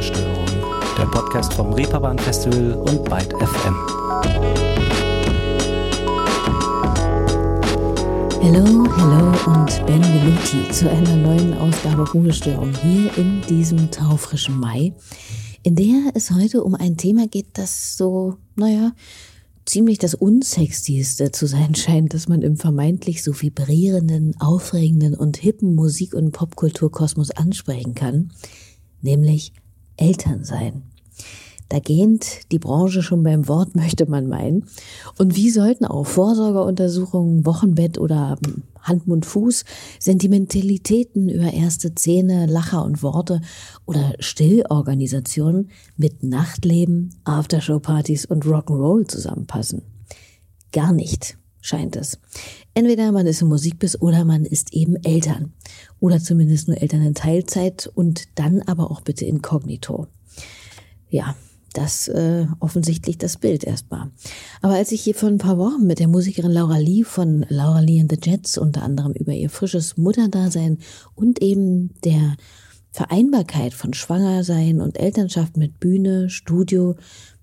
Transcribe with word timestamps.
Vogelstörung, 0.00 0.46
der 0.96 1.04
Podcast 1.04 1.52
vom 1.52 1.74
Reeperbahn 1.74 2.18
Festival 2.18 2.72
und 2.72 3.04
Byte 3.04 3.34
FM. 3.34 3.74
Hallo, 8.42 8.86
hallo 8.96 9.52
und 9.52 9.86
benvenuti 9.86 10.72
zu 10.72 10.90
einer 10.90 11.16
neuen 11.16 11.52
Ausgabe 11.52 12.06
Vogelstörung 12.06 12.72
hier 12.82 13.14
in 13.18 13.42
diesem 13.42 13.90
taufrischen 13.90 14.58
Mai, 14.58 14.94
in 15.64 15.76
der 15.76 16.12
es 16.14 16.30
heute 16.30 16.64
um 16.64 16.74
ein 16.74 16.96
Thema 16.96 17.28
geht, 17.28 17.58
das 17.58 17.98
so, 17.98 18.38
naja, 18.56 18.92
ziemlich 19.66 19.98
das 19.98 20.14
unsexyste 20.14 21.30
zu 21.30 21.44
sein 21.44 21.74
scheint, 21.74 22.14
das 22.14 22.26
man 22.26 22.40
im 22.40 22.56
vermeintlich 22.56 23.22
so 23.22 23.38
vibrierenden, 23.38 24.34
aufregenden 24.40 25.14
und 25.14 25.36
hippen 25.36 25.74
Musik- 25.74 26.14
und 26.14 26.32
Popkulturkosmos 26.32 27.32
ansprechen 27.32 27.94
kann, 27.94 28.32
nämlich 29.02 29.52
Eltern 30.00 30.44
sein. 30.44 30.82
Da 31.70 31.78
gähnt 31.78 32.50
die 32.50 32.58
Branche 32.58 33.00
schon 33.00 33.22
beim 33.22 33.46
Wort, 33.46 33.74
möchte 33.76 34.10
man 34.10 34.26
meinen. 34.26 34.66
Und 35.18 35.36
wie 35.36 35.50
sollten 35.50 35.84
auch 35.84 36.06
Vorsorgeuntersuchungen, 36.06 37.46
Wochenbett 37.46 37.96
oder 37.98 38.36
Hand, 38.82 39.06
Mund, 39.06 39.24
Fuß, 39.24 39.64
Sentimentalitäten 39.98 41.28
über 41.28 41.52
erste 41.52 41.94
Zähne, 41.94 42.46
Lacher 42.46 42.84
und 42.84 43.02
Worte 43.02 43.40
oder 43.86 44.14
Stillorganisationen 44.18 45.70
mit 45.96 46.22
Nachtleben, 46.22 47.14
Aftershow-Partys 47.24 48.24
und 48.24 48.44
Rock'n'Roll 48.44 49.06
zusammenpassen? 49.06 49.82
Gar 50.72 50.92
nicht, 50.92 51.36
scheint 51.60 51.94
es. 51.94 52.18
Entweder 52.74 53.12
man 53.12 53.26
ist 53.26 53.42
im 53.42 53.48
Musikbiss 53.48 54.00
oder 54.00 54.24
man 54.24 54.44
ist 54.44 54.72
eben 54.72 54.96
Eltern. 55.04 55.52
Oder 55.98 56.20
zumindest 56.20 56.68
nur 56.68 56.80
Eltern 56.80 57.02
in 57.02 57.14
Teilzeit 57.14 57.90
und 57.94 58.28
dann 58.36 58.62
aber 58.62 58.90
auch 58.90 59.00
bitte 59.00 59.24
inkognito. 59.24 60.06
Ja, 61.08 61.34
das 61.72 62.08
äh, 62.08 62.46
offensichtlich 62.58 63.18
das 63.18 63.36
Bild 63.36 63.64
erstmal. 63.64 64.10
Aber 64.60 64.74
als 64.74 64.92
ich 64.92 65.02
hier 65.02 65.14
vor 65.14 65.28
ein 65.28 65.38
paar 65.38 65.58
Wochen 65.58 65.86
mit 65.86 65.98
der 65.98 66.08
Musikerin 66.08 66.50
Laura 66.50 66.78
Lee 66.78 67.04
von 67.04 67.46
Laura 67.48 67.80
Lee 67.80 68.00
and 68.00 68.10
the 68.10 68.18
Jets 68.22 68.58
unter 68.58 68.82
anderem 68.82 69.12
über 69.12 69.32
ihr 69.32 69.50
frisches 69.50 69.96
Mutterdasein 69.96 70.78
und 71.14 71.42
eben 71.42 71.94
der 72.04 72.36
Vereinbarkeit 72.92 73.72
von 73.72 73.94
Schwangersein 73.94 74.80
und 74.80 74.98
Elternschaft 74.98 75.56
mit 75.56 75.78
Bühne, 75.78 76.28
Studio, 76.28 76.96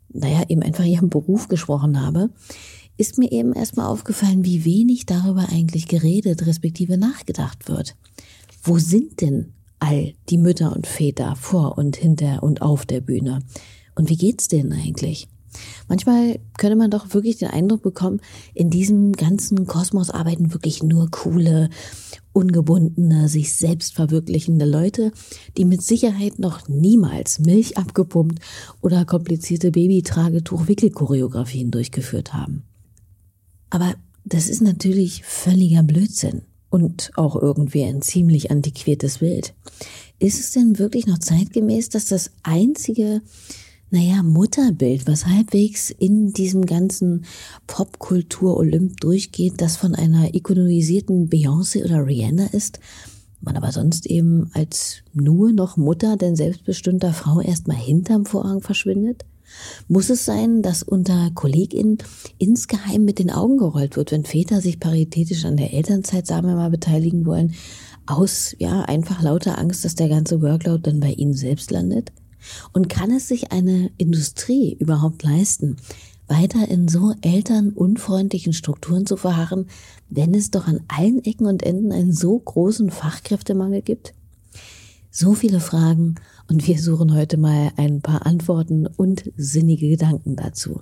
naja, 0.09 0.43
eben 0.49 0.61
einfach 0.61 0.83
ihrem 0.83 1.09
Beruf 1.09 1.47
gesprochen 1.47 2.05
habe, 2.05 2.29
ist 2.97 3.17
mir 3.17 3.31
eben 3.31 3.53
erstmal 3.53 3.87
aufgefallen, 3.87 4.43
wie 4.43 4.65
wenig 4.65 5.05
darüber 5.05 5.47
eigentlich 5.49 5.87
geredet, 5.87 6.45
respektive 6.45 6.97
nachgedacht 6.97 7.69
wird. 7.69 7.95
Wo 8.63 8.79
sind 8.79 9.21
denn 9.21 9.53
all 9.79 10.13
die 10.29 10.37
Mütter 10.37 10.75
und 10.75 10.87
Väter 10.87 11.35
vor 11.35 11.77
und 11.77 11.95
hinter 11.95 12.43
und 12.43 12.61
auf 12.61 12.85
der 12.85 13.01
Bühne? 13.01 13.39
Und 13.95 14.09
wie 14.09 14.17
geht's 14.17 14.47
denen 14.47 14.73
eigentlich? 14.73 15.27
Manchmal 15.87 16.39
könnte 16.57 16.75
man 16.75 16.91
doch 16.91 17.13
wirklich 17.13 17.37
den 17.37 17.49
Eindruck 17.49 17.81
bekommen, 17.81 18.19
in 18.53 18.69
diesem 18.69 19.13
ganzen 19.13 19.65
Kosmos 19.65 20.09
arbeiten 20.09 20.53
wirklich 20.53 20.83
nur 20.83 21.09
coole, 21.09 21.69
ungebundene, 22.33 23.29
sich 23.29 23.55
selbst 23.55 23.95
verwirklichende 23.95 24.65
Leute, 24.65 25.13
die 25.57 25.65
mit 25.65 25.81
Sicherheit 25.81 26.39
noch 26.39 26.67
niemals 26.67 27.39
Milch 27.39 27.77
abgepumpt 27.77 28.39
oder 28.81 29.05
komplizierte 29.05 29.71
Babytragetuch-Wickelchoreografien 29.71 31.71
durchgeführt 31.71 32.33
haben. 32.33 32.66
Aber 33.69 33.95
das 34.25 34.49
ist 34.49 34.61
natürlich 34.61 35.23
völliger 35.23 35.83
Blödsinn 35.83 36.43
und 36.69 37.11
auch 37.15 37.35
irgendwie 37.35 37.83
ein 37.83 38.01
ziemlich 38.01 38.51
antiquiertes 38.51 39.19
Bild. 39.19 39.53
Ist 40.19 40.39
es 40.39 40.51
denn 40.51 40.79
wirklich 40.79 41.07
noch 41.07 41.19
zeitgemäß, 41.19 41.89
dass 41.89 42.05
das 42.05 42.31
einzige 42.43 43.21
naja, 43.89 44.21
Mutterbild, 44.21 45.07
was 45.07 45.27
halbwegs 45.27 45.91
in 45.91 46.33
diesem 46.33 46.65
ganzen 46.65 47.25
Popkultur-Olymp 47.67 48.99
durchgeht, 48.99 49.61
das 49.61 49.77
von 49.77 49.95
einer 49.95 50.35
ikonisierten 50.35 51.29
Beyoncé 51.29 51.85
oder 51.85 52.05
Rihanna 52.05 52.47
ist, 52.47 52.79
man 53.39 53.55
aber 53.55 53.71
sonst 53.71 54.05
eben 54.05 54.49
als 54.53 55.03
nur 55.13 55.53
noch 55.53 55.77
Mutter 55.77 56.17
denn 56.17 56.35
selbstbestimmter 56.35 57.13
Frau 57.13 57.39
erstmal 57.39 57.77
hinterm 57.77 58.25
Vorhang 58.25 58.61
verschwindet? 58.61 59.23
Muss 59.87 60.09
es 60.09 60.25
sein, 60.25 60.61
dass 60.61 60.83
unter 60.83 61.31
KollegInnen 61.33 61.97
insgeheim 62.37 63.05
mit 63.05 63.19
den 63.19 63.31
Augen 63.31 63.57
gerollt 63.57 63.95
wird, 63.95 64.11
wenn 64.11 64.25
Väter 64.25 64.61
sich 64.61 64.79
paritätisch 64.79 65.45
an 65.45 65.57
der 65.57 65.73
Elternzeit, 65.73 66.27
sagen 66.27 66.47
wir 66.47 66.55
mal, 66.55 66.69
beteiligen 66.69 67.25
wollen, 67.25 67.53
aus, 68.05 68.55
ja, 68.59 68.83
einfach 68.83 69.21
lauter 69.21 69.57
Angst, 69.57 69.85
dass 69.85 69.95
der 69.95 70.09
ganze 70.09 70.41
Workload 70.41 70.81
dann 70.83 70.99
bei 70.99 71.11
ihnen 71.11 71.33
selbst 71.33 71.71
landet? 71.71 72.11
Und 72.73 72.89
kann 72.89 73.11
es 73.11 73.27
sich 73.27 73.51
eine 73.51 73.91
Industrie 73.97 74.75
überhaupt 74.79 75.23
leisten, 75.23 75.77
weiter 76.27 76.67
in 76.67 76.87
so 76.87 77.13
elternunfreundlichen 77.21 78.53
Strukturen 78.53 79.05
zu 79.05 79.17
verharren, 79.17 79.67
wenn 80.09 80.33
es 80.33 80.51
doch 80.51 80.67
an 80.67 80.81
allen 80.87 81.23
Ecken 81.23 81.47
und 81.47 81.63
Enden 81.63 81.91
einen 81.91 82.13
so 82.13 82.37
großen 82.37 82.91
Fachkräftemangel 82.91 83.81
gibt? 83.81 84.13
So 85.09 85.33
viele 85.33 85.59
Fragen 85.59 86.15
und 86.49 86.67
wir 86.67 86.79
suchen 86.79 87.13
heute 87.13 87.37
mal 87.37 87.71
ein 87.75 88.01
paar 88.01 88.25
Antworten 88.25 88.87
und 88.87 89.31
sinnige 89.35 89.89
Gedanken 89.89 90.35
dazu. 90.35 90.81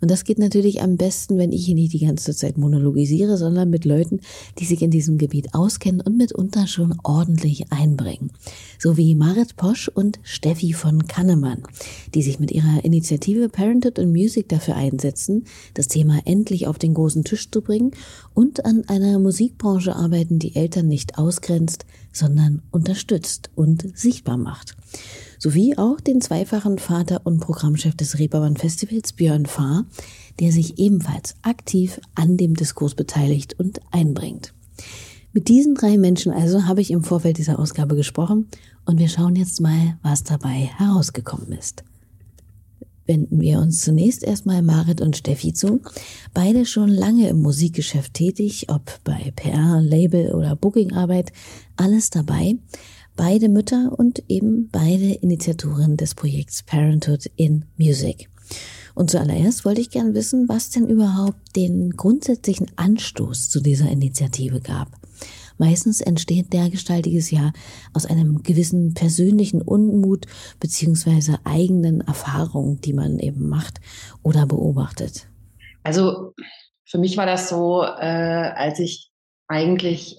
Und 0.00 0.10
das 0.10 0.24
geht 0.24 0.38
natürlich 0.38 0.82
am 0.82 0.96
besten, 0.96 1.36
wenn 1.38 1.52
ich 1.52 1.66
hier 1.66 1.74
nicht 1.74 1.92
die 1.92 2.04
ganze 2.04 2.34
Zeit 2.34 2.56
monologisiere, 2.56 3.36
sondern 3.36 3.70
mit 3.70 3.84
Leuten, 3.84 4.20
die 4.58 4.64
sich 4.64 4.82
in 4.82 4.90
diesem 4.90 5.18
Gebiet 5.18 5.54
auskennen 5.54 6.00
und 6.00 6.16
mitunter 6.16 6.66
schon 6.66 6.94
ordentlich 7.02 7.70
einbringen. 7.70 8.30
So 8.78 8.96
wie 8.96 9.14
Marit 9.14 9.56
Posch 9.56 9.88
und 9.88 10.18
Steffi 10.22 10.72
von 10.72 11.06
Kannemann, 11.06 11.62
die 12.14 12.22
sich 12.22 12.40
mit 12.40 12.50
ihrer 12.50 12.84
Initiative 12.84 13.48
Parented 13.48 13.98
and 13.98 14.12
Music 14.12 14.48
dafür 14.48 14.76
einsetzen, 14.76 15.44
das 15.74 15.88
Thema 15.88 16.20
endlich 16.24 16.66
auf 16.66 16.78
den 16.78 16.94
großen 16.94 17.24
Tisch 17.24 17.50
zu 17.50 17.60
bringen 17.60 17.92
und 18.32 18.64
an 18.64 18.84
einer 18.88 19.18
Musikbranche 19.18 19.94
arbeiten, 19.94 20.38
die 20.38 20.56
Eltern 20.56 20.88
nicht 20.88 21.18
ausgrenzt, 21.18 21.84
sondern 22.14 22.62
unterstützt 22.70 23.50
und 23.54 23.86
sichtbar 23.96 24.38
macht 24.38 24.74
sowie 25.44 25.76
auch 25.76 26.00
den 26.00 26.22
zweifachen 26.22 26.78
Vater 26.78 27.20
und 27.24 27.38
Programmchef 27.38 27.94
des 27.94 28.18
Reeperbahn 28.18 28.56
Festivals 28.56 29.12
Björn 29.12 29.44
Fahr, 29.44 29.84
der 30.40 30.52
sich 30.52 30.78
ebenfalls 30.78 31.34
aktiv 31.42 32.00
an 32.14 32.38
dem 32.38 32.54
Diskurs 32.54 32.94
beteiligt 32.94 33.58
und 33.60 33.78
einbringt. 33.90 34.54
Mit 35.34 35.48
diesen 35.48 35.74
drei 35.74 35.98
Menschen 35.98 36.32
also 36.32 36.64
habe 36.64 36.80
ich 36.80 36.90
im 36.90 37.04
Vorfeld 37.04 37.36
dieser 37.36 37.58
Ausgabe 37.58 37.94
gesprochen 37.94 38.48
und 38.86 38.98
wir 38.98 39.08
schauen 39.08 39.36
jetzt 39.36 39.60
mal, 39.60 39.98
was 40.02 40.24
dabei 40.24 40.70
herausgekommen 40.78 41.52
ist. 41.52 41.84
Wenden 43.06 43.40
wir 43.40 43.58
uns 43.58 43.80
zunächst 43.80 44.22
erstmal 44.22 44.62
Marit 44.62 45.00
und 45.00 45.16
Steffi 45.16 45.52
zu. 45.52 45.80
Beide 46.32 46.66
schon 46.66 46.88
lange 46.88 47.28
im 47.28 47.42
Musikgeschäft 47.42 48.14
tätig, 48.14 48.66
ob 48.68 49.00
bei 49.04 49.32
PR, 49.36 49.80
Label 49.82 50.32
oder 50.32 50.56
Bookingarbeit, 50.56 51.32
alles 51.76 52.10
dabei 52.10 52.56
beide 53.16 53.48
Mütter 53.48 53.92
und 53.96 54.22
eben 54.28 54.68
beide 54.70 55.12
Initiatoren 55.12 55.96
des 55.96 56.14
Projekts 56.14 56.62
Parenthood 56.62 57.30
in 57.36 57.64
Music. 57.76 58.28
Und 58.94 59.10
zuallererst 59.10 59.64
wollte 59.64 59.80
ich 59.80 59.90
gern 59.90 60.14
wissen, 60.14 60.48
was 60.48 60.70
denn 60.70 60.88
überhaupt 60.88 61.56
den 61.56 61.90
grundsätzlichen 61.90 62.70
Anstoß 62.76 63.50
zu 63.50 63.60
dieser 63.60 63.90
Initiative 63.90 64.60
gab. 64.60 64.88
Meistens 65.58 66.00
entsteht 66.00 66.52
dergestaltiges 66.52 67.30
ja 67.30 67.52
aus 67.92 68.06
einem 68.06 68.42
gewissen 68.42 68.94
persönlichen 68.94 69.62
Unmut 69.62 70.26
beziehungsweise 70.60 71.38
eigenen 71.44 72.00
Erfahrungen, 72.00 72.80
die 72.80 72.92
man 72.92 73.18
eben 73.18 73.48
macht 73.48 73.80
oder 74.22 74.46
beobachtet. 74.46 75.28
Also 75.82 76.34
für 76.84 76.98
mich 76.98 77.16
war 77.16 77.26
das 77.26 77.48
so, 77.48 77.82
äh, 77.82 78.52
als 78.56 78.78
ich 78.78 79.10
eigentlich 79.48 80.18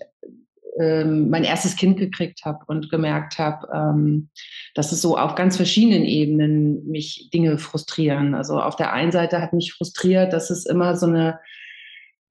ähm, 0.80 1.30
mein 1.30 1.44
erstes 1.44 1.76
Kind 1.76 1.98
gekriegt 1.98 2.44
habe 2.44 2.60
und 2.68 2.90
gemerkt 2.90 3.40
habe, 3.40 3.68
ähm, 3.74 4.30
dass 4.74 4.92
es 4.92 5.02
so 5.02 5.18
auf 5.18 5.36
ganz 5.36 5.56
verschiedenen 5.56 6.04
Ebenen 6.04 6.86
mich 6.88 7.30
Dinge 7.34 7.58
frustrieren. 7.58 8.36
Also 8.36 8.60
auf 8.60 8.76
der 8.76 8.92
einen 8.92 9.12
Seite 9.12 9.42
hat 9.42 9.54
mich 9.54 9.74
frustriert, 9.74 10.34
dass 10.34 10.50
es 10.50 10.66
immer 10.66 10.98
so 10.98 11.06
eine 11.06 11.40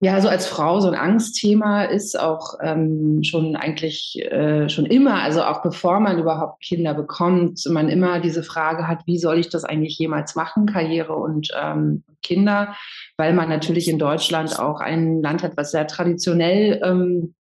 ja, 0.01 0.19
so 0.19 0.27
als 0.27 0.45
Frau 0.45 0.81
so 0.81 0.89
ein 0.89 0.95
Angstthema 0.95 1.85
ist 1.85 2.19
auch 2.19 2.55
ähm, 2.61 3.23
schon 3.23 3.55
eigentlich 3.55 4.21
äh, 4.29 4.67
schon 4.67 4.85
immer, 4.85 5.21
also 5.21 5.41
auch 5.43 5.61
bevor 5.61 6.01
man 6.01 6.19
überhaupt 6.19 6.61
Kinder 6.61 6.93
bekommt, 6.93 7.61
man 7.69 7.87
immer 7.87 8.19
diese 8.19 8.43
Frage 8.43 8.87
hat, 8.87 8.99
wie 9.05 9.17
soll 9.17 9.39
ich 9.39 9.49
das 9.49 9.63
eigentlich 9.63 9.97
jemals 9.97 10.35
machen, 10.35 10.65
Karriere 10.65 11.15
und 11.15 11.49
ähm, 11.57 12.03
Kinder, 12.21 12.75
weil 13.15 13.33
man 13.33 13.47
natürlich 13.47 13.87
in 13.87 13.97
Deutschland 13.97 14.59
auch 14.59 14.81
ein 14.81 15.21
Land 15.21 15.43
hat, 15.43 15.55
was 15.55 15.71
sehr 15.71 15.87
traditionell 15.87 16.81
ähm, 16.83 17.33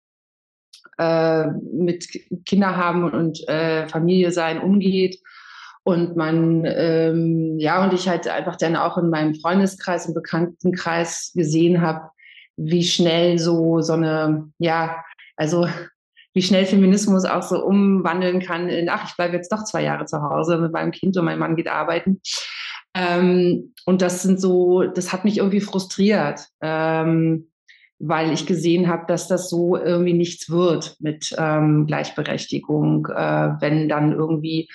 äh, 0.99 1.49
mit 1.73 2.07
Kinder 2.47 2.77
haben 2.77 3.11
und 3.11 3.49
äh, 3.49 3.89
Familie 3.89 4.31
sein 4.31 4.61
umgeht. 4.61 5.19
Und 5.83 6.17
man, 6.17 6.65
ähm, 6.65 7.59
ja, 7.59 7.85
und 7.85 7.93
ich 7.93 8.09
halt 8.09 8.27
einfach 8.27 8.57
dann 8.57 8.75
auch 8.75 8.97
in 8.97 9.11
meinem 9.11 9.35
Freundeskreis, 9.35 10.07
im 10.07 10.15
Bekanntenkreis 10.15 11.33
gesehen 11.35 11.83
habe, 11.83 12.09
wie 12.57 12.85
schnell 12.85 13.39
so, 13.39 13.81
so 13.81 13.95
eine, 13.95 14.51
ja, 14.59 15.03
also 15.37 15.67
wie 16.35 16.43
schnell 16.43 16.67
Feminismus 16.67 17.25
auch 17.25 17.43
so 17.43 17.65
umwandeln 17.65 18.41
kann 18.41 18.69
in, 18.69 18.89
ach, 18.89 19.09
ich 19.09 19.17
bleibe 19.17 19.37
jetzt 19.37 19.53
doch 19.53 19.65
zwei 19.65 19.85
Jahre 19.85 20.05
zu 20.05 20.21
Hause 20.21 20.59
mit 20.59 20.73
meinem 20.73 20.91
Kind 20.91 21.17
und 21.17 21.25
mein 21.25 21.39
Mann 21.39 21.57
geht 21.57 21.69
arbeiten. 21.69 22.21
Ähm, 22.95 23.73
und 23.87 24.03
das 24.03 24.23
sind 24.23 24.41
so, 24.41 24.83
das 24.83 25.13
hat 25.13 25.25
mich 25.25 25.39
irgendwie 25.39 25.61
frustriert, 25.61 26.49
ähm, 26.61 27.49
weil 28.01 28.33
ich 28.33 28.47
gesehen 28.47 28.89
habe, 28.89 29.05
dass 29.07 29.29
das 29.29 29.49
so 29.49 29.77
irgendwie 29.77 30.13
nichts 30.13 30.51
wird 30.51 30.97
mit 30.99 31.35
ähm, 31.39 31.87
Gleichberechtigung, 31.87 33.07
äh, 33.07 33.55
wenn 33.61 33.89
dann 33.89 34.13
irgendwie 34.13 34.69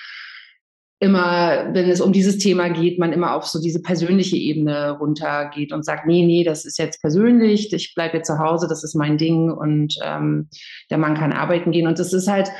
immer, 1.00 1.72
wenn 1.72 1.88
es 1.88 2.02
um 2.02 2.12
dieses 2.12 2.36
Thema 2.36 2.68
geht, 2.68 2.98
man 2.98 3.12
immer 3.12 3.34
auf 3.34 3.46
so 3.46 3.60
diese 3.60 3.80
persönliche 3.80 4.36
Ebene 4.36 4.90
runtergeht 4.98 5.72
und 5.72 5.82
sagt, 5.82 6.06
nee, 6.06 6.24
nee, 6.24 6.44
das 6.44 6.66
ist 6.66 6.78
jetzt 6.78 7.00
persönlich, 7.00 7.72
ich 7.72 7.94
bleibe 7.94 8.18
jetzt 8.18 8.26
zu 8.26 8.38
Hause, 8.38 8.68
das 8.68 8.84
ist 8.84 8.94
mein 8.94 9.16
Ding 9.16 9.50
und 9.50 9.96
ähm, 10.04 10.48
der 10.90 10.98
Mann 10.98 11.14
kann 11.14 11.32
arbeiten 11.32 11.72
gehen. 11.72 11.86
Und 11.86 11.98
das 11.98 12.12
ist 12.12 12.28
halt, 12.28 12.50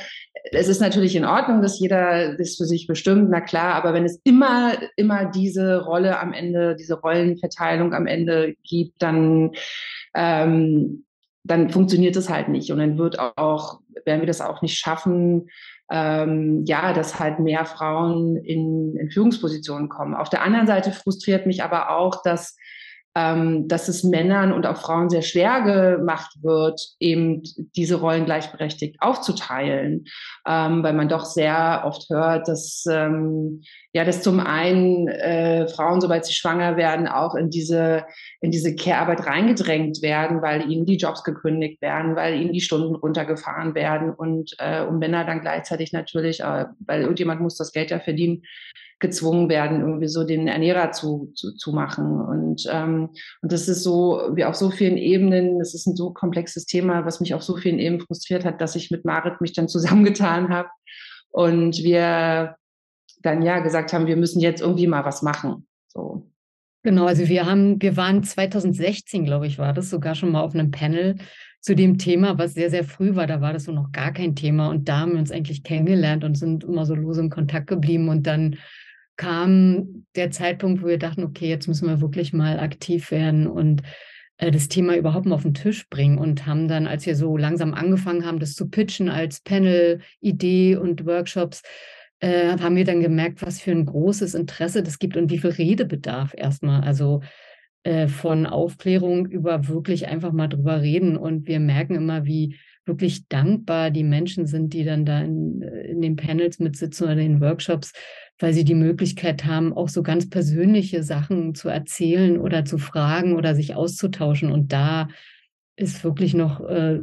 es 0.51 0.67
ist 0.67 0.81
natürlich 0.81 1.15
in 1.15 1.23
Ordnung, 1.23 1.61
dass 1.61 1.79
jeder 1.79 2.35
das 2.35 2.55
für 2.55 2.65
sich 2.65 2.87
bestimmt, 2.87 3.29
na 3.29 3.41
klar, 3.41 3.75
aber 3.75 3.93
wenn 3.93 4.05
es 4.05 4.19
immer, 4.23 4.73
immer 4.95 5.25
diese 5.25 5.83
Rolle 5.83 6.19
am 6.19 6.33
Ende, 6.33 6.75
diese 6.75 6.99
Rollenverteilung 6.99 7.93
am 7.93 8.07
Ende 8.07 8.55
gibt, 8.63 9.03
dann 9.03 9.51
ähm, 10.15 11.05
dann 11.43 11.69
funktioniert 11.69 12.15
es 12.15 12.29
halt 12.29 12.49
nicht. 12.49 12.71
Und 12.71 12.79
dann 12.79 12.97
wird 12.97 13.17
auch, 13.19 13.79
werden 14.05 14.21
wir 14.21 14.27
das 14.27 14.41
auch 14.41 14.61
nicht 14.61 14.77
schaffen, 14.77 15.49
ähm, 15.91 16.63
ja, 16.65 16.93
dass 16.93 17.19
halt 17.19 17.39
mehr 17.39 17.65
Frauen 17.65 18.37
in, 18.37 18.95
in 18.95 19.11
Führungspositionen 19.11 19.89
kommen. 19.89 20.15
Auf 20.15 20.29
der 20.29 20.41
anderen 20.41 20.65
Seite 20.65 20.91
frustriert 20.91 21.45
mich 21.45 21.63
aber 21.63 21.89
auch, 21.89 22.23
dass 22.23 22.55
ähm, 23.15 23.67
dass 23.67 23.89
es 23.89 24.03
Männern 24.03 24.53
und 24.53 24.65
auch 24.65 24.77
Frauen 24.77 25.09
sehr 25.09 25.21
schwer 25.21 25.61
gemacht 25.61 26.31
wird, 26.41 26.81
eben 26.99 27.43
diese 27.75 27.95
Rollen 27.95 28.25
gleichberechtigt 28.25 29.01
aufzuteilen, 29.01 30.05
ähm, 30.47 30.81
weil 30.81 30.93
man 30.93 31.09
doch 31.09 31.25
sehr 31.25 31.83
oft 31.85 32.09
hört, 32.09 32.47
dass 32.47 32.85
ähm, 32.89 33.63
ja, 33.93 34.05
dass 34.05 34.21
zum 34.21 34.39
einen 34.39 35.09
äh, 35.09 35.67
Frauen, 35.67 35.99
sobald 35.99 36.23
sie 36.23 36.33
schwanger 36.33 36.77
werden, 36.77 37.07
auch 37.07 37.35
in 37.35 37.49
diese 37.49 38.05
in 38.39 38.51
diese 38.51 38.75
Care-Arbeit 38.75 39.25
reingedrängt 39.25 40.01
werden, 40.01 40.41
weil 40.41 40.71
ihnen 40.71 40.85
die 40.85 40.95
Jobs 40.95 41.25
gekündigt 41.25 41.81
werden, 41.81 42.15
weil 42.15 42.39
ihnen 42.39 42.53
die 42.53 42.61
Stunden 42.61 42.95
runtergefahren 42.95 43.75
werden 43.75 44.11
und 44.11 44.55
äh, 44.59 44.85
und 44.85 44.99
Männer 44.99 45.25
dann 45.25 45.41
gleichzeitig 45.41 45.91
natürlich, 45.91 46.39
äh, 46.39 46.65
weil 46.79 47.01
irgendjemand 47.01 47.41
muss 47.41 47.57
das 47.57 47.73
Geld 47.73 47.91
ja 47.91 47.99
verdienen, 47.99 48.43
gezwungen 49.01 49.49
werden, 49.49 49.81
irgendwie 49.81 50.07
so 50.07 50.23
den 50.23 50.47
Ernährer 50.47 50.91
zu, 50.91 51.31
zu, 51.35 51.53
zu 51.55 51.73
machen. 51.73 52.21
Und, 52.21 52.65
ähm, 52.71 53.09
und 53.41 53.51
das 53.51 53.67
ist 53.67 53.83
so, 53.83 54.21
wie 54.33 54.45
auf 54.45 54.55
so 54.55 54.69
vielen 54.69 54.97
Ebenen, 54.97 55.59
das 55.59 55.73
ist 55.73 55.87
ein 55.87 55.95
so 55.97 56.11
komplexes 56.11 56.65
Thema, 56.65 57.05
was 57.05 57.19
mich 57.19 57.33
auf 57.33 57.43
so 57.43 57.57
vielen 57.57 57.79
Ebenen 57.79 58.05
frustriert 58.05 58.45
hat, 58.45 58.61
dass 58.61 58.75
ich 58.75 58.91
mit 58.91 59.03
Marit 59.03 59.41
mich 59.41 59.53
dann 59.53 59.67
zusammengetan 59.67 60.49
habe 60.49 60.69
und 61.31 61.77
wir 61.83 62.55
dann 63.21 63.41
ja 63.41 63.59
gesagt 63.59 63.91
haben, 63.91 64.07
wir 64.07 64.17
müssen 64.17 64.39
jetzt 64.39 64.61
irgendwie 64.61 64.87
mal 64.87 65.05
was 65.05 65.21
machen. 65.21 65.67
So. 65.87 66.31
Genau, 66.83 67.05
also 67.05 67.27
wir 67.27 67.45
haben, 67.45 67.79
wir 67.81 67.95
waren 67.95 68.23
2016, 68.23 69.25
glaube 69.25 69.45
ich, 69.45 69.59
war 69.59 69.73
das 69.73 69.89
sogar 69.89 70.15
schon 70.15 70.31
mal 70.31 70.41
auf 70.41 70.55
einem 70.55 70.71
Panel 70.71 71.17
zu 71.59 71.75
dem 71.75 71.99
Thema, 71.99 72.39
was 72.39 72.55
sehr, 72.55 72.71
sehr 72.71 72.83
früh 72.83 73.15
war. 73.15 73.27
Da 73.27 73.39
war 73.39 73.53
das 73.53 73.65
so 73.65 73.71
noch 73.71 73.91
gar 73.91 74.11
kein 74.11 74.35
Thema. 74.35 74.69
Und 74.69 74.89
da 74.89 75.01
haben 75.01 75.13
wir 75.13 75.19
uns 75.19 75.31
eigentlich 75.31 75.63
kennengelernt 75.63 76.23
und 76.23 76.35
sind 76.35 76.63
immer 76.63 76.87
so 76.87 76.95
lose 76.95 77.21
in 77.21 77.29
Kontakt 77.29 77.67
geblieben. 77.67 78.09
Und 78.09 78.25
dann 78.25 78.57
kam 79.17 80.05
der 80.15 80.31
Zeitpunkt, 80.31 80.81
wo 80.81 80.87
wir 80.87 80.97
dachten, 80.97 81.23
okay, 81.23 81.49
jetzt 81.49 81.67
müssen 81.67 81.87
wir 81.87 82.01
wirklich 82.01 82.33
mal 82.33 82.59
aktiv 82.59 83.11
werden 83.11 83.47
und 83.47 83.83
äh, 84.37 84.51
das 84.51 84.67
Thema 84.67 84.95
überhaupt 84.95 85.25
mal 85.25 85.35
auf 85.35 85.43
den 85.43 85.53
Tisch 85.53 85.87
bringen 85.89 86.17
und 86.17 86.45
haben 86.45 86.67
dann, 86.67 86.87
als 86.87 87.05
wir 87.05 87.15
so 87.15 87.37
langsam 87.37 87.73
angefangen 87.73 88.25
haben, 88.25 88.39
das 88.39 88.53
zu 88.53 88.69
pitchen 88.69 89.09
als 89.09 89.41
Panel-Idee 89.41 90.75
und 90.75 91.05
Workshops, 91.05 91.61
äh, 92.19 92.57
haben 92.59 92.75
wir 92.75 92.85
dann 92.85 93.01
gemerkt, 93.01 93.41
was 93.41 93.61
für 93.61 93.71
ein 93.71 93.85
großes 93.85 94.35
Interesse 94.35 94.83
das 94.83 94.99
gibt 94.99 95.17
und 95.17 95.31
wie 95.31 95.39
viel 95.39 95.51
Redebedarf 95.51 96.33
erstmal. 96.35 96.81
Also 96.81 97.21
äh, 97.83 98.07
von 98.07 98.45
Aufklärung 98.45 99.25
über 99.25 99.67
wirklich 99.67 100.07
einfach 100.07 100.31
mal 100.31 100.47
drüber 100.47 100.81
reden. 100.81 101.17
Und 101.17 101.47
wir 101.47 101.59
merken 101.59 101.95
immer, 101.95 102.25
wie 102.25 102.57
wirklich 102.85 103.27
dankbar 103.27 103.89
die 103.89 104.03
Menschen 104.03 104.45
sind, 104.45 104.73
die 104.73 104.83
dann 104.83 105.03
da 105.03 105.21
in, 105.21 105.61
in 105.61 106.01
den 106.01 106.15
Panels 106.15 106.59
mitsitzen 106.59 107.05
oder 107.05 107.13
in 107.13 107.19
den 107.19 107.41
Workshops, 107.41 107.93
weil 108.41 108.53
sie 108.53 108.63
die 108.63 108.75
Möglichkeit 108.75 109.45
haben, 109.45 109.73
auch 109.73 109.89
so 109.89 110.03
ganz 110.03 110.29
persönliche 110.29 111.03
Sachen 111.03 111.55
zu 111.55 111.69
erzählen 111.69 112.39
oder 112.39 112.65
zu 112.65 112.77
fragen 112.77 113.35
oder 113.35 113.55
sich 113.55 113.75
auszutauschen. 113.75 114.51
Und 114.51 114.73
da 114.73 115.09
ist 115.75 116.03
wirklich 116.03 116.33
noch 116.33 116.61
äh, 116.61 117.01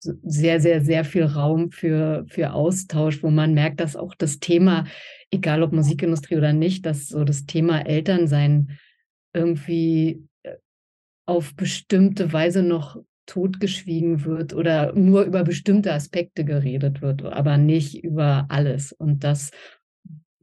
sehr, 0.00 0.60
sehr, 0.60 0.82
sehr 0.82 1.04
viel 1.04 1.24
Raum 1.24 1.70
für, 1.70 2.24
für 2.28 2.52
Austausch, 2.52 3.22
wo 3.22 3.30
man 3.30 3.54
merkt, 3.54 3.80
dass 3.80 3.96
auch 3.96 4.14
das 4.14 4.38
Thema, 4.38 4.84
egal 5.30 5.62
ob 5.62 5.72
Musikindustrie 5.72 6.36
oder 6.36 6.52
nicht, 6.52 6.84
dass 6.84 7.08
so 7.08 7.24
das 7.24 7.46
Thema 7.46 7.80
Elternsein 7.80 8.78
irgendwie 9.32 10.22
äh, 10.42 10.56
auf 11.26 11.54
bestimmte 11.54 12.32
Weise 12.32 12.62
noch 12.62 12.98
totgeschwiegen 13.26 14.24
wird 14.24 14.52
oder 14.52 14.92
nur 14.92 15.22
über 15.22 15.44
bestimmte 15.44 15.94
Aspekte 15.94 16.44
geredet 16.44 17.00
wird, 17.00 17.22
aber 17.22 17.56
nicht 17.56 18.04
über 18.04 18.46
alles. 18.50 18.92
Und 18.92 19.24
das 19.24 19.50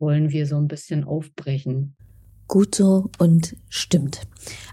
wollen 0.01 0.31
wir 0.31 0.45
so 0.47 0.57
ein 0.57 0.67
bisschen 0.67 1.03
aufbrechen. 1.03 1.95
Gut 2.47 2.75
so 2.75 3.09
und 3.17 3.55
stimmt. 3.69 4.21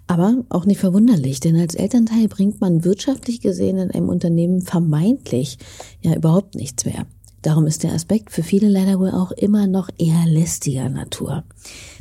Aber 0.09 0.45
auch 0.49 0.65
nicht 0.65 0.81
verwunderlich, 0.81 1.39
denn 1.39 1.55
als 1.55 1.77
Elternteil 1.77 2.27
bringt 2.27 2.61
man 2.61 2.83
wirtschaftlich 2.83 3.41
gesehen 3.41 3.79
in 3.79 3.93
einem 3.93 4.09
Unternehmen 4.09 4.63
vermeintlich 4.63 5.59
ja 6.01 6.17
überhaupt 6.17 6.57
nichts 6.57 6.85
mehr. 6.85 7.07
Darum 7.43 7.69
ist 7.69 7.85
der 7.85 7.93
Aspekt 7.93 8.33
für 8.33 8.43
viele 8.43 8.69
leider 8.69 8.99
wohl 8.99 9.11
auch 9.11 9.31
immer 9.31 9.69
noch 9.69 9.91
eher 9.97 10.27
lästiger 10.27 10.89
Natur. 10.89 11.45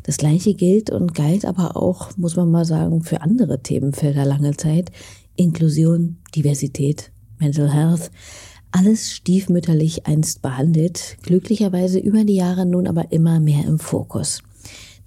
Das 0.02 0.18
gleiche 0.18 0.56
gilt 0.56 0.90
und 0.90 1.14
galt 1.14 1.46
aber 1.46 1.78
auch, 1.78 2.18
muss 2.18 2.36
man 2.36 2.50
mal 2.50 2.66
sagen, 2.66 3.04
für 3.04 3.22
andere 3.22 3.62
Themenfelder 3.62 4.26
lange 4.26 4.58
Zeit. 4.58 4.92
Inklusion, 5.36 6.18
Diversität, 6.36 7.12
Mental 7.38 7.72
Health. 7.72 8.10
Alles 8.72 9.12
stiefmütterlich 9.12 10.06
einst 10.06 10.42
behandelt, 10.42 11.18
glücklicherweise 11.24 12.00
über 12.00 12.24
die 12.24 12.36
Jahre 12.36 12.66
nun 12.66 12.88
aber 12.88 13.12
immer 13.12 13.40
mehr 13.40 13.66
im 13.66 13.80
Fokus. 13.80 14.44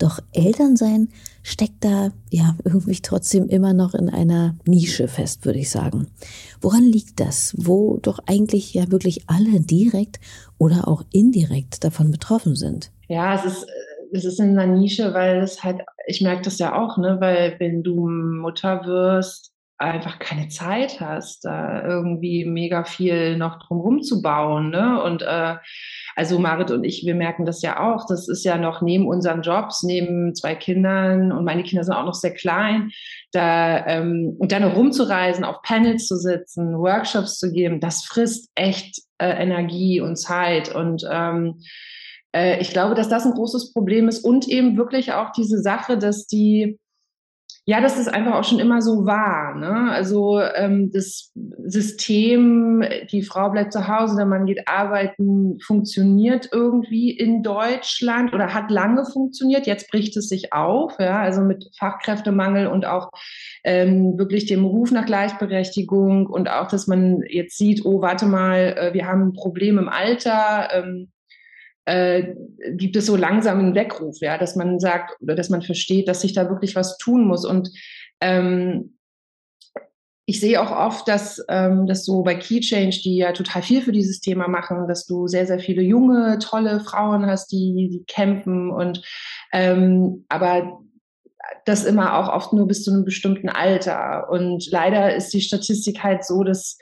Doch 0.00 0.18
Elternsein 0.32 1.10
steckt 1.42 1.84
da 1.84 2.10
ja 2.30 2.56
irgendwie 2.64 3.00
trotzdem 3.02 3.48
immer 3.48 3.74
noch 3.74 3.94
in 3.94 4.08
einer 4.08 4.56
Nische 4.66 5.08
fest, 5.08 5.44
würde 5.44 5.58
ich 5.58 5.70
sagen. 5.70 6.08
Woran 6.62 6.84
liegt 6.84 7.20
das? 7.20 7.54
Wo 7.58 7.98
doch 7.98 8.18
eigentlich 8.26 8.72
ja 8.72 8.90
wirklich 8.90 9.28
alle 9.28 9.60
direkt 9.60 10.18
oder 10.56 10.88
auch 10.88 11.04
indirekt 11.12 11.84
davon 11.84 12.10
betroffen 12.10 12.56
sind? 12.56 12.90
Ja, 13.08 13.34
es 13.34 13.44
ist, 13.44 13.66
es 14.12 14.24
ist 14.24 14.40
in 14.40 14.58
einer 14.58 14.74
Nische, 14.74 15.12
weil 15.12 15.42
es 15.42 15.62
halt, 15.62 15.82
ich 16.06 16.22
merke 16.22 16.42
das 16.42 16.58
ja 16.58 16.80
auch, 16.80 16.96
ne, 16.96 17.18
weil 17.20 17.56
wenn 17.58 17.82
du 17.82 18.08
Mutter 18.08 18.86
wirst, 18.86 19.49
einfach 19.80 20.18
keine 20.18 20.48
Zeit 20.48 21.00
hast, 21.00 21.44
da 21.44 21.82
irgendwie 21.82 22.44
mega 22.44 22.84
viel 22.84 23.38
noch 23.38 23.58
drumherum 23.58 24.02
zu 24.02 24.20
bauen. 24.20 24.70
Ne? 24.70 25.02
Und 25.02 25.22
äh, 25.22 25.56
also 26.14 26.38
Marit 26.38 26.70
und 26.70 26.84
ich, 26.84 27.06
wir 27.06 27.14
merken 27.14 27.46
das 27.46 27.62
ja 27.62 27.80
auch. 27.80 28.06
Das 28.06 28.28
ist 28.28 28.44
ja 28.44 28.58
noch 28.58 28.82
neben 28.82 29.08
unseren 29.08 29.40
Jobs, 29.40 29.82
neben 29.82 30.34
zwei 30.34 30.54
Kindern 30.54 31.32
und 31.32 31.44
meine 31.44 31.62
Kinder 31.62 31.82
sind 31.82 31.94
auch 31.94 32.04
noch 32.04 32.14
sehr 32.14 32.34
klein. 32.34 32.90
Da 33.32 33.86
ähm, 33.86 34.36
und 34.38 34.52
dann 34.52 34.64
rumzureisen, 34.64 35.44
auf 35.44 35.62
Panels 35.62 36.06
zu 36.06 36.16
sitzen, 36.16 36.78
Workshops 36.78 37.38
zu 37.38 37.50
geben, 37.50 37.80
das 37.80 38.04
frisst 38.04 38.50
echt 38.54 39.00
äh, 39.18 39.30
Energie 39.30 40.00
und 40.00 40.16
Zeit 40.16 40.74
und 40.74 41.08
ähm, 41.10 41.60
äh, 42.34 42.60
ich 42.60 42.70
glaube, 42.70 42.94
dass 42.94 43.08
das 43.08 43.24
ein 43.24 43.32
großes 43.32 43.72
Problem 43.72 44.08
ist 44.08 44.24
und 44.24 44.46
eben 44.46 44.76
wirklich 44.76 45.12
auch 45.12 45.32
diese 45.32 45.62
Sache, 45.62 45.96
dass 45.96 46.26
die 46.26 46.78
ja, 47.70 47.80
das 47.80 47.96
ist 47.96 48.08
einfach 48.12 48.34
auch 48.34 48.42
schon 48.42 48.58
immer 48.58 48.82
so 48.82 49.06
war. 49.06 49.54
Ne? 49.54 49.92
Also 49.92 50.40
ähm, 50.40 50.90
das 50.92 51.30
System, 51.66 52.82
die 53.12 53.22
Frau 53.22 53.48
bleibt 53.48 53.72
zu 53.72 53.86
Hause, 53.86 54.16
der 54.16 54.26
Mann 54.26 54.46
geht 54.46 54.66
arbeiten, 54.66 55.56
funktioniert 55.64 56.48
irgendwie 56.50 57.12
in 57.16 57.44
Deutschland 57.44 58.34
oder 58.34 58.54
hat 58.54 58.72
lange 58.72 59.04
funktioniert. 59.04 59.68
Jetzt 59.68 59.88
bricht 59.88 60.16
es 60.16 60.28
sich 60.28 60.52
auf, 60.52 60.98
ja, 60.98 61.20
also 61.20 61.42
mit 61.42 61.70
Fachkräftemangel 61.78 62.66
und 62.66 62.86
auch 62.86 63.12
ähm, 63.62 64.18
wirklich 64.18 64.46
dem 64.46 64.64
Ruf 64.64 64.90
nach 64.90 65.06
Gleichberechtigung 65.06 66.26
und 66.26 66.50
auch, 66.50 66.66
dass 66.66 66.88
man 66.88 67.22
jetzt 67.28 67.56
sieht, 67.56 67.84
oh, 67.84 68.02
warte 68.02 68.26
mal, 68.26 68.74
äh, 68.76 68.94
wir 68.94 69.06
haben 69.06 69.28
ein 69.28 69.32
Problem 69.32 69.78
im 69.78 69.88
Alter. 69.88 70.70
Ähm, 70.72 71.12
äh, 71.84 72.34
gibt 72.72 72.96
es 72.96 73.06
so 73.06 73.16
langsam 73.16 73.58
einen 73.58 73.74
Weckruf, 73.74 74.18
ja, 74.20 74.38
dass 74.38 74.56
man 74.56 74.78
sagt 74.80 75.20
oder 75.20 75.34
dass 75.34 75.50
man 75.50 75.62
versteht, 75.62 76.08
dass 76.08 76.20
sich 76.20 76.32
da 76.32 76.48
wirklich 76.48 76.76
was 76.76 76.98
tun 76.98 77.24
muss. 77.26 77.44
Und 77.44 77.70
ähm, 78.20 78.96
ich 80.26 80.38
sehe 80.38 80.62
auch 80.62 80.70
oft, 80.70 81.08
dass, 81.08 81.44
ähm, 81.48 81.86
dass 81.86 82.04
so 82.04 82.22
bei 82.22 82.36
Key 82.36 82.60
Change, 82.60 83.00
die 83.02 83.16
ja 83.16 83.32
total 83.32 83.62
viel 83.62 83.82
für 83.82 83.92
dieses 83.92 84.20
Thema 84.20 84.46
machen, 84.46 84.86
dass 84.86 85.04
du 85.04 85.26
sehr, 85.26 85.46
sehr 85.46 85.58
viele 85.58 85.82
junge, 85.82 86.38
tolle 86.38 86.80
Frauen 86.80 87.26
hast, 87.26 87.50
die, 87.50 87.88
die 87.90 88.04
kämpfen 88.06 88.70
und 88.70 89.02
ähm, 89.52 90.24
aber 90.28 90.80
das 91.64 91.84
immer 91.84 92.16
auch 92.16 92.32
oft 92.32 92.52
nur 92.52 92.66
bis 92.66 92.84
zu 92.84 92.92
einem 92.92 93.04
bestimmten 93.04 93.48
Alter. 93.48 94.28
Und 94.30 94.70
leider 94.70 95.14
ist 95.14 95.32
die 95.32 95.40
Statistik 95.40 96.02
halt 96.02 96.24
so, 96.24 96.44
dass 96.44 96.78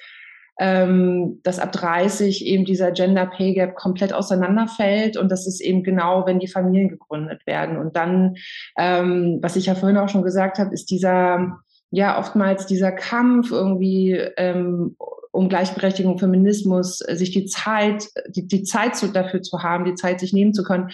ähm, 0.59 1.41
dass 1.45 1.59
ab 1.59 1.73
30 1.73 2.45
eben 2.45 2.65
dieser 2.65 2.91
Gender 2.91 3.27
Pay 3.27 3.55
Gap 3.55 3.77
komplett 3.77 4.13
auseinanderfällt 4.13 5.17
und 5.17 5.31
das 5.31 5.47
ist 5.47 5.61
eben 5.61 5.85
genau, 5.85 6.27
wenn 6.27 6.41
die 6.41 6.49
Familien 6.49 6.89
gegründet 6.89 7.47
werden. 7.47 7.79
Und 7.79 7.97
dann, 7.97 8.37
ähm, 8.77 9.39
was 9.41 9.57
ich 9.57 9.67
ja 9.67 9.75
vorhin 9.75 9.99
auch 9.99 10.09
schon 10.09 10.23
gesagt 10.23 10.59
habe, 10.59 10.75
ist 10.75 10.91
dieser, 10.91 11.59
ja, 11.91 12.19
oftmals 12.19 12.67
dieser 12.67 12.93
Kampf 12.93 13.53
irgendwie 13.53 14.13
ähm, 14.37 14.97
um 15.31 15.49
Gleichberechtigung, 15.49 16.19
Feminismus, 16.19 16.99
sich 16.99 17.31
die 17.31 17.47
Zeit, 17.47 18.09
die, 18.29 18.49
die 18.49 18.65
Zeit 18.65 18.97
zu, 18.97 19.09
dafür 19.09 19.41
zu 19.41 19.63
haben, 19.63 19.85
die 19.85 19.95
Zeit 19.95 20.19
sich 20.19 20.33
nehmen 20.33 20.53
zu 20.53 20.65
können, 20.65 20.91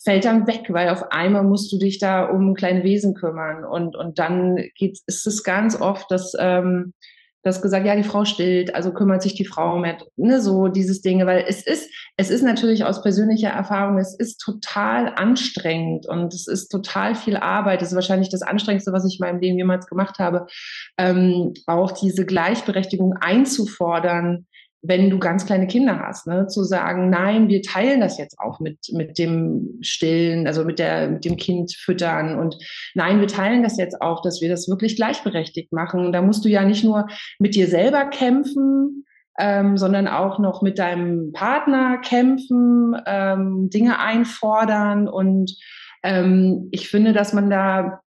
fällt 0.00 0.24
dann 0.24 0.46
weg, 0.46 0.66
weil 0.68 0.90
auf 0.90 1.10
einmal 1.10 1.42
musst 1.42 1.72
du 1.72 1.78
dich 1.78 1.98
da 1.98 2.24
um 2.24 2.54
kleine 2.54 2.84
Wesen 2.84 3.14
kümmern 3.14 3.64
und, 3.64 3.96
und 3.96 4.20
dann 4.20 4.56
geht, 4.76 5.00
ist 5.06 5.26
es 5.26 5.42
ganz 5.42 5.80
oft, 5.80 6.10
dass, 6.12 6.34
ähm, 6.38 6.92
Du 7.42 7.48
hast 7.48 7.62
gesagt, 7.62 7.86
ja, 7.86 7.94
die 7.94 8.02
Frau 8.02 8.24
stillt, 8.24 8.74
also 8.74 8.92
kümmert 8.92 9.22
sich 9.22 9.34
die 9.34 9.44
Frau 9.44 9.78
mehr, 9.78 9.98
ne, 10.16 10.40
so 10.40 10.66
dieses 10.66 11.02
Dinge, 11.02 11.24
weil 11.24 11.44
es 11.46 11.64
ist, 11.64 11.88
es 12.16 12.30
ist 12.30 12.42
natürlich 12.42 12.84
aus 12.84 13.00
persönlicher 13.00 13.50
Erfahrung, 13.50 13.98
es 13.98 14.14
ist 14.18 14.38
total 14.38 15.12
anstrengend 15.14 16.08
und 16.08 16.34
es 16.34 16.48
ist 16.48 16.68
total 16.68 17.14
viel 17.14 17.36
Arbeit. 17.36 17.80
Es 17.80 17.88
ist 17.88 17.94
wahrscheinlich 17.94 18.28
das 18.28 18.42
Anstrengendste, 18.42 18.92
was 18.92 19.06
ich 19.06 19.20
in 19.20 19.26
meinem 19.26 19.40
Leben 19.40 19.56
jemals 19.56 19.86
gemacht 19.86 20.18
habe, 20.18 20.46
ähm, 20.98 21.54
auch 21.66 21.92
diese 21.92 22.26
Gleichberechtigung 22.26 23.14
einzufordern, 23.20 24.46
wenn 24.82 25.10
du 25.10 25.18
ganz 25.18 25.44
kleine 25.44 25.66
Kinder 25.66 25.98
hast, 25.98 26.26
ne, 26.26 26.46
zu 26.46 26.62
sagen, 26.62 27.10
nein, 27.10 27.48
wir 27.48 27.62
teilen 27.62 28.00
das 28.00 28.16
jetzt 28.16 28.38
auch 28.38 28.60
mit, 28.60 28.78
mit 28.92 29.18
dem 29.18 29.78
Stillen, 29.80 30.46
also 30.46 30.64
mit, 30.64 30.78
der, 30.78 31.08
mit 31.08 31.24
dem 31.24 31.36
Kind 31.36 31.74
füttern 31.74 32.38
und 32.38 32.56
nein, 32.94 33.20
wir 33.20 33.26
teilen 33.26 33.62
das 33.62 33.76
jetzt 33.76 34.00
auch, 34.00 34.22
dass 34.22 34.40
wir 34.40 34.48
das 34.48 34.68
wirklich 34.68 34.94
gleichberechtigt 34.94 35.72
machen. 35.72 36.12
Da 36.12 36.22
musst 36.22 36.44
du 36.44 36.48
ja 36.48 36.64
nicht 36.64 36.84
nur 36.84 37.08
mit 37.40 37.56
dir 37.56 37.66
selber 37.66 38.04
kämpfen, 38.06 39.04
ähm, 39.38 39.76
sondern 39.76 40.06
auch 40.06 40.38
noch 40.38 40.62
mit 40.62 40.78
deinem 40.78 41.32
Partner 41.32 41.98
kämpfen, 41.98 42.96
ähm, 43.06 43.70
Dinge 43.70 43.98
einfordern 43.98 45.08
und 45.08 45.56
ähm, 46.02 46.68
ich 46.70 46.88
finde, 46.88 47.12
dass 47.12 47.32
man 47.32 47.50
da 47.50 48.00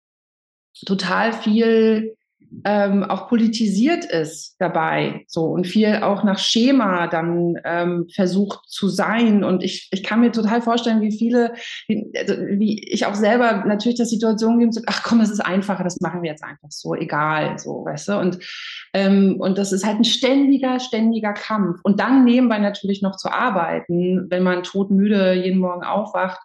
total 0.86 1.32
viel 1.32 2.16
ähm, 2.64 3.04
auch 3.04 3.28
politisiert 3.28 4.04
ist 4.04 4.56
dabei, 4.58 5.24
so 5.26 5.44
und 5.46 5.66
viel 5.66 5.96
auch 6.02 6.24
nach 6.24 6.38
Schema 6.38 7.06
dann 7.06 7.56
ähm, 7.64 8.06
versucht 8.14 8.60
zu 8.68 8.88
sein. 8.88 9.42
Und 9.44 9.62
ich, 9.62 9.88
ich 9.90 10.02
kann 10.02 10.20
mir 10.20 10.32
total 10.32 10.62
vorstellen, 10.62 11.00
wie 11.00 11.16
viele, 11.16 11.54
wie, 11.88 12.12
also 12.18 12.34
wie 12.36 12.82
ich 12.88 13.06
auch 13.06 13.14
selber 13.14 13.64
natürlich 13.66 13.96
der 13.96 14.06
Situation 14.06 14.58
gibt, 14.58 14.74
so, 14.74 14.82
ach 14.86 15.02
komm, 15.02 15.18
das 15.20 15.30
ist 15.30 15.40
einfacher, 15.40 15.84
das 15.84 16.00
machen 16.00 16.22
wir 16.22 16.30
jetzt 16.30 16.44
einfach 16.44 16.70
so, 16.70 16.94
egal, 16.94 17.58
so, 17.58 17.84
weißt 17.84 18.08
du. 18.08 18.18
Und, 18.18 18.38
ähm, 18.92 19.36
und 19.38 19.58
das 19.58 19.72
ist 19.72 19.86
halt 19.86 19.98
ein 19.98 20.04
ständiger, 20.04 20.80
ständiger 20.80 21.32
Kampf. 21.32 21.80
Und 21.82 22.00
dann 22.00 22.24
nebenbei 22.24 22.58
natürlich 22.58 23.02
noch 23.02 23.16
zu 23.16 23.30
arbeiten, 23.30 24.26
wenn 24.30 24.42
man 24.42 24.62
todmüde 24.62 25.34
jeden 25.34 25.58
Morgen 25.58 25.84
aufwacht. 25.84 26.40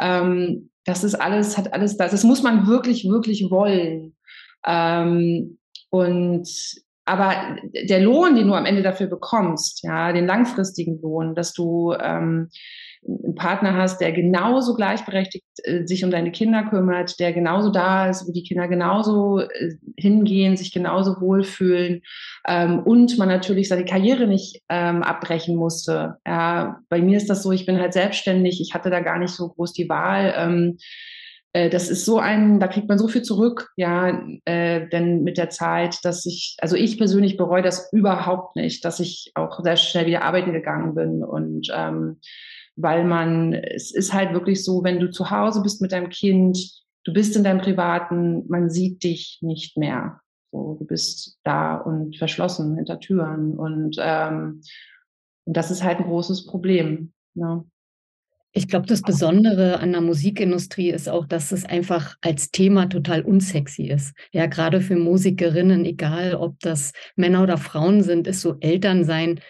Ähm, 0.00 0.70
das 0.84 1.04
ist 1.04 1.14
alles, 1.14 1.58
hat 1.58 1.74
alles 1.74 1.96
das. 1.96 2.12
Das 2.12 2.24
muss 2.24 2.42
man 2.42 2.66
wirklich, 2.66 3.08
wirklich 3.08 3.50
wollen. 3.50 4.14
Ähm, 4.66 5.58
und 5.90 6.48
aber 7.04 7.56
der 7.72 8.00
Lohn, 8.00 8.36
den 8.36 8.48
du 8.48 8.54
am 8.54 8.66
Ende 8.66 8.82
dafür 8.82 9.06
bekommst, 9.06 9.82
ja, 9.82 10.12
den 10.12 10.26
langfristigen 10.26 11.00
Lohn, 11.00 11.34
dass 11.34 11.54
du 11.54 11.94
ähm, 11.94 12.50
einen 13.06 13.34
Partner 13.34 13.76
hast, 13.76 14.00
der 14.02 14.12
genauso 14.12 14.74
gleichberechtigt 14.74 15.44
äh, 15.62 15.86
sich 15.86 16.04
um 16.04 16.10
deine 16.10 16.32
Kinder 16.32 16.64
kümmert, 16.64 17.18
der 17.18 17.32
genauso 17.32 17.70
da 17.70 18.10
ist, 18.10 18.28
wo 18.28 18.32
die 18.32 18.42
Kinder 18.42 18.68
genauso 18.68 19.40
äh, 19.40 19.70
hingehen, 19.96 20.58
sich 20.58 20.70
genauso 20.72 21.20
wohlfühlen 21.20 22.02
ähm, 22.46 22.80
und 22.80 23.16
man 23.16 23.28
natürlich 23.28 23.68
seine 23.68 23.86
Karriere 23.86 24.26
nicht 24.26 24.62
ähm, 24.68 25.02
abbrechen 25.02 25.56
musste. 25.56 26.16
Ja, 26.26 26.80
bei 26.90 27.00
mir 27.00 27.16
ist 27.16 27.30
das 27.30 27.42
so, 27.42 27.52
ich 27.52 27.64
bin 27.64 27.80
halt 27.80 27.94
selbstständig, 27.94 28.60
ich 28.60 28.74
hatte 28.74 28.90
da 28.90 29.00
gar 29.00 29.18
nicht 29.18 29.32
so 29.32 29.48
groß 29.48 29.72
die 29.72 29.88
Wahl. 29.88 30.34
Ähm, 30.36 30.78
äh, 31.52 31.70
das 31.70 31.88
ist 31.88 32.04
so 32.04 32.18
ein, 32.18 32.60
da 32.60 32.68
kriegt 32.68 32.88
man 32.88 32.98
so 32.98 33.08
viel 33.08 33.22
zurück, 33.22 33.70
ja, 33.76 34.20
äh, 34.44 34.88
denn 34.88 35.22
mit 35.22 35.38
der 35.38 35.50
Zeit, 35.50 35.98
dass 36.04 36.26
ich, 36.26 36.56
also 36.60 36.76
ich 36.76 36.98
persönlich 36.98 37.36
bereue 37.36 37.62
das 37.62 37.92
überhaupt 37.92 38.56
nicht, 38.56 38.84
dass 38.84 39.00
ich 39.00 39.32
auch 39.34 39.62
sehr 39.62 39.76
schnell 39.76 40.06
wieder 40.06 40.22
arbeiten 40.22 40.52
gegangen 40.52 40.94
bin 40.94 41.24
und 41.24 41.68
ähm, 41.74 42.20
weil 42.76 43.04
man, 43.04 43.54
es 43.54 43.90
ist 43.92 44.14
halt 44.14 44.32
wirklich 44.32 44.64
so, 44.64 44.84
wenn 44.84 45.00
du 45.00 45.10
zu 45.10 45.30
Hause 45.30 45.62
bist 45.62 45.82
mit 45.82 45.90
deinem 45.90 46.10
Kind, 46.10 46.58
du 47.04 47.12
bist 47.12 47.34
in 47.34 47.42
deinem 47.42 47.60
Privaten, 47.60 48.46
man 48.48 48.70
sieht 48.70 49.02
dich 49.02 49.38
nicht 49.40 49.76
mehr. 49.76 50.20
So, 50.52 50.76
du 50.78 50.86
bist 50.86 51.38
da 51.42 51.76
und 51.76 52.16
verschlossen 52.16 52.76
hinter 52.76 53.00
Türen 53.00 53.58
und 53.58 53.96
ähm, 53.98 54.62
das 55.44 55.70
ist 55.70 55.82
halt 55.82 55.98
ein 55.98 56.04
großes 56.04 56.46
Problem. 56.46 57.12
Ne? 57.34 57.64
Ich 58.52 58.66
glaube, 58.66 58.86
das 58.86 59.02
Besondere 59.02 59.78
an 59.80 59.92
der 59.92 60.00
Musikindustrie 60.00 60.90
ist 60.90 61.08
auch, 61.08 61.26
dass 61.26 61.52
es 61.52 61.64
einfach 61.64 62.16
als 62.22 62.50
Thema 62.50 62.86
total 62.86 63.22
unsexy 63.22 63.84
ist. 63.84 64.14
Ja, 64.32 64.46
gerade 64.46 64.80
für 64.80 64.96
Musikerinnen, 64.96 65.84
egal 65.84 66.34
ob 66.34 66.58
das 66.60 66.92
Männer 67.14 67.42
oder 67.42 67.58
Frauen 67.58 68.02
sind, 68.02 68.26
ist 68.26 68.40
so 68.40 68.56
Eltern 68.60 69.04
sein, 69.04 69.40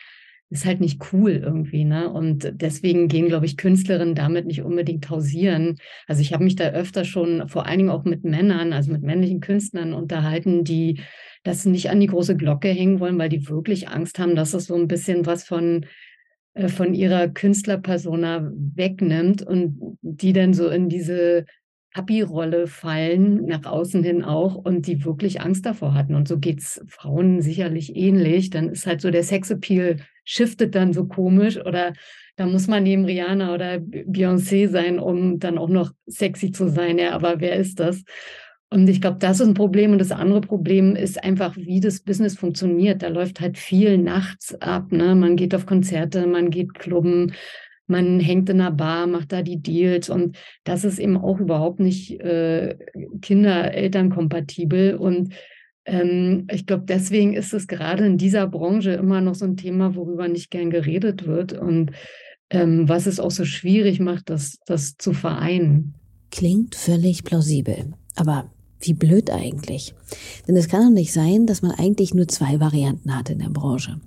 ist 0.51 0.65
halt 0.65 0.81
nicht 0.81 1.13
cool 1.13 1.33
irgendwie, 1.33 1.85
ne? 1.85 2.11
Und 2.11 2.53
deswegen 2.55 3.09
gehen, 3.09 3.29
glaube 3.29 3.47
ich, 3.47 3.57
Künstlerinnen 3.57 4.15
damit 4.15 4.47
nicht 4.47 4.63
unbedingt 4.63 5.11
hausieren. 5.11 5.77
Also 6.07 6.23
ich 6.23 6.33
habe 6.33 6.45
mich 6.45 6.57
da 6.57 6.71
öfter 6.71 7.05
schon 7.05 7.49
vor 7.49 7.67
allen 7.67 7.79
Dingen 7.79 7.91
auch 7.91 8.05
mit 8.05 8.25
Männern, 8.25 8.73
also 8.73 8.91
mit 8.91 9.03
männlichen 9.03 9.41
Künstlern 9.41 9.93
unterhalten, 9.93 10.65
die 10.65 11.01
das 11.45 11.67
nicht 11.67 11.91
an 11.91 12.01
die 12.01 12.07
große 12.07 12.37
Glocke 12.37 12.69
hängen 12.69 12.99
wollen, 12.99 13.19
weil 13.19 13.29
die 13.29 13.49
wirklich 13.49 13.89
Angst 13.89 14.19
haben, 14.19 14.35
dass 14.35 14.55
es 14.55 14.67
so 14.67 14.75
ein 14.75 14.89
bisschen 14.89 15.27
was 15.27 15.45
von 15.45 15.87
von 16.67 16.95
ihrer 16.95 17.29
Künstlerpersona 17.29 18.51
wegnimmt 18.75 19.43
und 19.43 19.99
die 20.03 20.33
dann 20.33 20.55
so 20.55 20.69
in 20.69 20.89
diese 20.89 21.45
Papi-Rolle 21.95 22.67
fallen, 22.67 23.47
nach 23.47 23.65
außen 23.65 24.03
hin 24.03 24.23
auch, 24.25 24.55
und 24.55 24.87
die 24.87 25.05
wirklich 25.05 25.41
Angst 25.41 25.65
davor 25.67 25.95
hatten. 25.95 26.15
Und 26.15 26.29
so 26.29 26.39
geht 26.39 26.61
es 26.61 26.85
Frauen 26.87 27.41
sicherlich 27.41 27.97
ähnlich. 27.97 28.51
Dann 28.51 28.71
ist 28.71 28.87
halt 28.87 29.01
so 29.01 29.11
der 29.11 29.23
Sexappeal 29.23 29.97
shiftet 30.25 30.75
dann 30.75 30.93
so 30.93 31.07
komisch 31.07 31.57
oder 31.57 31.95
da 32.37 32.47
muss 32.47 32.69
man 32.69 32.85
neben 32.85 33.05
Rihanna 33.05 33.53
oder 33.53 33.77
Beyoncé 33.77 34.69
sein, 34.69 35.01
um 35.01 35.39
dann 35.41 35.59
auch 35.59 35.71
noch 35.71 35.93
sexy 36.07 36.53
zu 36.53 36.69
sein. 36.69 36.99
Ja, 36.99 37.13
aber 37.13 37.41
wer 37.41 37.57
ist 37.57 37.81
das? 37.81 38.05
Und 38.71 38.89
ich 38.89 39.01
glaube, 39.01 39.17
das 39.19 39.41
ist 39.41 39.49
ein 39.49 39.55
Problem. 39.55 39.93
Und 39.93 39.99
das 39.99 40.13
andere 40.13 40.41
Problem 40.41 40.95
ist 40.95 41.23
einfach, 41.23 41.57
wie 41.57 41.81
das 41.81 42.01
Business 42.01 42.37
funktioniert. 42.37 43.03
Da 43.03 43.09
läuft 43.09 43.41
halt 43.41 43.57
viel 43.57 43.97
nachts 43.97 44.55
ab. 44.61 44.93
Ne? 44.93 45.15
Man 45.15 45.37
geht 45.37 45.55
auf 45.55 45.65
Konzerte, 45.65 46.27
man 46.27 46.51
geht 46.51 46.75
klubben, 46.75 47.33
man 47.87 48.21
hängt 48.21 48.51
in 48.51 48.61
einer 48.61 48.71
Bar, 48.71 49.07
macht 49.07 49.33
da 49.33 49.43
die 49.43 49.63
Deals. 49.63 50.11
Und 50.11 50.37
das 50.65 50.85
ist 50.85 50.99
eben 50.99 51.17
auch 51.17 51.41
überhaupt 51.41 51.81
nicht 51.81 52.21
äh, 52.21 52.77
Kinder-Eltern-kompatibel. 53.23 54.97
Und 54.97 55.33
ähm, 55.87 56.47
ich 56.53 56.67
glaube, 56.67 56.85
deswegen 56.87 57.33
ist 57.33 57.55
es 57.55 57.67
gerade 57.67 58.05
in 58.05 58.19
dieser 58.19 58.47
Branche 58.47 58.91
immer 58.91 59.23
noch 59.23 59.35
so 59.35 59.47
ein 59.47 59.57
Thema, 59.57 59.95
worüber 59.95 60.29
nicht 60.29 60.51
gern 60.51 60.69
geredet 60.69 61.27
wird. 61.27 61.55
Und 61.55 61.93
ähm, 62.51 62.87
was 62.87 63.07
es 63.07 63.19
auch 63.19 63.31
so 63.31 63.47
schwierig 63.47 63.99
macht, 63.99 64.29
das, 64.29 64.59
das 64.67 64.99
zu 64.99 65.15
vereinen. 65.15 65.95
Klingt 66.31 66.75
völlig 66.75 67.25
plausibel. 67.25 67.95
Aber 68.15 68.51
wie 68.81 68.95
blöd 68.95 69.31
eigentlich. 69.31 69.95
Denn 70.47 70.57
es 70.57 70.69
kann 70.69 70.83
doch 70.83 70.91
nicht 70.91 71.13
sein, 71.13 71.47
dass 71.47 71.63
man 71.63 71.73
eigentlich 71.73 72.15
nur 72.15 72.29
zwei 72.29 72.61
Varianten 72.61 73.15
hat 73.17 73.31
in 73.31 73.41
der 73.41 73.51
Branche. 73.51 74.01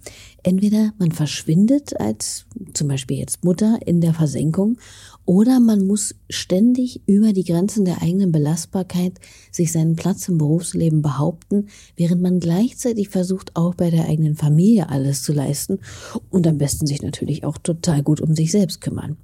Entweder 0.43 0.93
man 0.97 1.11
verschwindet 1.11 1.99
als 1.99 2.45
zum 2.73 2.87
Beispiel 2.87 3.17
jetzt 3.17 3.43
Mutter 3.43 3.79
in 3.85 4.01
der 4.01 4.13
Versenkung 4.13 4.77
oder 5.25 5.59
man 5.59 5.85
muss 5.85 6.15
ständig 6.29 7.01
über 7.05 7.31
die 7.31 7.43
Grenzen 7.43 7.85
der 7.85 8.01
eigenen 8.01 8.31
Belastbarkeit 8.31 9.13
sich 9.51 9.71
seinen 9.71 9.95
Platz 9.95 10.27
im 10.27 10.39
Berufsleben 10.39 11.03
behaupten, 11.03 11.67
während 11.95 12.23
man 12.23 12.39
gleichzeitig 12.39 13.09
versucht, 13.09 13.55
auch 13.55 13.75
bei 13.75 13.91
der 13.91 14.07
eigenen 14.07 14.35
Familie 14.35 14.89
alles 14.89 15.21
zu 15.21 15.31
leisten 15.31 15.79
und 16.31 16.47
am 16.47 16.57
besten 16.57 16.87
sich 16.87 17.03
natürlich 17.03 17.43
auch 17.43 17.59
total 17.59 18.01
gut 18.01 18.19
um 18.19 18.35
sich 18.35 18.51
selbst 18.51 18.81
kümmern. 18.81 19.17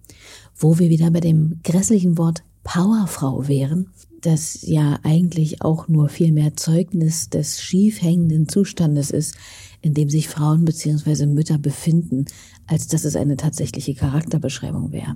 Wo 0.55 0.77
wir 0.77 0.89
wieder 0.89 1.09
bei 1.09 1.19
dem 1.19 1.59
grässlichen 1.63 2.17
Wort 2.19 2.43
Powerfrau 2.63 3.47
wären, 3.47 3.87
das 4.27 4.59
ja 4.61 4.99
eigentlich 5.03 5.61
auch 5.61 5.87
nur 5.87 6.09
viel 6.09 6.33
mehr 6.33 6.53
Zeugnis 6.57 7.29
des 7.29 7.61
schief 7.61 8.01
hängenden 8.01 8.49
Zustandes 8.49 9.09
ist, 9.09 9.35
in 9.81 9.93
dem 9.93 10.09
sich 10.09 10.27
Frauen 10.27 10.65
bzw. 10.65 11.25
Mütter 11.27 11.57
befinden, 11.57 12.25
als 12.65 12.87
dass 12.87 13.05
es 13.05 13.15
eine 13.15 13.37
tatsächliche 13.37 13.95
Charakterbeschreibung 13.95 14.91
wäre. 14.91 15.15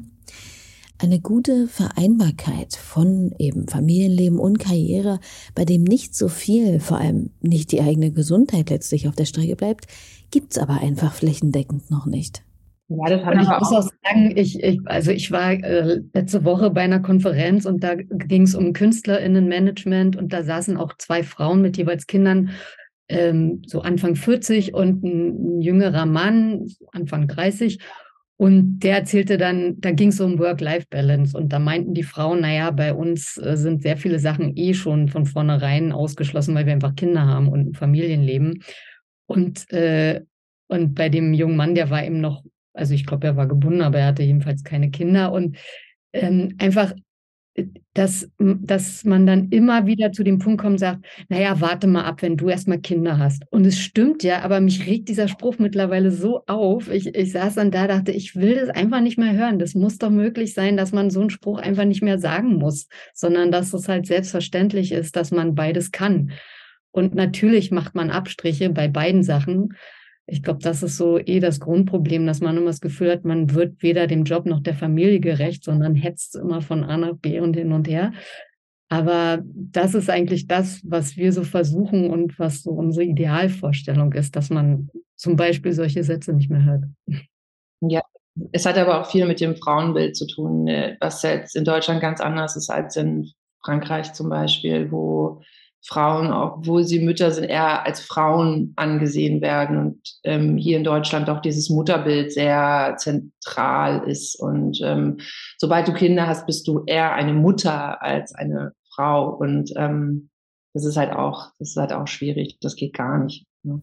Eine 0.97 1.19
gute 1.19 1.67
Vereinbarkeit 1.67 2.75
von 2.75 3.33
eben 3.37 3.67
Familienleben 3.67 4.39
und 4.39 4.59
Karriere, 4.59 5.19
bei 5.55 5.65
dem 5.65 5.83
nicht 5.83 6.15
so 6.15 6.29
viel, 6.29 6.79
vor 6.79 6.97
allem 6.97 7.31
nicht 7.41 7.73
die 7.73 7.81
eigene 7.81 8.11
Gesundheit 8.11 8.69
letztlich 8.69 9.09
auf 9.09 9.15
der 9.15 9.25
Strecke 9.25 9.57
bleibt, 9.57 9.87
gibt's 10.29 10.57
aber 10.57 10.75
einfach 10.75 11.13
flächendeckend 11.13 11.91
noch 11.91 12.05
nicht. 12.05 12.43
Ja, 12.97 13.09
das 13.09 13.25
hat 13.25 13.35
ich 13.35 13.47
muss 13.47 13.71
auch 13.71 13.89
sagen, 14.03 14.33
ich, 14.35 14.61
ich, 14.61 14.79
also 14.85 15.11
ich 15.11 15.31
war 15.31 15.51
äh, 15.51 16.01
letzte 16.13 16.43
Woche 16.43 16.69
bei 16.71 16.81
einer 16.81 16.99
Konferenz 16.99 17.65
und 17.65 17.83
da 17.83 17.95
ging 17.95 18.41
es 18.41 18.53
um 18.53 18.73
KünstlerInnenmanagement 18.73 20.17
und 20.17 20.33
da 20.33 20.43
saßen 20.43 20.75
auch 20.75 20.97
zwei 20.97 21.23
Frauen 21.23 21.61
mit 21.61 21.77
jeweils 21.77 22.05
Kindern 22.07 22.51
ähm, 23.07 23.61
so 23.65 23.81
Anfang 23.81 24.15
40 24.15 24.73
und 24.73 25.03
ein, 25.03 25.57
ein 25.57 25.61
jüngerer 25.61 26.05
Mann, 26.05 26.67
Anfang 26.91 27.27
30. 27.27 27.79
Und 28.37 28.79
der 28.79 28.97
erzählte 28.97 29.37
dann, 29.37 29.79
da 29.81 29.91
ging 29.91 30.09
es 30.09 30.19
um 30.19 30.39
Work-Life-Balance. 30.39 31.37
Und 31.37 31.53
da 31.53 31.59
meinten 31.59 31.93
die 31.93 32.03
Frauen, 32.03 32.41
naja, 32.41 32.71
bei 32.71 32.93
uns 32.93 33.37
äh, 33.37 33.55
sind 33.55 33.83
sehr 33.83 33.97
viele 33.97 34.17
Sachen 34.17 34.57
eh 34.57 34.73
schon 34.73 35.09
von 35.09 35.27
vornherein 35.27 35.91
ausgeschlossen, 35.91 36.55
weil 36.55 36.65
wir 36.65 36.73
einfach 36.73 36.95
Kinder 36.95 37.27
haben 37.27 37.49
und 37.49 37.69
ein 37.69 37.73
Familienleben. 37.75 38.63
Und, 39.27 39.71
äh, 39.71 40.21
und 40.67 40.95
bei 40.95 41.09
dem 41.09 41.33
jungen 41.33 41.55
Mann, 41.55 41.75
der 41.75 41.91
war 41.91 42.03
eben 42.03 42.19
noch, 42.19 42.43
also 42.73 42.93
ich 42.93 43.05
glaube, 43.05 43.27
er 43.27 43.35
war 43.37 43.47
gebunden, 43.47 43.81
aber 43.81 43.99
er 43.99 44.07
hatte 44.07 44.23
jedenfalls 44.23 44.63
keine 44.63 44.91
Kinder. 44.91 45.31
Und 45.31 45.57
ähm, 46.13 46.55
einfach 46.59 46.93
dass, 47.93 48.29
dass 48.37 49.03
man 49.03 49.25
dann 49.25 49.49
immer 49.49 49.85
wieder 49.85 50.13
zu 50.13 50.23
dem 50.23 50.39
Punkt 50.39 50.61
kommt 50.61 50.73
und 50.73 50.77
sagt, 50.77 51.05
naja, 51.27 51.59
warte 51.59 51.85
mal 51.87 52.05
ab, 52.05 52.21
wenn 52.21 52.37
du 52.37 52.47
erstmal 52.47 52.79
Kinder 52.79 53.17
hast. 53.17 53.43
Und 53.49 53.65
es 53.65 53.77
stimmt 53.77 54.23
ja, 54.23 54.41
aber 54.41 54.61
mich 54.61 54.87
regt 54.87 55.09
dieser 55.09 55.27
Spruch 55.27 55.59
mittlerweile 55.59 56.11
so 56.11 56.43
auf. 56.47 56.89
Ich, 56.89 57.13
ich 57.13 57.31
saß 57.33 57.55
dann 57.55 57.71
da, 57.71 57.87
dachte, 57.87 58.13
ich 58.13 58.37
will 58.37 58.55
das 58.55 58.69
einfach 58.69 59.01
nicht 59.01 59.17
mehr 59.17 59.33
hören. 59.33 59.59
Das 59.59 59.75
muss 59.75 59.97
doch 59.97 60.09
möglich 60.09 60.53
sein, 60.53 60.77
dass 60.77 60.93
man 60.93 61.09
so 61.09 61.19
einen 61.19 61.29
Spruch 61.29 61.59
einfach 61.59 61.85
nicht 61.85 62.01
mehr 62.01 62.19
sagen 62.19 62.55
muss, 62.55 62.87
sondern 63.13 63.51
dass 63.51 63.73
es 63.73 63.89
halt 63.89 64.05
selbstverständlich 64.05 64.93
ist, 64.93 65.17
dass 65.17 65.31
man 65.31 65.53
beides 65.53 65.91
kann. 65.91 66.31
Und 66.91 67.15
natürlich 67.15 67.71
macht 67.71 67.95
man 67.95 68.09
Abstriche 68.09 68.69
bei 68.69 68.87
beiden 68.87 69.23
Sachen. 69.23 69.75
Ich 70.27 70.43
glaube, 70.43 70.59
das 70.61 70.83
ist 70.83 70.97
so 70.97 71.17
eh 71.17 71.39
das 71.39 71.59
Grundproblem, 71.59 72.25
dass 72.25 72.41
man 72.41 72.55
immer 72.55 72.67
das 72.67 72.81
Gefühl 72.81 73.11
hat, 73.11 73.25
man 73.25 73.53
wird 73.53 73.81
weder 73.83 74.07
dem 74.07 74.23
Job 74.23 74.45
noch 74.45 74.61
der 74.61 74.75
Familie 74.75 75.19
gerecht, 75.19 75.63
sondern 75.63 75.95
hetzt 75.95 76.35
immer 76.35 76.61
von 76.61 76.83
A 76.83 76.97
nach 76.97 77.15
B 77.15 77.39
und 77.39 77.55
hin 77.55 77.73
und 77.73 77.87
her. 77.87 78.13
Aber 78.89 79.41
das 79.43 79.93
ist 79.93 80.09
eigentlich 80.09 80.47
das, 80.47 80.81
was 80.83 81.15
wir 81.15 81.31
so 81.31 81.43
versuchen 81.43 82.09
und 82.09 82.37
was 82.39 82.63
so 82.63 82.71
unsere 82.71 83.05
Idealvorstellung 83.05 84.11
ist, 84.13 84.35
dass 84.35 84.49
man 84.49 84.89
zum 85.15 85.37
Beispiel 85.37 85.71
solche 85.71 86.03
Sätze 86.03 86.33
nicht 86.33 86.49
mehr 86.49 86.65
hört. 86.65 86.83
Ja, 87.81 88.01
es 88.51 88.65
hat 88.65 88.77
aber 88.77 88.99
auch 89.01 89.09
viel 89.09 89.25
mit 89.25 89.39
dem 89.39 89.55
Frauenbild 89.55 90.15
zu 90.15 90.27
tun, 90.27 90.65
ne, 90.65 90.97
was 90.99 91.21
jetzt 91.23 91.55
in 91.55 91.63
Deutschland 91.63 92.01
ganz 92.01 92.21
anders 92.21 92.55
ist 92.55 92.69
als 92.69 92.95
in 92.95 93.31
Frankreich 93.63 94.13
zum 94.13 94.29
Beispiel, 94.29 94.91
wo 94.91 95.41
Frauen, 95.83 96.31
obwohl 96.31 96.83
sie 96.83 96.99
Mütter 96.99 97.31
sind, 97.31 97.45
eher 97.45 97.85
als 97.85 98.01
Frauen 98.01 98.73
angesehen 98.75 99.41
werden 99.41 99.77
und 99.77 99.99
ähm, 100.23 100.57
hier 100.57 100.77
in 100.77 100.83
Deutschland 100.83 101.29
auch 101.29 101.41
dieses 101.41 101.69
Mutterbild 101.69 102.31
sehr 102.31 102.95
zentral 102.97 104.07
ist. 104.07 104.39
Und 104.39 104.79
ähm, 104.83 105.17
sobald 105.57 105.87
du 105.87 105.93
Kinder 105.93 106.27
hast, 106.27 106.45
bist 106.45 106.67
du 106.67 106.83
eher 106.85 107.13
eine 107.13 107.33
Mutter 107.33 108.01
als 108.01 108.33
eine 108.35 108.73
Frau. 108.93 109.29
Und 109.29 109.73
ähm, 109.75 110.29
das 110.73 110.85
ist 110.85 110.97
halt 110.97 111.11
auch, 111.11 111.51
das 111.57 111.69
ist 111.69 111.77
halt 111.77 111.93
auch 111.93 112.07
schwierig. 112.07 112.57
Das 112.61 112.75
geht 112.75 112.93
gar 112.93 113.23
nicht. 113.23 113.45
Ne? 113.63 113.81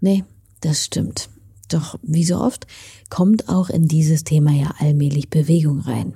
Nee, 0.00 0.24
das 0.60 0.84
stimmt. 0.84 1.28
Doch 1.70 1.98
wie 2.02 2.24
so 2.24 2.36
oft 2.36 2.66
kommt 3.10 3.48
auch 3.48 3.70
in 3.70 3.86
dieses 3.86 4.24
Thema 4.24 4.52
ja 4.52 4.74
allmählich 4.78 5.30
Bewegung 5.30 5.80
rein. 5.80 6.14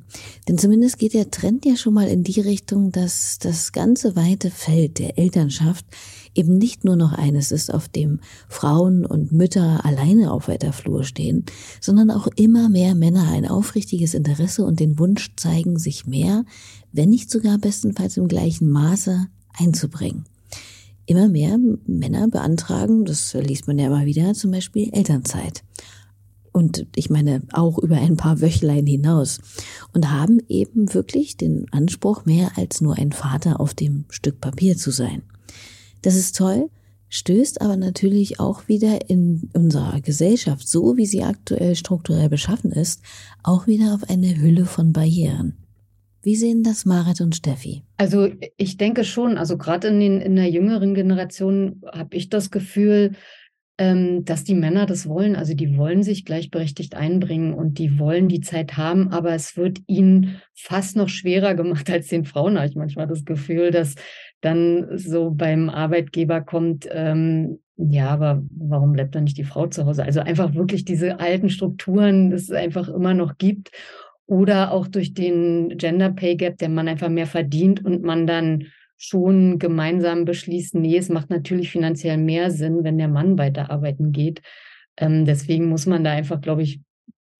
Denn 0.48 0.58
zumindest 0.58 0.98
geht 0.98 1.14
der 1.14 1.30
Trend 1.30 1.64
ja 1.64 1.76
schon 1.76 1.94
mal 1.94 2.08
in 2.08 2.24
die 2.24 2.40
Richtung, 2.40 2.90
dass 2.90 3.38
das 3.38 3.72
ganze 3.72 4.16
weite 4.16 4.50
Feld 4.50 4.98
der 4.98 5.16
Elternschaft 5.16 5.86
eben 6.34 6.58
nicht 6.58 6.84
nur 6.84 6.96
noch 6.96 7.12
eines 7.12 7.52
ist, 7.52 7.72
auf 7.72 7.88
dem 7.88 8.18
Frauen 8.48 9.06
und 9.06 9.30
Mütter 9.30 9.84
alleine 9.84 10.32
auf 10.32 10.48
weiter 10.48 10.72
Flur 10.72 11.04
stehen, 11.04 11.44
sondern 11.80 12.10
auch 12.10 12.26
immer 12.34 12.68
mehr 12.68 12.96
Männer 12.96 13.30
ein 13.30 13.48
aufrichtiges 13.48 14.14
Interesse 14.14 14.64
und 14.64 14.80
den 14.80 14.98
Wunsch 14.98 15.30
zeigen, 15.36 15.78
sich 15.78 16.06
mehr, 16.06 16.44
wenn 16.90 17.10
nicht 17.10 17.30
sogar 17.30 17.58
bestenfalls 17.58 18.16
im 18.16 18.26
gleichen 18.26 18.68
Maße 18.68 19.28
einzubringen 19.56 20.24
immer 21.06 21.28
mehr 21.28 21.58
Männer 21.86 22.28
beantragen, 22.28 23.04
das 23.04 23.34
liest 23.34 23.66
man 23.66 23.78
ja 23.78 23.86
immer 23.86 24.06
wieder, 24.06 24.34
zum 24.34 24.50
Beispiel 24.50 24.90
Elternzeit. 24.92 25.62
Und 26.52 26.86
ich 26.94 27.10
meine 27.10 27.42
auch 27.52 27.78
über 27.78 27.96
ein 27.96 28.16
paar 28.16 28.40
Wöchlein 28.40 28.86
hinaus. 28.86 29.40
Und 29.92 30.12
haben 30.12 30.38
eben 30.48 30.94
wirklich 30.94 31.36
den 31.36 31.66
Anspruch, 31.72 32.26
mehr 32.26 32.52
als 32.56 32.80
nur 32.80 32.96
ein 32.96 33.10
Vater 33.10 33.58
auf 33.60 33.74
dem 33.74 34.04
Stück 34.08 34.40
Papier 34.40 34.76
zu 34.76 34.92
sein. 34.92 35.22
Das 36.02 36.14
ist 36.14 36.36
toll, 36.36 36.70
stößt 37.08 37.60
aber 37.60 37.76
natürlich 37.76 38.38
auch 38.38 38.68
wieder 38.68 39.10
in 39.10 39.50
unserer 39.52 40.00
Gesellschaft, 40.00 40.68
so 40.68 40.96
wie 40.96 41.06
sie 41.06 41.24
aktuell 41.24 41.74
strukturell 41.74 42.28
beschaffen 42.28 42.70
ist, 42.70 43.02
auch 43.42 43.66
wieder 43.66 43.94
auf 43.94 44.08
eine 44.08 44.36
Hülle 44.36 44.64
von 44.64 44.92
Barrieren. 44.92 45.63
Wie 46.24 46.36
sehen 46.36 46.62
das 46.62 46.86
Marit 46.86 47.20
und 47.20 47.36
Steffi? 47.36 47.82
Also 47.98 48.30
ich 48.56 48.78
denke 48.78 49.04
schon, 49.04 49.36
also 49.36 49.58
gerade 49.58 49.88
in, 49.88 50.00
in 50.20 50.36
der 50.36 50.48
jüngeren 50.48 50.94
Generation 50.94 51.82
habe 51.92 52.16
ich 52.16 52.30
das 52.30 52.50
Gefühl, 52.50 53.12
ähm, 53.76 54.24
dass 54.24 54.44
die 54.44 54.54
Männer 54.54 54.86
das 54.86 55.06
wollen. 55.06 55.36
Also 55.36 55.52
die 55.54 55.76
wollen 55.76 56.02
sich 56.02 56.24
gleichberechtigt 56.24 56.94
einbringen 56.94 57.52
und 57.52 57.78
die 57.78 57.98
wollen 57.98 58.28
die 58.28 58.40
Zeit 58.40 58.78
haben, 58.78 59.08
aber 59.08 59.34
es 59.34 59.56
wird 59.56 59.80
ihnen 59.86 60.40
fast 60.54 60.96
noch 60.96 61.10
schwerer 61.10 61.54
gemacht 61.54 61.90
als 61.90 62.08
den 62.08 62.24
Frauen, 62.24 62.56
habe 62.56 62.68
ich 62.68 62.76
manchmal 62.76 63.06
das 63.06 63.24
Gefühl, 63.24 63.70
dass 63.70 63.96
dann 64.40 64.96
so 64.96 65.30
beim 65.30 65.68
Arbeitgeber 65.68 66.40
kommt, 66.40 66.88
ähm, 66.90 67.58
ja, 67.76 68.10
aber 68.10 68.42
warum 68.50 68.92
bleibt 68.92 69.16
dann 69.16 69.24
nicht 69.24 69.36
die 69.36 69.44
Frau 69.44 69.66
zu 69.66 69.84
Hause? 69.84 70.04
Also 70.04 70.20
einfach 70.20 70.54
wirklich 70.54 70.84
diese 70.84 71.18
alten 71.18 71.50
Strukturen, 71.50 72.30
das 72.30 72.42
es 72.42 72.50
einfach 72.52 72.88
immer 72.88 73.14
noch 73.14 73.36
gibt 73.36 73.72
oder 74.26 74.72
auch 74.72 74.86
durch 74.86 75.14
den 75.14 75.76
Gender 75.76 76.10
Pay 76.10 76.36
Gap, 76.36 76.58
der 76.58 76.68
man 76.68 76.88
einfach 76.88 77.08
mehr 77.08 77.26
verdient 77.26 77.84
und 77.84 78.02
man 78.02 78.26
dann 78.26 78.66
schon 78.96 79.58
gemeinsam 79.58 80.24
beschließt, 80.24 80.76
nee, 80.76 80.96
es 80.96 81.08
macht 81.08 81.30
natürlich 81.30 81.70
finanziell 81.70 82.16
mehr 82.16 82.50
Sinn, 82.50 82.84
wenn 82.84 82.98
der 82.98 83.08
Mann 83.08 83.38
weiterarbeiten 83.38 84.12
geht. 84.12 84.40
Ähm, 84.96 85.24
deswegen 85.24 85.68
muss 85.68 85.86
man 85.86 86.04
da 86.04 86.12
einfach, 86.12 86.40
glaube 86.40 86.62
ich, 86.62 86.80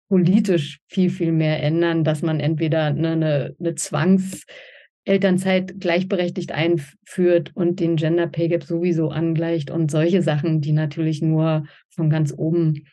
politisch 0.08 0.80
viel, 0.88 1.10
viel 1.10 1.32
mehr 1.32 1.62
ändern, 1.62 2.04
dass 2.04 2.22
man 2.22 2.40
entweder 2.40 2.86
eine, 2.86 3.12
eine, 3.12 3.54
eine 3.58 3.74
Zwangselternzeit 3.74 5.80
gleichberechtigt 5.80 6.52
einführt 6.52 7.52
und 7.54 7.80
den 7.80 7.96
Gender 7.96 8.26
Pay 8.26 8.48
Gap 8.48 8.64
sowieso 8.64 9.08
angleicht 9.08 9.70
und 9.70 9.90
solche 9.90 10.20
Sachen, 10.22 10.60
die 10.60 10.72
natürlich 10.72 11.22
nur 11.22 11.64
von 11.88 12.10
ganz 12.10 12.34
oben 12.36 12.84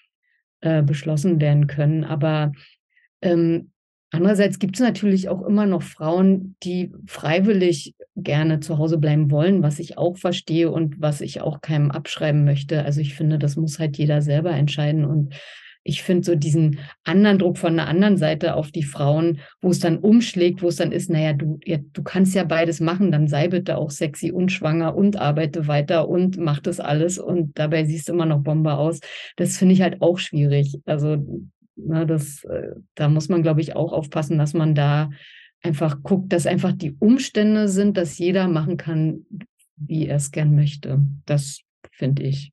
äh, 0.61 0.83
beschlossen 0.83 1.41
werden 1.41 1.67
können. 1.67 2.05
Aber 2.05 2.53
ähm, 3.21 3.70
Andererseits 4.11 4.59
gibt 4.59 4.75
es 4.75 4.81
natürlich 4.81 5.29
auch 5.29 5.41
immer 5.41 5.65
noch 5.65 5.83
Frauen, 5.83 6.55
die 6.63 6.91
freiwillig 7.07 7.95
gerne 8.17 8.59
zu 8.59 8.77
Hause 8.77 8.97
bleiben 8.97 9.31
wollen, 9.31 9.63
was 9.63 9.79
ich 9.79 9.97
auch 9.97 10.17
verstehe 10.17 10.69
und 10.69 10.99
was 10.99 11.21
ich 11.21 11.39
auch 11.39 11.61
keinem 11.61 11.91
abschreiben 11.91 12.43
möchte. 12.43 12.83
Also 12.83 12.99
ich 12.99 13.15
finde, 13.15 13.39
das 13.39 13.55
muss 13.55 13.79
halt 13.79 13.97
jeder 13.97 14.21
selber 14.21 14.51
entscheiden. 14.51 15.05
Und 15.05 15.33
ich 15.83 16.03
finde 16.03 16.25
so 16.25 16.35
diesen 16.35 16.79
anderen 17.05 17.39
Druck 17.39 17.57
von 17.57 17.77
der 17.77 17.87
anderen 17.87 18.17
Seite 18.17 18.55
auf 18.55 18.71
die 18.71 18.83
Frauen, 18.83 19.39
wo 19.61 19.69
es 19.69 19.79
dann 19.79 19.97
umschlägt, 19.97 20.61
wo 20.61 20.67
es 20.67 20.75
dann 20.75 20.91
ist, 20.91 21.09
naja, 21.09 21.31
du, 21.31 21.59
ja, 21.65 21.77
du 21.93 22.03
kannst 22.03 22.35
ja 22.35 22.43
beides 22.43 22.81
machen, 22.81 23.13
dann 23.13 23.27
sei 23.27 23.47
bitte 23.47 23.77
auch 23.77 23.91
sexy 23.91 24.31
und 24.31 24.51
schwanger 24.51 24.93
und 24.93 25.15
arbeite 25.15 25.67
weiter 25.67 26.09
und 26.09 26.37
mach 26.37 26.59
das 26.59 26.81
alles 26.81 27.17
und 27.17 27.57
dabei 27.57 27.85
siehst 27.85 28.09
du 28.09 28.13
immer 28.13 28.25
noch 28.25 28.43
Bombe 28.43 28.73
aus. 28.73 28.99
Das 29.37 29.57
finde 29.57 29.73
ich 29.73 29.81
halt 29.81 30.01
auch 30.01 30.19
schwierig. 30.19 30.79
Also 30.85 31.25
Ne, 31.75 32.05
das, 32.05 32.43
äh, 32.43 32.71
da 32.95 33.09
muss 33.09 33.29
man, 33.29 33.43
glaube 33.43 33.61
ich, 33.61 33.75
auch 33.75 33.93
aufpassen, 33.93 34.37
dass 34.37 34.53
man 34.53 34.75
da 34.75 35.09
einfach 35.63 36.01
guckt, 36.03 36.33
dass 36.33 36.47
einfach 36.47 36.71
die 36.73 36.95
Umstände 36.99 37.67
sind, 37.67 37.97
dass 37.97 38.17
jeder 38.17 38.47
machen 38.47 38.77
kann, 38.77 39.25
wie 39.77 40.07
er 40.07 40.17
es 40.17 40.31
gern 40.31 40.55
möchte. 40.55 40.99
Das 41.25 41.61
finde 41.91 42.23
ich. 42.23 42.51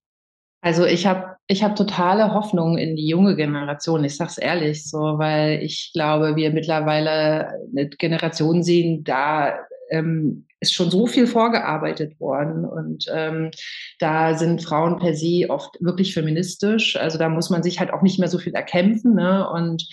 Also 0.61 0.85
ich 0.85 1.07
habe 1.07 1.37
ich 1.47 1.63
hab 1.63 1.77
totale 1.77 2.35
Hoffnung 2.35 2.77
in 2.77 2.97
die 2.97 3.07
junge 3.07 3.37
Generation. 3.37 4.05
Ich 4.05 4.17
sage 4.17 4.31
es 4.31 4.39
ehrlich 4.39 4.85
so, 4.85 4.99
weil 4.99 5.63
ich 5.63 5.93
glaube, 5.95 6.37
wir 6.37 6.53
mittlerweile 6.53 7.49
eine 7.71 7.89
Generation 7.89 8.63
sehen, 8.63 9.05
da 9.05 9.55
ähm, 9.91 10.47
ist 10.61 10.75
schon 10.75 10.91
so 10.91 11.07
viel 11.07 11.27
vorgearbeitet 11.27 12.19
worden 12.19 12.65
und 12.65 13.07
ähm, 13.13 13.51
da 14.01 14.37
sind 14.37 14.63
Frauen 14.63 14.99
per 14.99 15.15
se 15.15 15.47
oft 15.49 15.77
wirklich 15.81 16.15
feministisch. 16.15 16.97
Also 16.97 17.17
da 17.17 17.29
muss 17.29 17.49
man 17.49 17.63
sich 17.63 17.79
halt 17.79 17.93
auch 17.93 18.03
nicht 18.03 18.19
mehr 18.19 18.29
so 18.29 18.39
viel 18.39 18.55
erkämpfen. 18.55 19.15
Ne? 19.15 19.49
Und 19.49 19.87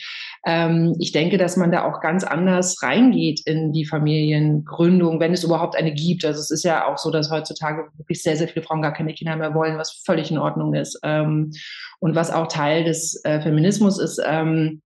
ähm, 0.45 0.95
ich 0.99 1.11
denke, 1.11 1.37
dass 1.37 1.55
man 1.55 1.71
da 1.71 1.83
auch 1.83 2.01
ganz 2.01 2.23
anders 2.23 2.81
reingeht 2.81 3.41
in 3.45 3.73
die 3.73 3.85
Familiengründung, 3.85 5.19
wenn 5.19 5.33
es 5.33 5.43
überhaupt 5.43 5.75
eine 5.75 5.93
gibt. 5.93 6.25
Also 6.25 6.39
es 6.39 6.49
ist 6.49 6.63
ja 6.63 6.87
auch 6.87 6.97
so, 6.97 7.11
dass 7.11 7.29
heutzutage 7.29 7.87
wirklich 7.97 8.23
sehr, 8.23 8.35
sehr 8.35 8.47
viele 8.47 8.65
Frauen 8.65 8.81
gar 8.81 8.93
keine 8.93 9.13
Kinder 9.13 9.35
mehr 9.35 9.53
wollen, 9.53 9.77
was 9.77 10.01
völlig 10.03 10.31
in 10.31 10.39
Ordnung 10.39 10.73
ist. 10.73 10.99
Ähm, 11.03 11.51
und 11.99 12.15
was 12.15 12.31
auch 12.31 12.47
Teil 12.47 12.83
des 12.83 13.23
äh, 13.23 13.39
Feminismus 13.41 13.99
ist. 13.99 14.21
Ähm, 14.25 14.81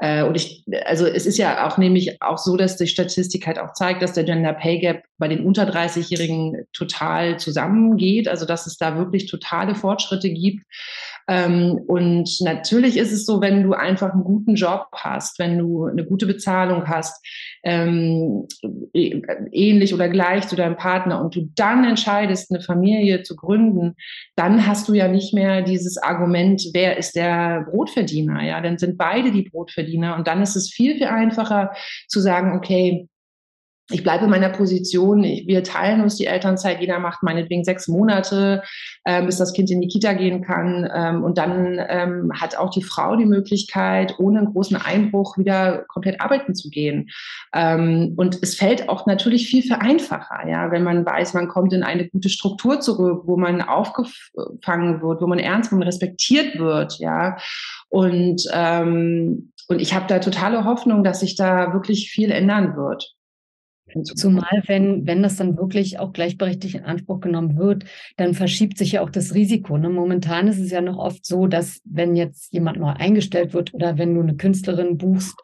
äh, 0.00 0.22
und 0.22 0.36
ich, 0.36 0.64
also 0.84 1.06
es 1.06 1.26
ist 1.26 1.38
ja 1.38 1.66
auch 1.66 1.76
nämlich 1.76 2.22
auch 2.22 2.38
so, 2.38 2.56
dass 2.56 2.76
die 2.76 2.86
Statistik 2.86 3.46
halt 3.46 3.58
auch 3.58 3.72
zeigt, 3.72 4.00
dass 4.00 4.12
der 4.12 4.24
Gender 4.24 4.52
Pay 4.52 4.78
Gap 4.78 5.02
bei 5.18 5.26
den 5.26 5.44
unter 5.44 5.64
30-Jährigen 5.64 6.66
total 6.72 7.38
zusammengeht. 7.38 8.28
Also 8.28 8.46
dass 8.46 8.66
es 8.66 8.78
da 8.78 8.96
wirklich 8.96 9.26
totale 9.26 9.74
Fortschritte 9.74 10.30
gibt. 10.30 10.64
Ähm, 11.28 11.78
und 11.86 12.40
natürlich 12.40 12.96
ist 12.96 13.12
es 13.12 13.26
so, 13.26 13.42
wenn 13.42 13.62
du 13.62 13.74
einfach 13.74 14.14
einen 14.14 14.24
guten 14.24 14.54
Job 14.54 14.86
hast, 14.94 15.38
wenn 15.38 15.58
du 15.58 15.84
eine 15.84 16.04
gute 16.04 16.26
Bezahlung 16.26 16.88
hast, 16.88 17.22
ähm, 17.62 18.46
e, 18.94 19.20
ähnlich 19.52 19.92
oder 19.92 20.08
gleich 20.08 20.48
zu 20.48 20.56
deinem 20.56 20.76
Partner 20.76 21.22
und 21.22 21.36
du 21.36 21.50
dann 21.54 21.84
entscheidest, 21.84 22.50
eine 22.50 22.62
Familie 22.62 23.22
zu 23.22 23.36
gründen, 23.36 23.94
dann 24.36 24.66
hast 24.66 24.88
du 24.88 24.94
ja 24.94 25.06
nicht 25.06 25.34
mehr 25.34 25.60
dieses 25.60 25.98
Argument, 25.98 26.62
wer 26.72 26.96
ist 26.96 27.14
der 27.14 27.66
Brotverdiener, 27.70 28.42
ja, 28.42 28.60
dann 28.62 28.78
sind 28.78 28.96
beide 28.96 29.30
die 29.30 29.42
Brotverdiener 29.42 30.16
und 30.16 30.26
dann 30.26 30.40
ist 30.40 30.56
es 30.56 30.70
viel, 30.70 30.96
viel 30.96 31.08
einfacher 31.08 31.72
zu 32.08 32.20
sagen, 32.20 32.56
okay, 32.56 33.06
ich 33.90 34.02
bleibe 34.02 34.24
in 34.24 34.30
meiner 34.30 34.50
Position, 34.50 35.24
ich, 35.24 35.46
wir 35.46 35.64
teilen 35.64 36.02
uns 36.02 36.16
die 36.16 36.26
Elternzeit, 36.26 36.80
jeder 36.80 36.98
macht 36.98 37.22
meinetwegen 37.22 37.64
sechs 37.64 37.88
Monate, 37.88 38.62
ähm, 39.06 39.26
bis 39.26 39.38
das 39.38 39.54
Kind 39.54 39.70
in 39.70 39.80
die 39.80 39.88
Kita 39.88 40.12
gehen 40.12 40.42
kann. 40.42 40.88
Ähm, 40.94 41.24
und 41.24 41.38
dann 41.38 41.80
ähm, 41.88 42.30
hat 42.38 42.56
auch 42.56 42.70
die 42.70 42.82
Frau 42.82 43.16
die 43.16 43.24
Möglichkeit, 43.24 44.18
ohne 44.18 44.40
einen 44.40 44.52
großen 44.52 44.76
Einbruch 44.76 45.38
wieder 45.38 45.84
komplett 45.88 46.20
arbeiten 46.20 46.54
zu 46.54 46.68
gehen. 46.68 47.08
Ähm, 47.54 48.12
und 48.16 48.38
es 48.42 48.56
fällt 48.56 48.90
auch 48.90 49.06
natürlich 49.06 49.48
viel, 49.48 49.62
viel 49.62 49.76
einfacher, 49.76 50.46
ja, 50.46 50.70
wenn 50.70 50.84
man 50.84 51.06
weiß, 51.06 51.32
man 51.32 51.48
kommt 51.48 51.72
in 51.72 51.82
eine 51.82 52.08
gute 52.08 52.28
Struktur 52.28 52.80
zurück, 52.80 53.22
wo 53.24 53.38
man 53.38 53.62
aufgefangen 53.62 55.00
wird, 55.00 55.22
wo 55.22 55.26
man 55.26 55.38
ernst 55.38 55.72
und 55.72 55.82
respektiert 55.82 56.58
wird, 56.58 56.98
ja. 56.98 57.38
Und, 57.88 58.42
ähm, 58.52 59.52
und 59.68 59.80
ich 59.80 59.94
habe 59.94 60.06
da 60.08 60.18
totale 60.18 60.64
Hoffnung, 60.64 61.04
dass 61.04 61.20
sich 61.20 61.36
da 61.36 61.72
wirklich 61.72 62.10
viel 62.10 62.30
ändern 62.30 62.76
wird. 62.76 63.14
Zumal, 64.04 64.62
wenn, 64.66 65.06
wenn 65.06 65.22
das 65.22 65.36
dann 65.36 65.56
wirklich 65.56 65.98
auch 65.98 66.12
gleichberechtigt 66.12 66.76
in 66.76 66.84
Anspruch 66.84 67.20
genommen 67.20 67.56
wird, 67.56 67.84
dann 68.16 68.34
verschiebt 68.34 68.78
sich 68.78 68.92
ja 68.92 69.02
auch 69.02 69.10
das 69.10 69.34
Risiko. 69.34 69.78
Ne? 69.78 69.88
Momentan 69.88 70.48
ist 70.48 70.58
es 70.58 70.70
ja 70.70 70.80
noch 70.80 70.98
oft 70.98 71.24
so, 71.24 71.46
dass 71.46 71.80
wenn 71.84 72.16
jetzt 72.16 72.52
jemand 72.52 72.78
neu 72.78 72.90
eingestellt 72.90 73.54
wird 73.54 73.74
oder 73.74 73.98
wenn 73.98 74.14
du 74.14 74.20
eine 74.20 74.36
Künstlerin 74.36 74.98
buchst 74.98 75.38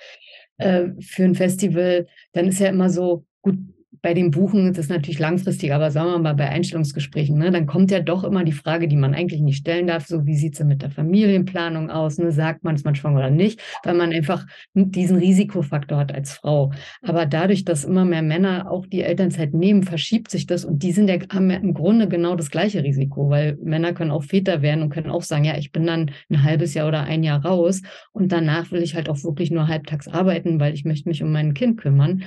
äh, 0.58 0.88
für 1.00 1.24
ein 1.24 1.34
Festival, 1.34 2.06
dann 2.32 2.48
ist 2.48 2.60
ja 2.60 2.68
immer 2.68 2.90
so, 2.90 3.24
gut, 3.42 3.56
bei 4.04 4.12
den 4.12 4.30
Buchen 4.30 4.68
ist 4.70 4.76
es 4.76 4.90
natürlich 4.90 5.18
langfristig, 5.18 5.72
aber 5.72 5.90
sagen 5.90 6.10
wir 6.10 6.18
mal 6.18 6.34
bei 6.34 6.50
Einstellungsgesprächen, 6.50 7.38
ne, 7.38 7.50
dann 7.50 7.64
kommt 7.64 7.90
ja 7.90 8.00
doch 8.00 8.22
immer 8.22 8.44
die 8.44 8.52
Frage, 8.52 8.86
die 8.86 8.98
man 8.98 9.14
eigentlich 9.14 9.40
nicht 9.40 9.56
stellen 9.56 9.86
darf, 9.86 10.06
so 10.06 10.26
wie 10.26 10.36
sieht 10.36 10.60
es 10.60 10.64
mit 10.66 10.82
der 10.82 10.90
Familienplanung 10.90 11.88
aus, 11.88 12.18
ne, 12.18 12.30
sagt 12.30 12.64
man, 12.64 12.74
ist 12.74 12.84
man 12.84 12.94
schwanger 12.94 13.20
oder 13.20 13.30
nicht, 13.30 13.62
weil 13.82 13.94
man 13.94 14.12
einfach 14.12 14.46
diesen 14.74 15.16
Risikofaktor 15.16 15.96
hat 15.96 16.14
als 16.14 16.34
Frau. 16.34 16.70
Aber 17.00 17.24
dadurch, 17.24 17.64
dass 17.64 17.84
immer 17.84 18.04
mehr 18.04 18.20
Männer 18.20 18.70
auch 18.70 18.84
die 18.84 19.00
Elternzeit 19.00 19.54
nehmen, 19.54 19.84
verschiebt 19.84 20.30
sich 20.30 20.46
das 20.46 20.66
und 20.66 20.82
die 20.82 20.92
sind 20.92 21.08
ja, 21.08 21.16
haben 21.32 21.50
ja 21.50 21.56
im 21.56 21.72
Grunde 21.72 22.06
genau 22.06 22.36
das 22.36 22.50
gleiche 22.50 22.84
Risiko, 22.84 23.30
weil 23.30 23.56
Männer 23.62 23.94
können 23.94 24.10
auch 24.10 24.24
Väter 24.24 24.60
werden 24.60 24.82
und 24.82 24.90
können 24.90 25.08
auch 25.08 25.22
sagen, 25.22 25.44
ja, 25.44 25.56
ich 25.56 25.72
bin 25.72 25.86
dann 25.86 26.10
ein 26.28 26.42
halbes 26.42 26.74
Jahr 26.74 26.88
oder 26.88 27.04
ein 27.04 27.22
Jahr 27.22 27.42
raus 27.42 27.80
und 28.12 28.32
danach 28.32 28.70
will 28.70 28.82
ich 28.82 28.96
halt 28.96 29.08
auch 29.08 29.24
wirklich 29.24 29.50
nur 29.50 29.66
halbtags 29.66 30.08
arbeiten, 30.08 30.60
weil 30.60 30.74
ich 30.74 30.84
möchte 30.84 31.08
mich 31.08 31.22
um 31.22 31.32
mein 31.32 31.54
Kind 31.54 31.80
kümmern. 31.80 32.24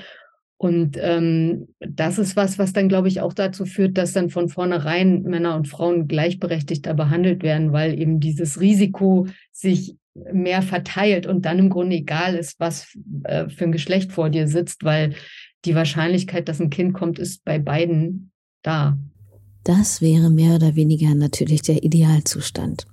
Und 0.58 0.98
ähm, 1.00 1.68
das 1.80 2.18
ist 2.18 2.36
was, 2.36 2.58
was 2.58 2.74
dann, 2.74 2.90
glaube 2.90 3.08
ich, 3.08 3.22
auch 3.22 3.34
dazu 3.34 3.66
führt, 3.66 3.98
dass 3.98 4.14
dann 4.14 4.32
von 4.32 4.50
vornherein 4.50 5.22
Männer 5.22 5.56
und 5.56 5.68
Frauen 5.68 6.08
gleichberechtigter 6.08 6.96
behandelt 6.96 7.44
werden, 7.44 7.74
weil 7.74 8.00
eben 8.00 8.20
dieses 8.20 8.60
Risiko 8.60 9.28
sich 9.52 9.96
mehr 10.34 10.64
verteilt 10.64 11.28
und 11.28 11.46
dann 11.46 11.60
im 11.60 11.70
Grunde 11.70 11.98
egal 11.98 12.36
ist, 12.36 12.60
was 12.60 12.98
äh, 13.24 13.50
für 13.50 13.66
ein 13.66 13.72
Geschlecht 13.72 14.12
vor 14.12 14.32
dir 14.32 14.48
sitzt, 14.48 14.84
weil 14.84 15.14
die 15.66 15.76
Wahrscheinlichkeit, 15.76 16.50
dass 16.50 16.60
ein 16.60 16.72
Kind 16.72 16.94
kommt, 16.94 17.20
ist 17.20 17.46
bei 17.46 17.60
beiden 17.60 18.32
da. 18.64 18.98
Das 19.68 20.00
wäre 20.00 20.30
mehr 20.30 20.56
oder 20.56 20.78
weniger 20.78 21.14
natürlich 21.14 21.62
der 21.62 21.84
Idealzustand. 21.84 22.88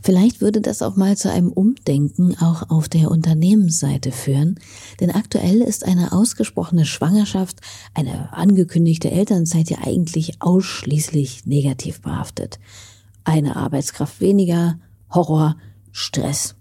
Vielleicht 0.00 0.40
würde 0.40 0.60
das 0.60 0.80
auch 0.80 0.94
mal 0.94 1.16
zu 1.16 1.28
einem 1.28 1.50
Umdenken 1.50 2.36
auch 2.38 2.70
auf 2.70 2.88
der 2.88 3.10
Unternehmensseite 3.10 4.12
führen, 4.12 4.60
denn 5.00 5.10
aktuell 5.10 5.60
ist 5.60 5.84
eine 5.84 6.12
ausgesprochene 6.12 6.86
Schwangerschaft, 6.86 7.58
eine 7.94 8.32
angekündigte 8.32 9.10
Elternzeit 9.10 9.70
ja 9.70 9.78
eigentlich 9.82 10.40
ausschließlich 10.40 11.46
negativ 11.46 12.00
behaftet. 12.00 12.60
Eine 13.24 13.56
Arbeitskraft 13.56 14.20
weniger, 14.20 14.78
Horror, 15.12 15.56
Stress. 15.90 16.54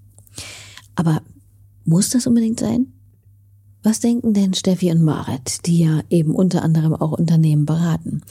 Aber 0.96 1.22
muss 1.86 2.10
das 2.10 2.26
unbedingt 2.26 2.60
sein? 2.60 2.88
Was 3.84 4.00
denken 4.02 4.34
denn 4.34 4.56
Steffi 4.56 4.92
und 4.92 5.04
Marit, 5.04 5.66
die 5.66 5.80
ja 5.80 6.02
eben 6.10 6.36
unter 6.36 6.64
anderem 6.64 6.94
auch 6.94 7.12
Unternehmen 7.12 7.66
beraten? 7.66 8.22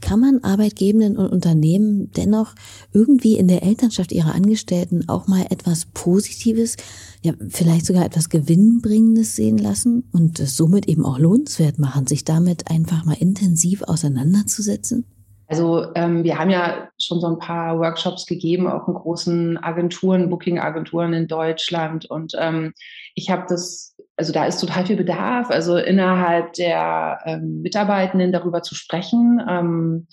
Kann 0.00 0.20
man 0.20 0.44
Arbeitgebenden 0.44 1.16
und 1.16 1.30
Unternehmen 1.30 2.10
dennoch 2.12 2.54
irgendwie 2.92 3.36
in 3.36 3.48
der 3.48 3.62
Elternschaft 3.62 4.12
ihrer 4.12 4.34
Angestellten 4.34 5.08
auch 5.08 5.26
mal 5.26 5.46
etwas 5.50 5.86
Positives, 5.86 6.76
ja, 7.22 7.32
vielleicht 7.48 7.86
sogar 7.86 8.04
etwas 8.04 8.28
Gewinnbringendes 8.28 9.36
sehen 9.36 9.58
lassen 9.58 10.08
und 10.12 10.38
es 10.40 10.56
somit 10.56 10.88
eben 10.88 11.04
auch 11.04 11.18
lohnenswert 11.18 11.78
machen, 11.78 12.06
sich 12.06 12.24
damit 12.24 12.70
einfach 12.70 13.04
mal 13.04 13.16
intensiv 13.18 13.82
auseinanderzusetzen? 13.82 15.04
Also 15.48 15.86
ähm, 15.94 16.24
wir 16.24 16.38
haben 16.38 16.50
ja 16.50 16.88
schon 17.00 17.20
so 17.20 17.28
ein 17.28 17.38
paar 17.38 17.78
Workshops 17.78 18.26
gegeben, 18.26 18.66
auch 18.66 18.88
in 18.88 18.94
großen 18.94 19.62
Agenturen, 19.62 20.28
Booking-Agenturen 20.28 21.12
in 21.12 21.28
Deutschland. 21.28 22.10
Und 22.10 22.32
ähm, 22.38 22.72
ich 23.14 23.30
habe 23.30 23.44
das 23.48 23.95
also 24.16 24.32
da 24.32 24.46
ist 24.46 24.60
total 24.60 24.86
viel 24.86 24.96
Bedarf, 24.96 25.50
also 25.50 25.76
innerhalb 25.76 26.54
der 26.54 27.18
ähm, 27.26 27.62
Mitarbeitenden 27.62 28.32
darüber 28.32 28.62
zu 28.62 28.74
sprechen, 28.74 29.40
ähm, 29.48 30.06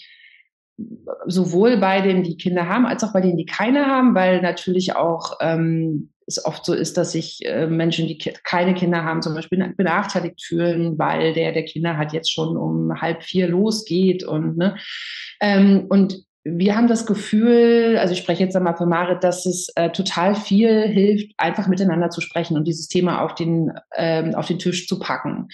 sowohl 1.25 1.77
bei 1.77 2.01
denen, 2.01 2.23
die 2.23 2.37
Kinder 2.37 2.67
haben, 2.67 2.85
als 2.85 3.03
auch 3.03 3.13
bei 3.13 3.21
denen, 3.21 3.37
die 3.37 3.45
keine 3.45 3.85
haben, 3.85 4.15
weil 4.15 4.41
natürlich 4.41 4.95
auch 4.95 5.37
ähm, 5.39 6.09
es 6.25 6.43
oft 6.43 6.65
so 6.65 6.73
ist, 6.73 6.97
dass 6.97 7.11
sich 7.11 7.45
äh, 7.45 7.67
Menschen, 7.67 8.07
die 8.07 8.17
keine 8.17 8.73
Kinder 8.73 9.03
haben, 9.03 9.21
zum 9.21 9.35
Beispiel 9.35 9.73
benachteiligt 9.75 10.41
fühlen, 10.41 10.97
weil 10.97 11.33
der, 11.33 11.51
der 11.51 11.65
Kinder 11.65 11.97
hat 11.97 12.13
jetzt 12.13 12.31
schon 12.31 12.57
um 12.57 13.01
halb 13.01 13.23
vier 13.23 13.47
losgeht 13.47 14.23
und 14.23 14.57
ne, 14.57 14.77
ähm, 15.41 15.85
und 15.89 16.23
wir 16.45 16.75
haben 16.75 16.87
das 16.87 17.05
Gefühl, 17.05 17.97
also 17.99 18.13
ich 18.13 18.19
spreche 18.19 18.43
jetzt 18.43 18.55
einmal 18.55 18.75
für 18.75 18.85
Marit, 18.85 19.23
dass 19.23 19.45
es 19.45 19.69
äh, 19.75 19.91
total 19.91 20.35
viel 20.35 20.81
hilft, 20.81 21.31
einfach 21.37 21.67
miteinander 21.67 22.09
zu 22.09 22.19
sprechen 22.19 22.57
und 22.57 22.67
dieses 22.67 22.89
Thema 22.89 23.21
auf 23.21 23.33
den, 23.33 23.71
ähm, 23.95 24.35
auf 24.35 24.47
den 24.47 24.59
Tisch 24.59 24.87
zu 24.87 24.99
packen 24.99 25.47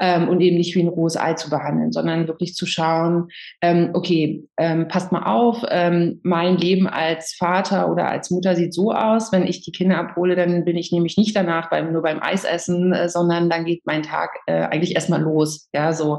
ähm, 0.00 0.28
und 0.28 0.40
eben 0.40 0.56
nicht 0.56 0.74
wie 0.74 0.82
ein 0.82 0.88
rohes 0.88 1.16
Ei 1.16 1.34
zu 1.34 1.48
behandeln, 1.48 1.92
sondern 1.92 2.26
wirklich 2.26 2.54
zu 2.54 2.66
schauen, 2.66 3.28
ähm, 3.60 3.90
okay, 3.94 4.48
ähm, 4.56 4.88
passt 4.88 5.12
mal 5.12 5.22
auf, 5.22 5.62
ähm, 5.68 6.18
mein 6.24 6.56
Leben 6.56 6.88
als 6.88 7.34
Vater 7.38 7.88
oder 7.88 8.08
als 8.08 8.32
Mutter 8.32 8.56
sieht 8.56 8.74
so 8.74 8.90
aus, 8.90 9.30
wenn 9.30 9.46
ich 9.46 9.62
die 9.62 9.72
Kinder 9.72 9.98
abhole, 9.98 10.34
dann 10.34 10.64
bin 10.64 10.76
ich 10.76 10.90
nämlich 10.90 11.16
nicht 11.16 11.36
danach 11.36 11.70
beim, 11.70 11.92
nur 11.92 12.02
beim 12.02 12.20
Eisessen, 12.20 12.92
äh, 12.92 13.08
sondern 13.08 13.48
dann 13.48 13.64
geht 13.64 13.82
mein 13.86 14.02
Tag 14.02 14.30
äh, 14.46 14.62
eigentlich 14.62 14.96
erstmal 14.96 15.22
los, 15.22 15.68
ja, 15.72 15.92
so. 15.92 16.18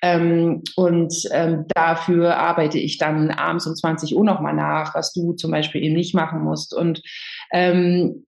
Ähm, 0.00 0.62
und 0.76 1.12
dafür 1.74 2.36
arbeite 2.36 2.78
ich 2.78 2.98
dann 2.98 3.30
abends 3.30 3.63
abends 3.64 3.66
um 3.66 3.74
20 3.74 4.16
Uhr 4.16 4.24
nochmal 4.24 4.54
nach, 4.54 4.94
was 4.94 5.12
du 5.12 5.32
zum 5.32 5.50
Beispiel 5.50 5.82
eben 5.82 5.94
nicht 5.94 6.14
machen 6.14 6.42
musst. 6.42 6.74
Und 6.74 7.02
ähm, 7.52 8.24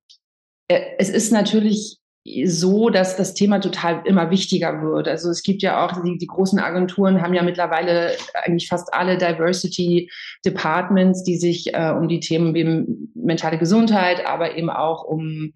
äh, 0.68 0.81
es 0.99 1.11
ist 1.11 1.33
natürlich 1.33 1.99
so, 2.44 2.90
dass 2.90 3.16
das 3.16 3.35
Thema 3.35 3.61
total 3.61 4.03
immer 4.05 4.33
wichtiger 4.33 4.83
wird. 4.83 5.07
Also 5.07 5.31
es 5.31 5.44
gibt 5.44 5.62
ja 5.62 5.85
auch, 5.85 6.03
die, 6.03 6.18
die 6.18 6.27
großen 6.27 6.59
Agenturen 6.59 7.22
haben 7.22 7.35
ja 7.35 7.44
mittlerweile 7.44 8.16
eigentlich 8.42 8.66
fast 8.66 8.92
alle 8.92 9.16
Diversity 9.16 10.11
Departments, 10.44 11.22
die 11.22 11.37
sich 11.37 11.72
äh, 11.72 11.92
um 11.96 12.09
die 12.09 12.18
Themen 12.18 12.53
wie 12.53 12.85
mentale 13.14 13.59
Gesundheit, 13.59 14.27
aber 14.27 14.57
eben 14.57 14.70
auch 14.70 15.05
um, 15.05 15.53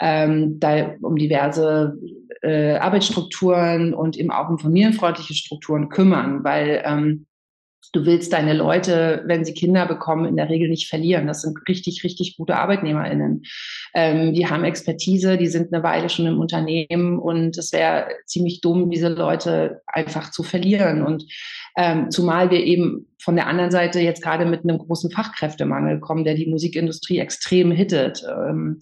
ähm, 0.00 0.58
um 1.02 1.16
diverse 1.16 1.98
äh, 2.40 2.76
Arbeitsstrukturen 2.76 3.92
und 3.92 4.16
eben 4.16 4.30
auch 4.30 4.48
um 4.48 4.58
familienfreundliche 4.58 5.34
Strukturen 5.34 5.90
kümmern, 5.90 6.42
weil 6.42 6.82
ähm, 6.86 7.26
du 7.92 8.06
willst 8.06 8.32
deine 8.32 8.54
Leute, 8.54 9.22
wenn 9.26 9.44
sie 9.44 9.54
Kinder 9.54 9.86
bekommen, 9.86 10.26
in 10.26 10.36
der 10.36 10.48
Regel 10.48 10.68
nicht 10.68 10.88
verlieren. 10.88 11.26
Das 11.26 11.42
sind 11.42 11.58
richtig, 11.68 12.04
richtig 12.04 12.36
gute 12.36 12.56
ArbeitnehmerInnen. 12.56 13.42
Ähm, 13.94 14.34
die 14.34 14.46
haben 14.46 14.64
Expertise, 14.64 15.36
die 15.36 15.46
sind 15.46 15.72
eine 15.72 15.82
Weile 15.82 16.08
schon 16.08 16.26
im 16.26 16.40
Unternehmen 16.40 17.18
und 17.18 17.56
es 17.56 17.72
wäre 17.72 18.08
ziemlich 18.26 18.60
dumm, 18.60 18.90
diese 18.90 19.08
Leute 19.08 19.82
einfach 19.86 20.30
zu 20.30 20.42
verlieren. 20.42 21.04
Und 21.04 21.24
ähm, 21.76 22.10
zumal 22.10 22.50
wir 22.50 22.64
eben 22.64 23.08
von 23.18 23.36
der 23.36 23.46
anderen 23.46 23.70
Seite 23.70 24.00
jetzt 24.00 24.22
gerade 24.22 24.44
mit 24.44 24.64
einem 24.64 24.78
großen 24.78 25.10
Fachkräftemangel 25.10 26.00
kommen, 26.00 26.24
der 26.24 26.34
die 26.34 26.46
Musikindustrie 26.46 27.18
extrem 27.18 27.70
hittet. 27.70 28.24
Ähm, 28.28 28.80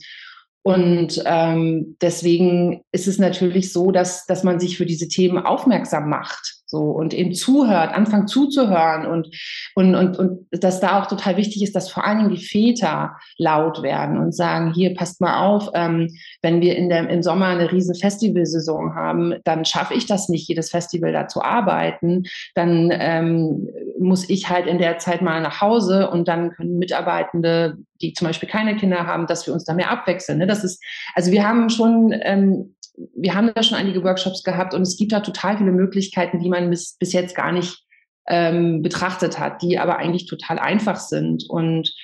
und 0.64 1.20
ähm, 1.26 1.96
deswegen 2.00 2.84
ist 2.92 3.08
es 3.08 3.18
natürlich 3.18 3.72
so, 3.72 3.90
dass, 3.90 4.26
dass 4.26 4.44
man 4.44 4.60
sich 4.60 4.76
für 4.76 4.86
diese 4.86 5.08
Themen 5.08 5.38
aufmerksam 5.38 6.08
macht 6.08 6.61
So, 6.72 6.84
und 6.84 7.12
eben 7.12 7.34
zuhört, 7.34 7.92
anfangen 7.92 8.26
zuzuhören 8.26 9.04
und, 9.04 9.28
und, 9.74 9.94
und, 9.94 10.18
und 10.18 10.46
dass 10.52 10.80
da 10.80 11.02
auch 11.02 11.06
total 11.06 11.36
wichtig 11.36 11.62
ist, 11.62 11.76
dass 11.76 11.90
vor 11.90 12.02
allen 12.02 12.16
Dingen 12.16 12.30
die 12.30 12.42
Väter 12.42 13.18
laut 13.36 13.82
werden 13.82 14.16
und 14.16 14.34
sagen, 14.34 14.72
hier 14.72 14.94
passt 14.94 15.20
mal 15.20 15.46
auf, 15.46 15.68
ähm, 15.74 16.08
wenn 16.40 16.62
wir 16.62 16.74
in 16.74 16.88
der, 16.88 17.10
im 17.10 17.22
Sommer 17.22 17.48
eine 17.48 17.70
riesen 17.70 17.94
Festivalsaison 17.94 18.94
haben, 18.94 19.34
dann 19.44 19.66
schaffe 19.66 19.92
ich 19.92 20.06
das 20.06 20.30
nicht, 20.30 20.48
jedes 20.48 20.70
Festival 20.70 21.12
da 21.12 21.28
zu 21.28 21.42
arbeiten. 21.42 22.22
Dann 22.54 22.88
ähm, 22.90 23.68
muss 23.98 24.30
ich 24.30 24.48
halt 24.48 24.66
in 24.66 24.78
der 24.78 24.96
Zeit 24.96 25.20
mal 25.20 25.42
nach 25.42 25.60
Hause 25.60 26.08
und 26.08 26.26
dann 26.26 26.52
können 26.52 26.78
Mitarbeitende, 26.78 27.76
die 28.00 28.14
zum 28.14 28.28
Beispiel 28.28 28.48
keine 28.48 28.76
Kinder 28.76 29.06
haben, 29.06 29.26
dass 29.26 29.46
wir 29.46 29.52
uns 29.52 29.66
da 29.66 29.74
mehr 29.74 29.90
abwechseln. 29.90 30.38
Ne? 30.38 30.46
Das 30.46 30.64
ist, 30.64 30.82
also 31.14 31.32
wir 31.32 31.46
haben 31.46 31.68
schon 31.68 32.18
ähm, 32.22 32.74
wir 32.94 33.34
haben 33.34 33.50
da 33.54 33.62
schon 33.62 33.78
einige 33.78 34.04
Workshops 34.04 34.42
gehabt 34.42 34.74
und 34.74 34.82
es 34.82 34.96
gibt 34.96 35.12
da 35.12 35.20
total 35.20 35.58
viele 35.58 35.72
Möglichkeiten, 35.72 36.40
die 36.40 36.48
man 36.48 36.70
bis, 36.70 36.96
bis 36.98 37.12
jetzt 37.12 37.34
gar 37.34 37.52
nicht 37.52 37.84
ähm, 38.28 38.82
betrachtet 38.82 39.38
hat, 39.38 39.62
die 39.62 39.78
aber 39.78 39.96
eigentlich 39.96 40.26
total 40.26 40.58
einfach 40.58 40.96
sind. 40.96 41.44
Und 41.48 41.94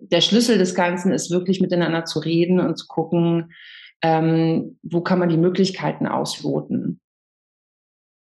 der 0.00 0.20
Schlüssel 0.20 0.58
des 0.58 0.74
Ganzen 0.74 1.12
ist 1.12 1.30
wirklich 1.30 1.60
miteinander 1.60 2.04
zu 2.04 2.20
reden 2.20 2.60
und 2.60 2.76
zu 2.76 2.86
gucken, 2.86 3.52
ähm, 4.02 4.78
wo 4.82 5.00
kann 5.00 5.18
man 5.18 5.28
die 5.28 5.36
Möglichkeiten 5.36 6.06
ausloten. 6.06 7.00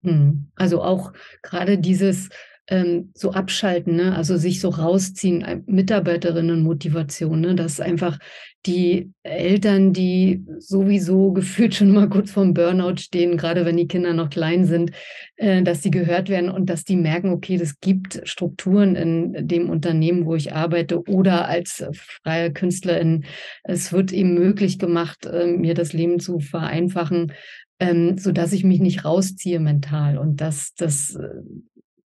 Hm. 0.04 0.52
Also 0.56 0.82
auch 0.82 1.14
gerade 1.42 1.78
dieses 1.78 2.30
ähm, 2.72 3.12
so 3.14 3.32
abschalten, 3.32 3.98
ne? 3.98 4.16
also 4.16 4.38
sich 4.38 4.62
so 4.62 4.70
rausziehen, 4.70 5.64
Mitarbeiterinnenmotivation, 5.68 7.42
ne? 7.42 7.54
dass 7.54 7.82
einfach 7.82 8.18
die 8.66 9.12
Eltern, 9.24 9.92
die 9.92 10.46
sowieso 10.58 11.32
gefühlt 11.34 11.76
schon 11.76 11.92
mal 11.92 12.08
kurz 12.08 12.32
vorm 12.32 12.54
Burnout 12.54 12.98
stehen, 12.98 13.36
gerade 13.36 13.66
wenn 13.66 13.76
die 13.76 13.90
Kinder 13.90 14.14
noch 14.14 14.30
klein 14.30 14.64
sind, 14.64 14.92
äh, 15.36 15.62
dass 15.64 15.82
die 15.82 15.92
gehört 15.92 16.30
werden 16.30 16.50
und 16.50 16.70
dass 16.70 16.86
die 16.86 16.96
merken, 16.96 17.32
okay, 17.32 17.58
das 17.58 17.82
gibt 17.82 18.22
Strukturen 18.24 18.96
in 18.96 19.48
dem 19.48 19.70
Unternehmen, 19.70 20.26
wo 20.26 20.36
ich 20.36 20.54
arbeite 20.54 21.04
oder 21.10 21.50
als 21.50 21.84
freie 22.24 22.54
Künstlerin. 22.54 23.26
Es 23.64 23.92
wird 23.92 24.14
eben 24.14 24.34
möglich 24.34 24.80
gemacht, 24.80 25.26
äh, 25.26 25.46
mir 25.46 25.74
das 25.74 25.92
Leben 25.92 26.22
zu 26.22 26.40
vereinfachen, 26.40 27.34
ähm, 27.82 28.18
so 28.18 28.32
dass 28.32 28.54
ich 28.54 28.64
mich 28.64 28.80
nicht 28.80 29.04
rausziehe 29.04 29.60
mental 29.60 30.20
und 30.20 30.40
dass 30.40 30.74
das 30.76 31.16
äh, 31.16 31.28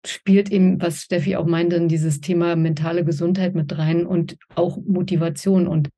spielt 0.08 0.50
eben, 0.50 0.80
was 0.80 1.02
Steffi 1.02 1.36
auch 1.36 1.46
meinte, 1.46 1.76
in 1.76 1.88
dieses 1.88 2.20
Thema 2.20 2.56
mentale 2.56 3.04
Gesundheit 3.04 3.54
mit 3.54 3.76
rein 3.76 4.06
und 4.06 4.36
auch 4.54 4.78
Motivation. 4.86 5.66
Und 5.66 5.88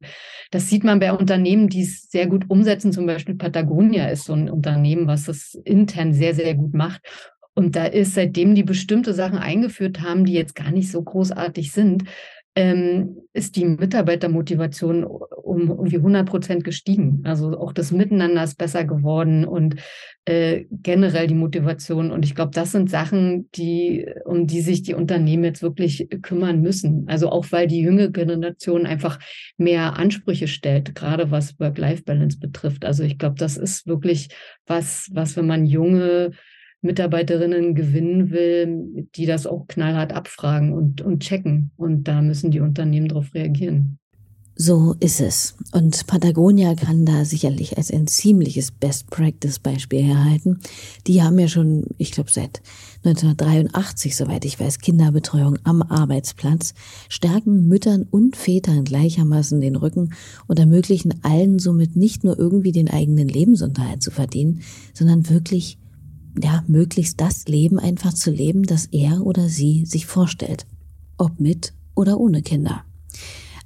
das 0.51 0.68
sieht 0.68 0.85
man 0.85 1.01
bei 1.01 1.12
Unternehmen, 1.12 1.68
die 1.68 1.83
es 1.83 2.09
sehr 2.11 2.27
gut 2.27 2.47
umsetzen. 2.49 2.92
Zum 2.92 3.07
Beispiel 3.07 3.35
Patagonia 3.35 4.09
ist 4.09 4.25
so 4.25 4.33
ein 4.33 4.51
Unternehmen, 4.51 5.07
was 5.07 5.25
das 5.25 5.55
intern 5.64 6.12
sehr, 6.12 6.35
sehr 6.35 6.55
gut 6.55 6.75
macht. 6.75 7.01
Und 7.55 7.75
da 7.75 7.87
ist, 7.87 8.14
seitdem 8.14 8.55
die 8.55 8.62
bestimmte 8.62 9.12
Sachen 9.12 9.38
eingeführt 9.38 10.01
haben, 10.01 10.25
die 10.25 10.33
jetzt 10.33 10.55
gar 10.55 10.71
nicht 10.71 10.92
so 10.92 11.03
großartig 11.03 11.73
sind, 11.73 12.05
ähm, 12.59 13.18
ist 13.33 13.55
die 13.55 13.64
Mitarbeitermotivation 13.64 15.05
um 15.05 15.68
irgendwie 15.68 15.99
100 15.99 16.29
Prozent 16.29 16.64
gestiegen. 16.64 17.21
Also 17.23 17.57
auch 17.57 17.73
das 17.73 17.92
Miteinander 17.92 18.42
ist 18.42 18.59
besser 18.59 18.85
geworden 18.85 19.44
und 19.44 19.77
äh, 20.25 20.64
generell 20.73 21.29
die 21.29 21.35
Motivation. 21.35 22.11
Und 22.11 22.25
ich 22.25 22.35
glaube, 22.35 22.51
das 22.53 22.73
sind 22.73 22.90
Sachen, 22.90 23.49
die, 23.53 24.07
um 24.25 24.49
die 24.49 24.61
sich 24.61 24.83
die 24.83 24.94
Unternehmen 24.94 25.44
jetzt 25.44 25.62
wirklich 25.62 26.09
kümmern 26.23 26.61
müssen. 26.61 27.05
Also 27.07 27.31
auch 27.31 27.47
weil 27.53 27.68
die 27.68 27.81
jüngere 27.81 28.11
Generation 28.11 28.87
einfach 28.87 29.21
mehr 29.57 29.97
Ansprüche 29.97 30.49
stellt, 30.49 30.97
gerade 30.97 31.31
was 31.31 31.61
Work-Life-Balance 31.61 32.40
betrifft. 32.40 32.85
Also 32.85 33.05
ich 33.05 33.18
glaube, 33.18 33.37
das 33.38 33.57
ist 33.57 33.87
wirklich 33.87 34.31
was, 34.66 35.09
was, 35.12 35.37
wenn 35.37 35.47
man 35.47 35.64
junge 35.64 36.33
Mitarbeiterinnen 36.80 37.74
gewinnen 37.74 38.30
will, 38.30 39.06
die 39.14 39.26
das 39.26 39.46
auch 39.46 39.66
knallhart 39.66 40.12
abfragen 40.12 40.72
und, 40.72 41.00
und 41.00 41.20
checken. 41.20 41.72
Und 41.76 42.04
da 42.04 42.22
müssen 42.22 42.50
die 42.50 42.60
Unternehmen 42.60 43.08
darauf 43.08 43.34
reagieren. 43.34 43.98
So 44.60 44.96
ist 44.98 45.20
es. 45.20 45.54
Und 45.70 46.08
Patagonia 46.08 46.74
kann 46.74 47.06
da 47.06 47.24
sicherlich 47.24 47.78
als 47.78 47.92
ein 47.92 48.08
ziemliches 48.08 48.72
Best-Practice-Beispiel 48.72 50.02
herhalten. 50.02 50.58
Die 51.06 51.22
haben 51.22 51.38
ja 51.38 51.46
schon, 51.46 51.84
ich 51.96 52.10
glaube, 52.10 52.32
seit 52.32 52.60
1983, 53.04 54.16
soweit 54.16 54.44
ich 54.44 54.58
weiß, 54.58 54.80
Kinderbetreuung 54.80 55.60
am 55.62 55.80
Arbeitsplatz, 55.82 56.74
stärken 57.08 57.68
Müttern 57.68 58.02
und 58.10 58.34
Vätern 58.34 58.82
gleichermaßen 58.82 59.60
den 59.60 59.76
Rücken 59.76 60.14
und 60.48 60.58
ermöglichen 60.58 61.22
allen 61.22 61.60
somit 61.60 61.94
nicht 61.94 62.24
nur 62.24 62.36
irgendwie 62.36 62.72
den 62.72 62.90
eigenen 62.90 63.28
Lebensunterhalt 63.28 64.02
zu 64.02 64.10
verdienen, 64.10 64.62
sondern 64.92 65.30
wirklich 65.30 65.78
ja, 66.42 66.64
möglichst 66.66 67.20
das 67.20 67.46
Leben 67.46 67.79
einfach 67.79 68.12
zu 68.14 68.31
leben, 68.31 68.64
das 68.64 68.87
er 68.87 69.24
oder 69.24 69.48
sie 69.48 69.85
sich 69.87 70.07
vorstellt. 70.07 70.66
Ob 71.16 71.40
mit 71.40 71.72
oder 71.94 72.18
ohne 72.18 72.42
Kinder. 72.42 72.85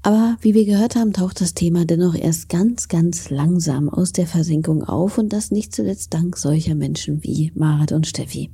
Aber 0.03 0.37
wie 0.41 0.55
wir 0.55 0.65
gehört 0.65 0.97
haben, 0.97 1.13
taucht 1.13 1.41
das 1.41 1.55
Thema 1.55 1.85
dennoch 1.85 2.17
erst 2.17 2.49
ganz, 2.49 2.89
ganz 2.89 3.31
langsam 3.31 3.89
aus 3.89 4.13
der 4.13 4.27
Versenkung 4.27 4.83
auf 4.83 5.17
und 5.17 5.33
das 5.33 5.53
nicht 5.53 5.73
zuletzt 5.75 6.13
dank 6.13 6.37
solcher 6.37 6.75
Menschen 6.75 7.23
wie 7.23 7.53
Marit 7.55 7.93
und 7.93 8.09
Steffi. 8.09 8.51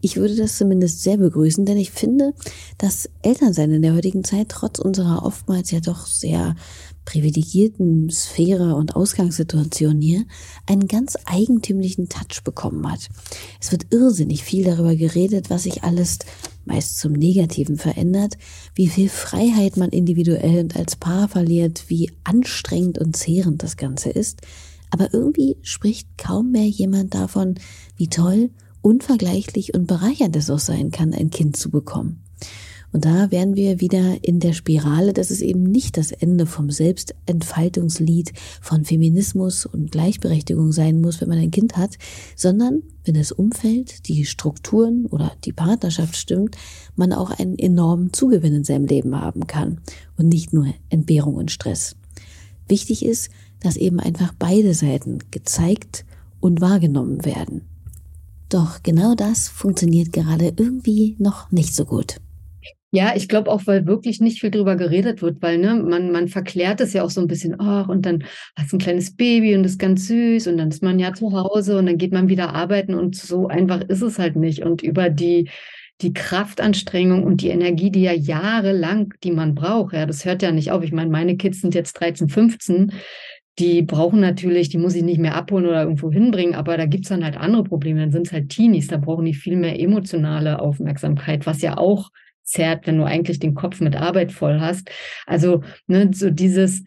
Ich 0.00 0.16
würde 0.16 0.34
das 0.34 0.56
zumindest 0.56 1.02
sehr 1.02 1.18
begrüßen, 1.18 1.66
denn 1.66 1.76
ich 1.76 1.90
finde, 1.90 2.32
dass 2.78 3.10
Elternsein 3.22 3.70
in 3.70 3.82
der 3.82 3.94
heutigen 3.94 4.24
Zeit 4.24 4.48
trotz 4.48 4.78
unserer 4.78 5.24
oftmals 5.24 5.70
ja 5.70 5.80
doch 5.80 6.06
sehr 6.06 6.56
privilegierten 7.04 8.08
Sphäre 8.08 8.76
und 8.76 8.96
Ausgangssituation 8.96 10.00
hier 10.00 10.24
einen 10.66 10.86
ganz 10.86 11.16
eigentümlichen 11.26 12.08
Touch 12.08 12.42
bekommen 12.44 12.90
hat. 12.90 13.08
Es 13.60 13.72
wird 13.72 13.92
irrsinnig 13.92 14.44
viel 14.44 14.64
darüber 14.64 14.94
geredet, 14.94 15.50
was 15.50 15.64
sich 15.64 15.82
alles 15.82 16.20
meist 16.64 16.98
zum 16.98 17.12
Negativen 17.12 17.76
verändert, 17.76 18.38
wie 18.74 18.88
viel 18.88 19.08
Freiheit 19.08 19.76
man 19.76 19.90
individuell 19.90 20.60
und 20.60 20.76
als 20.76 20.96
Paar 20.96 21.28
verliert, 21.28 21.84
wie 21.88 22.10
anstrengend 22.24 22.98
und 22.98 23.16
zehrend 23.16 23.62
das 23.62 23.76
Ganze 23.76 24.10
ist. 24.10 24.40
Aber 24.90 25.12
irgendwie 25.12 25.56
spricht 25.62 26.16
kaum 26.16 26.52
mehr 26.52 26.66
jemand 26.66 27.14
davon, 27.14 27.56
wie 27.96 28.08
toll, 28.08 28.50
unvergleichlich 28.82 29.74
und 29.74 29.86
bereichernd 29.86 30.36
es 30.36 30.50
auch 30.50 30.58
sein 30.58 30.90
kann, 30.90 31.12
ein 31.14 31.30
Kind 31.30 31.56
zu 31.56 31.70
bekommen. 31.70 32.22
Und 32.92 33.04
da 33.04 33.30
wären 33.30 33.54
wir 33.54 33.80
wieder 33.80 34.24
in 34.24 34.40
der 34.40 34.52
Spirale, 34.52 35.12
dass 35.12 35.30
es 35.30 35.40
eben 35.40 35.62
nicht 35.62 35.96
das 35.96 36.10
Ende 36.10 36.44
vom 36.44 36.70
Selbstentfaltungslied 36.70 38.32
von 38.60 38.84
Feminismus 38.84 39.64
und 39.64 39.92
Gleichberechtigung 39.92 40.72
sein 40.72 41.00
muss, 41.00 41.20
wenn 41.20 41.28
man 41.28 41.38
ein 41.38 41.52
Kind 41.52 41.76
hat, 41.76 41.98
sondern 42.34 42.82
wenn 43.04 43.14
das 43.14 43.30
Umfeld, 43.30 44.08
die 44.08 44.24
Strukturen 44.24 45.06
oder 45.06 45.32
die 45.44 45.52
Partnerschaft 45.52 46.16
stimmt, 46.16 46.56
man 46.96 47.12
auch 47.12 47.30
einen 47.30 47.58
enormen 47.58 48.12
Zugewinn 48.12 48.54
in 48.54 48.64
seinem 48.64 48.86
Leben 48.86 49.14
haben 49.14 49.46
kann 49.46 49.80
und 50.16 50.28
nicht 50.28 50.52
nur 50.52 50.66
Entbehrung 50.88 51.36
und 51.36 51.52
Stress. 51.52 51.94
Wichtig 52.66 53.04
ist, 53.04 53.30
dass 53.60 53.76
eben 53.76 54.00
einfach 54.00 54.32
beide 54.38 54.74
Seiten 54.74 55.18
gezeigt 55.30 56.04
und 56.40 56.60
wahrgenommen 56.60 57.24
werden. 57.24 57.62
Doch 58.50 58.82
genau 58.82 59.14
das 59.14 59.48
funktioniert 59.48 60.12
gerade 60.12 60.52
irgendwie 60.56 61.14
noch 61.18 61.50
nicht 61.52 61.74
so 61.74 61.84
gut. 61.84 62.16
Ja, 62.92 63.12
ich 63.14 63.28
glaube 63.28 63.48
auch, 63.52 63.62
weil 63.66 63.86
wirklich 63.86 64.20
nicht 64.20 64.40
viel 64.40 64.50
drüber 64.50 64.74
geredet 64.74 65.22
wird, 65.22 65.40
weil 65.40 65.58
ne, 65.58 65.76
man, 65.76 66.10
man 66.10 66.26
verklärt 66.26 66.80
es 66.80 66.92
ja 66.92 67.04
auch 67.04 67.10
so 67.10 67.20
ein 67.20 67.28
bisschen, 67.28 67.60
ach, 67.60 67.88
und 67.88 68.04
dann 68.04 68.24
hast 68.56 68.72
du 68.72 68.76
ein 68.76 68.80
kleines 68.80 69.14
Baby 69.14 69.54
und 69.54 69.62
das 69.62 69.72
ist 69.72 69.78
ganz 69.78 70.08
süß 70.08 70.48
und 70.48 70.58
dann 70.58 70.70
ist 70.70 70.82
man 70.82 70.98
ja 70.98 71.14
zu 71.14 71.32
Hause 71.32 71.78
und 71.78 71.86
dann 71.86 71.98
geht 71.98 72.12
man 72.12 72.28
wieder 72.28 72.52
arbeiten 72.52 72.94
und 72.94 73.14
so 73.14 73.46
einfach 73.46 73.82
ist 73.82 74.02
es 74.02 74.18
halt 74.18 74.34
nicht. 74.34 74.64
Und 74.64 74.82
über 74.82 75.08
die, 75.08 75.48
die 76.00 76.12
Kraftanstrengung 76.12 77.22
und 77.22 77.42
die 77.42 77.50
Energie, 77.50 77.92
die 77.92 78.02
ja 78.02 78.12
jahrelang, 78.12 79.14
die 79.22 79.30
man 79.30 79.54
braucht, 79.54 79.94
ja, 79.94 80.04
das 80.04 80.24
hört 80.24 80.42
ja 80.42 80.50
nicht 80.50 80.72
auf. 80.72 80.82
Ich 80.82 80.92
meine, 80.92 81.10
meine 81.10 81.36
Kids 81.36 81.60
sind 81.60 81.76
jetzt 81.76 81.92
13, 81.92 82.28
15 82.28 82.92
die 83.58 83.82
brauchen 83.82 84.20
natürlich, 84.20 84.68
die 84.68 84.78
muss 84.78 84.94
ich 84.94 85.02
nicht 85.02 85.20
mehr 85.20 85.34
abholen 85.34 85.66
oder 85.66 85.82
irgendwo 85.82 86.10
hinbringen, 86.10 86.54
aber 86.54 86.76
da 86.76 86.86
gibt 86.86 87.04
es 87.04 87.10
dann 87.10 87.24
halt 87.24 87.36
andere 87.36 87.64
Probleme. 87.64 88.00
Dann 88.00 88.12
sind 88.12 88.26
es 88.26 88.32
halt 88.32 88.48
Teenies, 88.48 88.88
da 88.88 88.96
brauchen 88.96 89.24
die 89.24 89.34
viel 89.34 89.56
mehr 89.56 89.78
emotionale 89.78 90.60
Aufmerksamkeit, 90.60 91.46
was 91.46 91.60
ja 91.60 91.76
auch 91.76 92.10
zerrt, 92.42 92.86
wenn 92.86 92.98
du 92.98 93.04
eigentlich 93.04 93.38
den 93.38 93.54
Kopf 93.54 93.80
mit 93.80 93.96
Arbeit 93.96 94.32
voll 94.32 94.60
hast. 94.60 94.90
Also 95.26 95.62
ne, 95.86 96.10
so 96.12 96.30
dieses, 96.30 96.84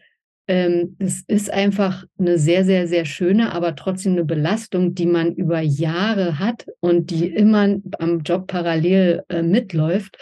ähm, 0.47 0.95
es 0.99 1.21
ist 1.27 1.51
einfach 1.51 2.05
eine 2.17 2.37
sehr, 2.37 2.65
sehr, 2.65 2.87
sehr 2.87 3.05
schöne, 3.05 3.53
aber 3.53 3.75
trotzdem 3.75 4.13
eine 4.13 4.25
Belastung, 4.25 4.93
die 4.93 5.05
man 5.05 5.33
über 5.33 5.61
Jahre 5.61 6.39
hat 6.39 6.65
und 6.79 7.11
die 7.11 7.27
immer 7.27 7.77
am 7.99 8.21
Job 8.21 8.47
parallel 8.47 9.23
äh, 9.29 9.41
mitläuft. 9.41 10.17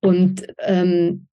Und 0.00 0.46
ähm, 0.58 1.26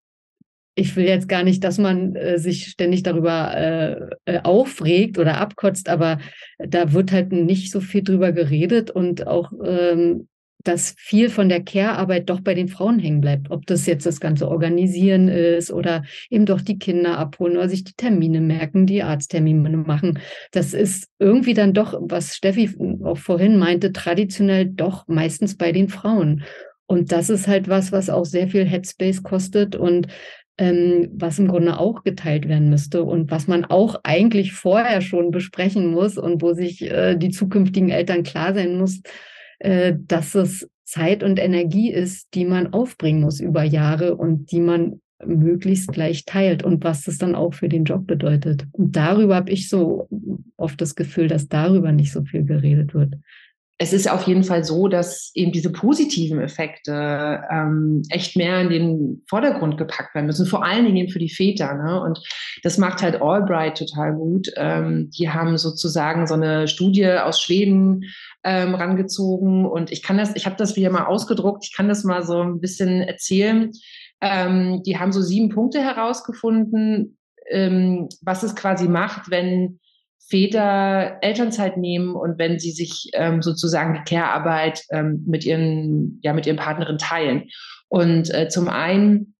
ich 0.77 0.95
will 0.95 1.05
jetzt 1.05 1.27
gar 1.27 1.43
nicht, 1.43 1.63
dass 1.63 1.79
man 1.79 2.15
äh, 2.15 2.37
sich 2.37 2.67
ständig 2.67 3.01
darüber 3.01 3.51
äh, 3.55 4.09
äh, 4.25 4.39
aufregt 4.43 5.17
oder 5.17 5.39
abkotzt, 5.39 5.89
aber 5.89 6.19
da 6.59 6.93
wird 6.93 7.11
halt 7.11 7.31
nicht 7.31 7.71
so 7.71 7.81
viel 7.81 8.03
drüber 8.03 8.31
geredet 8.31 8.91
und 8.91 9.25
auch 9.25 9.51
ähm, 9.65 10.27
dass 10.63 10.95
viel 10.97 11.29
von 11.29 11.49
der 11.49 11.63
Care-Arbeit 11.63 12.29
doch 12.29 12.41
bei 12.41 12.53
den 12.53 12.67
Frauen 12.67 12.99
hängen 12.99 13.21
bleibt. 13.21 13.51
Ob 13.51 13.65
das 13.67 13.85
jetzt 13.85 14.05
das 14.05 14.19
ganze 14.19 14.49
Organisieren 14.49 15.29
ist 15.29 15.71
oder 15.71 16.03
eben 16.29 16.45
doch 16.45 16.61
die 16.61 16.77
Kinder 16.77 17.17
abholen 17.17 17.55
oder 17.55 17.69
sich 17.69 17.85
die 17.85 17.93
Termine 17.93 18.41
merken, 18.41 18.85
die 18.85 19.01
Arzttermine 19.01 19.77
machen. 19.77 20.19
Das 20.51 20.73
ist 20.73 21.07
irgendwie 21.19 21.53
dann 21.53 21.73
doch, 21.73 21.97
was 22.01 22.35
Steffi 22.35 22.69
auch 23.03 23.17
vorhin 23.17 23.57
meinte, 23.57 23.93
traditionell 23.93 24.65
doch 24.65 25.07
meistens 25.07 25.55
bei 25.55 25.71
den 25.71 25.87
Frauen. 25.87 26.43
Und 26.87 27.11
das 27.11 27.29
ist 27.29 27.47
halt 27.47 27.67
was, 27.67 27.91
was 27.91 28.09
auch 28.09 28.25
sehr 28.25 28.47
viel 28.47 28.65
Headspace 28.65 29.21
kostet 29.21 29.75
und 29.75 30.07
ähm, 30.57 31.09
was 31.13 31.39
im 31.39 31.47
Grunde 31.47 31.79
auch 31.79 32.03
geteilt 32.03 32.47
werden 32.47 32.69
müsste 32.69 33.03
und 33.03 33.29
was 33.31 33.47
man 33.47 33.65
auch 33.65 33.99
eigentlich 34.03 34.53
vorher 34.53 35.01
schon 35.01 35.31
besprechen 35.31 35.91
muss 35.91 36.17
und 36.17 36.41
wo 36.41 36.53
sich 36.53 36.81
äh, 36.83 37.15
die 37.15 37.29
zukünftigen 37.29 37.89
Eltern 37.89 38.23
klar 38.23 38.53
sein 38.53 38.77
muss, 38.77 39.01
äh, 39.59 39.93
dass 39.97 40.35
es 40.35 40.69
Zeit 40.83 41.21
und 41.21 41.39
Energie 41.39 41.91
ist, 41.91 42.33
die 42.33 42.45
man 42.45 42.73
aufbringen 42.73 43.21
muss 43.21 43.39
über 43.39 43.63
Jahre 43.63 44.15
und 44.15 44.51
die 44.51 44.61
man 44.61 45.01
möglichst 45.25 45.91
gleich 45.91 46.25
teilt 46.25 46.63
und 46.63 46.83
was 46.83 47.03
das 47.03 47.17
dann 47.17 47.35
auch 47.35 47.53
für 47.53 47.69
den 47.69 47.83
Job 47.83 48.07
bedeutet. 48.07 48.65
Und 48.71 48.95
darüber 48.95 49.35
habe 49.35 49.51
ich 49.51 49.67
so 49.67 50.07
oft 50.57 50.79
das 50.79 50.95
Gefühl, 50.95 51.27
dass 51.27 51.47
darüber 51.47 51.91
nicht 51.91 52.11
so 52.11 52.23
viel 52.23 52.45
geredet 52.45 52.93
wird 52.93 53.15
es 53.79 53.93
ist 53.93 54.09
auf 54.09 54.23
jeden 54.23 54.43
Fall 54.43 54.63
so, 54.63 54.87
dass 54.87 55.31
eben 55.35 55.51
diese 55.51 55.71
positiven 55.71 56.41
Effekte 56.41 57.43
ähm, 57.51 58.01
echt 58.09 58.35
mehr 58.35 58.61
in 58.61 58.69
den 58.69 59.23
Vordergrund 59.29 59.77
gepackt 59.77 60.15
werden 60.15 60.25
müssen, 60.25 60.47
vor 60.47 60.65
allen 60.65 60.85
Dingen 60.85 60.97
eben 60.97 61.11
für 61.11 61.19
die 61.19 61.29
Väter. 61.29 61.75
Ne? 61.75 62.01
Und 62.01 62.19
das 62.63 62.79
macht 62.79 63.03
halt 63.03 63.21
Albright 63.21 63.77
total 63.77 64.15
gut. 64.15 64.51
Ähm, 64.55 65.11
die 65.11 65.29
haben 65.29 65.57
sozusagen 65.57 66.25
so 66.25 66.33
eine 66.33 66.67
Studie 66.67 67.07
aus 67.07 67.39
Schweden 67.39 68.05
ähm, 68.43 68.73
rangezogen 68.73 69.65
und 69.65 69.91
ich 69.91 70.01
kann 70.01 70.17
das, 70.17 70.35
ich 70.35 70.47
habe 70.47 70.55
das 70.55 70.75
wieder 70.75 70.89
mal 70.89 71.05
ausgedruckt, 71.05 71.65
ich 71.65 71.75
kann 71.75 71.87
das 71.87 72.03
mal 72.03 72.23
so 72.23 72.41
ein 72.41 72.59
bisschen 72.59 73.01
erzählen. 73.01 73.71
Ähm, 74.21 74.81
die 74.83 74.97
haben 74.97 75.11
so 75.11 75.21
sieben 75.21 75.49
Punkte 75.49 75.81
herausgefunden, 75.81 77.17
ähm, 77.49 78.09
was 78.21 78.41
es 78.41 78.55
quasi 78.55 78.87
macht, 78.87 79.29
wenn 79.29 79.79
Väter 80.19 81.17
Elternzeit 81.21 81.77
nehmen 81.77 82.15
und 82.15 82.37
wenn 82.37 82.59
sie 82.59 82.71
sich 82.71 83.09
ähm, 83.13 83.41
sozusagen 83.41 83.93
die 83.93 84.09
Care-Arbeit 84.09 84.83
ähm, 84.91 85.23
mit 85.25 85.45
ihren, 85.45 86.19
ja, 86.21 86.33
mit 86.33 86.45
ihren 86.45 86.57
Partnerinnen 86.57 86.99
teilen. 86.99 87.49
Und 87.87 88.33
äh, 88.33 88.49
zum 88.49 88.67
einen 88.67 89.35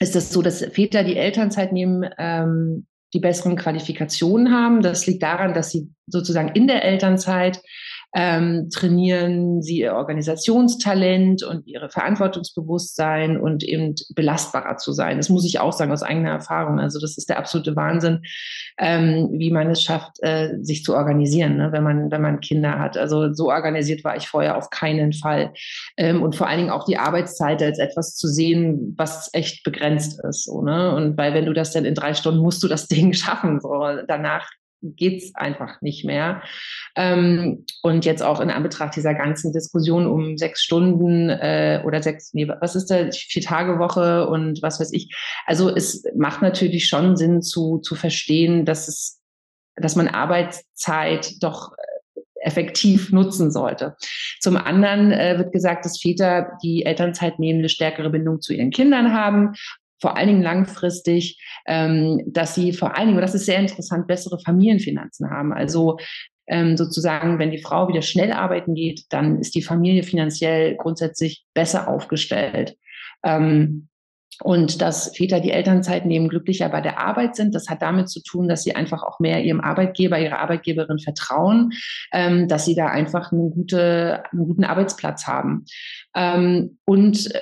ist 0.00 0.14
es 0.14 0.26
das 0.26 0.32
so, 0.32 0.42
dass 0.42 0.64
Väter, 0.64 1.02
die 1.02 1.16
Elternzeit 1.16 1.72
nehmen, 1.72 2.08
ähm, 2.18 2.86
die 3.14 3.20
besseren 3.20 3.56
Qualifikationen 3.56 4.52
haben. 4.52 4.82
Das 4.82 5.06
liegt 5.06 5.22
daran, 5.22 5.54
dass 5.54 5.70
sie 5.70 5.90
sozusagen 6.06 6.48
in 6.48 6.66
der 6.66 6.84
Elternzeit 6.84 7.60
ähm, 8.14 8.70
trainieren 8.70 9.60
sie 9.62 9.80
ihr 9.80 9.94
Organisationstalent 9.94 11.42
und 11.42 11.66
ihre 11.66 11.90
Verantwortungsbewusstsein 11.90 13.38
und 13.38 13.62
eben 13.62 13.94
belastbarer 14.14 14.76
zu 14.78 14.92
sein. 14.92 15.18
Das 15.18 15.28
muss 15.28 15.44
ich 15.44 15.60
auch 15.60 15.72
sagen 15.72 15.92
aus 15.92 16.02
eigener 16.02 16.30
Erfahrung. 16.30 16.80
Also 16.80 17.00
das 17.00 17.18
ist 17.18 17.28
der 17.28 17.38
absolute 17.38 17.76
Wahnsinn, 17.76 18.22
ähm, 18.78 19.28
wie 19.32 19.50
man 19.50 19.70
es 19.70 19.82
schafft, 19.82 20.22
äh, 20.22 20.54
sich 20.62 20.84
zu 20.84 20.94
organisieren, 20.94 21.56
ne, 21.56 21.72
wenn 21.72 21.82
man 21.82 22.10
wenn 22.10 22.22
man 22.22 22.40
Kinder 22.40 22.78
hat. 22.78 22.96
Also 22.96 23.32
so 23.34 23.50
organisiert 23.50 24.04
war 24.04 24.16
ich 24.16 24.26
vorher 24.28 24.56
auf 24.56 24.70
keinen 24.70 25.12
Fall. 25.12 25.52
Ähm, 25.96 26.22
und 26.22 26.34
vor 26.34 26.46
allen 26.46 26.58
Dingen 26.58 26.70
auch 26.70 26.86
die 26.86 26.98
Arbeitszeit 26.98 27.62
als 27.62 27.78
etwas 27.78 28.16
zu 28.16 28.26
sehen, 28.28 28.94
was 28.96 29.28
echt 29.34 29.64
begrenzt 29.64 30.18
ist. 30.24 30.44
So, 30.44 30.62
ne? 30.62 30.94
Und 30.94 31.18
weil 31.18 31.34
wenn 31.34 31.46
du 31.46 31.52
das 31.52 31.72
dann 31.72 31.84
in 31.84 31.94
drei 31.94 32.14
Stunden 32.14 32.40
musst 32.40 32.62
du 32.62 32.68
das 32.68 32.88
Ding 32.88 33.12
schaffen. 33.12 33.60
So 33.60 33.84
danach 34.06 34.48
geht's 34.82 35.34
einfach 35.34 35.80
nicht 35.80 36.04
mehr. 36.04 36.42
Ähm, 36.96 37.64
und 37.82 38.04
jetzt 38.04 38.22
auch 38.22 38.40
in 38.40 38.50
Anbetracht 38.50 38.96
dieser 38.96 39.14
ganzen 39.14 39.52
Diskussion 39.52 40.06
um 40.06 40.36
sechs 40.36 40.62
Stunden 40.62 41.28
äh, 41.30 41.82
oder 41.84 42.02
sechs, 42.02 42.32
nee, 42.34 42.48
was 42.60 42.76
ist 42.76 42.86
da, 42.86 43.10
vier 43.10 43.42
Tage 43.42 43.78
Woche 43.78 44.28
und 44.28 44.62
was 44.62 44.80
weiß 44.80 44.92
ich. 44.92 45.14
Also 45.46 45.68
es 45.74 46.04
macht 46.16 46.42
natürlich 46.42 46.86
schon 46.86 47.16
Sinn 47.16 47.42
zu, 47.42 47.78
zu 47.78 47.94
verstehen, 47.94 48.64
dass 48.64 48.88
es, 48.88 49.20
dass 49.76 49.96
man 49.96 50.08
Arbeitszeit 50.08 51.42
doch 51.42 51.72
äh, 51.72 52.20
effektiv 52.40 53.12
nutzen 53.12 53.50
sollte. 53.50 53.96
Zum 54.40 54.56
anderen 54.56 55.12
äh, 55.12 55.38
wird 55.38 55.52
gesagt, 55.52 55.84
dass 55.84 56.00
Väter, 56.00 56.52
die 56.62 56.84
Elternzeit 56.84 57.38
nehmen, 57.38 57.60
eine 57.60 57.68
stärkere 57.68 58.10
Bindung 58.10 58.40
zu 58.40 58.54
ihren 58.54 58.70
Kindern 58.70 59.12
haben 59.12 59.54
vor 60.00 60.16
allen 60.16 60.28
Dingen 60.28 60.42
langfristig, 60.42 61.42
ähm, 61.66 62.22
dass 62.26 62.54
sie 62.54 62.72
vor 62.72 62.96
allen 62.96 63.08
Dingen, 63.08 63.18
und 63.18 63.22
das 63.22 63.34
ist 63.34 63.46
sehr 63.46 63.58
interessant, 63.58 64.06
bessere 64.06 64.38
Familienfinanzen 64.40 65.30
haben. 65.30 65.52
Also 65.52 65.98
ähm, 66.46 66.76
sozusagen, 66.76 67.38
wenn 67.38 67.50
die 67.50 67.62
Frau 67.62 67.88
wieder 67.88 68.02
schnell 68.02 68.32
arbeiten 68.32 68.74
geht, 68.74 69.04
dann 69.10 69.38
ist 69.38 69.54
die 69.54 69.62
Familie 69.62 70.02
finanziell 70.02 70.76
grundsätzlich 70.76 71.44
besser 71.54 71.88
aufgestellt. 71.88 72.76
Ähm, 73.24 73.88
und 74.42 74.80
dass 74.80 75.16
Väter 75.16 75.40
die 75.40 75.50
Elternzeit 75.50 76.06
nehmen, 76.06 76.28
glücklicher 76.28 76.68
bei 76.68 76.80
der 76.80 76.98
Arbeit 76.98 77.34
sind, 77.34 77.54
das 77.54 77.68
hat 77.68 77.82
damit 77.82 78.08
zu 78.08 78.22
tun, 78.22 78.46
dass 78.48 78.62
sie 78.62 78.76
einfach 78.76 79.02
auch 79.02 79.18
mehr 79.18 79.42
ihrem 79.42 79.60
Arbeitgeber, 79.60 80.18
ihrer 80.18 80.38
Arbeitgeberin 80.38 81.00
vertrauen, 81.00 81.72
ähm, 82.12 82.46
dass 82.46 82.64
sie 82.64 82.76
da 82.76 82.86
einfach 82.86 83.32
eine 83.32 83.50
gute, 83.50 84.22
einen 84.30 84.46
guten 84.46 84.64
Arbeitsplatz 84.64 85.26
haben. 85.26 85.64
Ähm, 86.14 86.78
und 86.84 87.34
äh, 87.34 87.40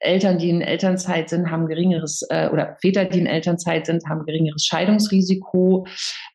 Eltern, 0.00 0.38
die 0.38 0.50
in 0.50 0.60
Elternzeit 0.60 1.28
sind, 1.28 1.50
haben 1.50 1.66
geringeres, 1.66 2.22
äh, 2.30 2.48
oder 2.48 2.76
Väter, 2.80 3.04
die 3.04 3.18
in 3.18 3.26
Elternzeit 3.26 3.86
sind, 3.86 4.04
haben 4.08 4.24
geringeres 4.24 4.64
Scheidungsrisiko. 4.64 5.86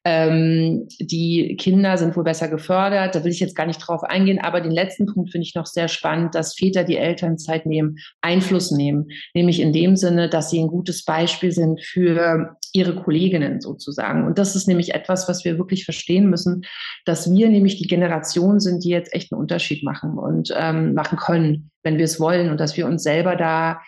Ähm, 0.03 0.87
die 0.99 1.55
Kinder 1.57 1.97
sind 1.97 2.15
wohl 2.15 2.23
besser 2.23 2.49
gefördert. 2.49 3.15
Da 3.15 3.23
will 3.23 3.31
ich 3.31 3.39
jetzt 3.39 3.55
gar 3.55 3.65
nicht 3.65 3.79
drauf 3.79 4.03
eingehen, 4.03 4.39
aber 4.39 4.61
den 4.61 4.71
letzten 4.71 5.05
Punkt 5.05 5.31
finde 5.31 5.45
ich 5.45 5.55
noch 5.55 5.65
sehr 5.65 5.87
spannend, 5.87 6.35
dass 6.35 6.55
Väter, 6.55 6.83
die 6.83 6.97
Elternzeit 6.97 7.65
nehmen, 7.65 7.97
Einfluss 8.21 8.71
nehmen. 8.71 9.07
Nämlich 9.33 9.61
in 9.61 9.73
dem 9.73 9.95
Sinne, 9.95 10.29
dass 10.29 10.49
sie 10.49 10.59
ein 10.59 10.67
gutes 10.67 11.05
Beispiel 11.05 11.51
sind 11.51 11.81
für 11.81 12.57
ihre 12.73 12.95
Kolleginnen 12.95 13.61
sozusagen. 13.61 14.25
Und 14.25 14.37
das 14.37 14.55
ist 14.55 14.67
nämlich 14.67 14.93
etwas, 14.93 15.27
was 15.29 15.45
wir 15.45 15.57
wirklich 15.57 15.85
verstehen 15.85 16.29
müssen, 16.29 16.63
dass 17.05 17.31
wir 17.31 17.49
nämlich 17.49 17.77
die 17.77 17.87
Generation 17.87 18.59
sind, 18.59 18.83
die 18.83 18.89
jetzt 18.89 19.13
echt 19.13 19.31
einen 19.31 19.41
Unterschied 19.41 19.83
machen 19.83 20.17
und 20.17 20.53
ähm, 20.55 20.93
machen 20.93 21.17
können 21.17 21.71
wenn 21.87 21.97
wir 21.97 22.05
es 22.05 22.19
wollen 22.19 22.51
und 22.51 22.59
dass 22.59 22.75
wir 22.75 22.85
uns 22.85 23.01
selber 23.01 23.37
da 23.37 23.79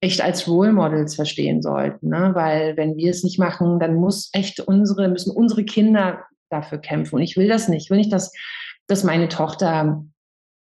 echt 0.00 0.22
als 0.22 0.46
Role 0.46 0.72
Models 0.72 1.16
verstehen 1.16 1.60
sollten. 1.60 2.08
Ne? 2.08 2.30
Weil 2.32 2.76
wenn 2.76 2.96
wir 2.96 3.10
es 3.10 3.24
nicht 3.24 3.38
machen, 3.38 3.80
dann 3.80 3.96
muss 3.96 4.30
echt 4.32 4.60
unsere, 4.60 5.08
müssen 5.08 5.32
unsere 5.32 5.64
Kinder 5.64 6.22
dafür 6.50 6.78
kämpfen. 6.78 7.16
Und 7.16 7.22
ich 7.22 7.36
will 7.36 7.48
das 7.48 7.68
nicht. 7.68 7.86
Ich 7.86 7.90
will 7.90 7.98
nicht, 7.98 8.12
dass, 8.12 8.32
dass 8.86 9.02
meine 9.02 9.28
Tochter 9.28 10.04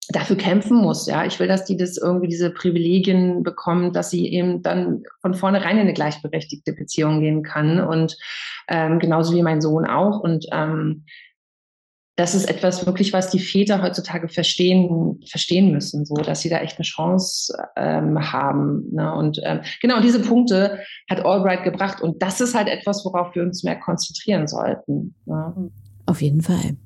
dafür 0.09 0.35
kämpfen 0.35 0.75
muss. 0.75 1.07
Ja, 1.07 1.25
ich 1.25 1.39
will, 1.39 1.47
dass 1.47 1.63
die 1.63 1.77
das 1.77 1.97
irgendwie 1.97 2.27
diese 2.27 2.49
Privilegien 2.49 3.43
bekommt, 3.43 3.95
dass 3.95 4.09
sie 4.09 4.27
eben 4.27 4.61
dann 4.61 5.03
von 5.21 5.33
vornherein 5.33 5.77
in 5.77 5.83
eine 5.83 5.93
gleichberechtigte 5.93 6.73
Beziehung 6.73 7.21
gehen 7.21 7.43
kann 7.43 7.79
und 7.79 8.17
ähm, 8.67 8.99
genauso 8.99 9.33
wie 9.33 9.41
mein 9.41 9.61
Sohn 9.61 9.85
auch. 9.85 10.19
Und 10.19 10.45
ähm, 10.51 11.05
das 12.15 12.35
ist 12.35 12.47
etwas 12.47 12.85
wirklich, 12.85 13.11
was 13.11 13.29
die 13.29 13.39
Väter 13.39 13.81
heutzutage 13.81 14.29
verstehen, 14.29 15.19
verstehen 15.27 15.71
müssen, 15.71 16.05
so 16.05 16.15
dass 16.15 16.41
sie 16.41 16.49
da 16.49 16.59
echt 16.59 16.77
eine 16.77 16.85
Chance 16.85 17.53
ähm, 17.75 18.31
haben. 18.31 18.85
Ne? 18.91 19.13
Und 19.15 19.39
ähm, 19.43 19.61
genau 19.81 19.99
diese 19.99 20.21
Punkte 20.21 20.79
hat 21.09 21.25
Albright 21.25 21.63
gebracht 21.63 22.01
und 22.01 22.21
das 22.21 22.39
ist 22.39 22.53
halt 22.53 22.67
etwas, 22.67 23.03
worauf 23.03 23.33
wir 23.35 23.41
uns 23.41 23.63
mehr 23.63 23.79
konzentrieren 23.79 24.47
sollten. 24.47 25.15
Ne? 25.25 25.71
Auf 26.05 26.21
jeden 26.21 26.41
Fall. 26.41 26.77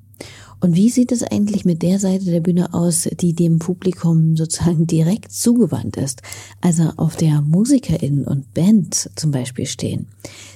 Und 0.60 0.74
wie 0.74 0.88
sieht 0.88 1.12
es 1.12 1.22
eigentlich 1.22 1.64
mit 1.64 1.82
der 1.82 1.98
Seite 2.00 2.24
der 2.24 2.40
Bühne 2.40 2.74
aus, 2.74 3.08
die 3.20 3.32
dem 3.32 3.60
Publikum 3.60 4.36
sozusagen 4.36 4.86
direkt 4.86 5.30
zugewandt 5.30 5.96
ist? 5.96 6.22
Also 6.60 6.90
auf 6.96 7.16
der 7.16 7.42
MusikerInnen 7.42 8.24
und 8.24 8.52
Band 8.54 9.10
zum 9.14 9.30
Beispiel 9.30 9.66
stehen. 9.66 10.08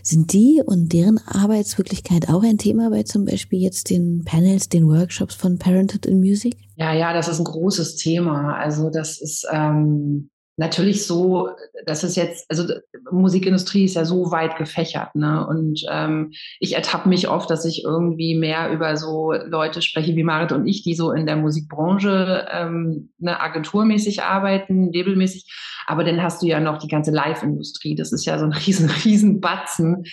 Sind 0.02 0.32
die 0.32 0.60
und 0.64 0.92
deren 0.92 1.18
Arbeitswirklichkeit 1.18 2.28
auch 2.28 2.42
ein 2.42 2.58
Thema 2.58 2.90
bei 2.90 3.04
zum 3.04 3.24
Beispiel 3.24 3.60
jetzt 3.60 3.90
den 3.90 4.24
Panels, 4.24 4.68
den 4.68 4.88
Workshops 4.88 5.36
von 5.36 5.58
Parenthood 5.58 6.06
in 6.06 6.18
Music? 6.18 6.56
Ja, 6.76 6.92
ja, 6.92 7.12
das 7.12 7.28
ist 7.28 7.38
ein 7.38 7.44
großes 7.44 7.96
Thema. 7.96 8.56
Also 8.56 8.90
das 8.90 9.20
ist 9.20 9.46
ähm, 9.52 10.30
natürlich 10.62 11.06
so, 11.06 11.50
dass 11.86 12.04
es 12.04 12.14
jetzt, 12.14 12.48
also 12.48 12.72
Musikindustrie 13.10 13.84
ist 13.84 13.96
ja 13.96 14.04
so 14.04 14.30
weit 14.30 14.56
gefächert, 14.56 15.14
ne? 15.16 15.44
Und 15.44 15.84
ähm, 15.90 16.32
ich 16.60 16.76
ertappe 16.76 17.08
mich 17.08 17.28
oft, 17.28 17.50
dass 17.50 17.64
ich 17.64 17.82
irgendwie 17.82 18.36
mehr 18.36 18.70
über 18.70 18.96
so 18.96 19.32
Leute 19.32 19.82
spreche 19.82 20.14
wie 20.14 20.22
Marit 20.22 20.52
und 20.52 20.66
ich, 20.66 20.84
die 20.84 20.94
so 20.94 21.10
in 21.10 21.26
der 21.26 21.36
Musikbranche 21.36 22.46
ähm, 22.50 23.10
ne, 23.18 23.40
agenturmäßig 23.40 24.22
arbeiten, 24.22 24.92
labelmäßig. 24.92 25.52
Aber 25.88 26.04
dann 26.04 26.22
hast 26.22 26.42
du 26.42 26.46
ja 26.46 26.60
noch 26.60 26.78
die 26.78 26.88
ganze 26.88 27.10
Live-Industrie. 27.10 27.96
Das 27.96 28.12
ist 28.12 28.24
ja 28.24 28.38
so 28.38 28.44
ein 28.44 28.52
riesen, 28.66 28.88
riesen 29.04 29.40
Batzen, 29.40 30.04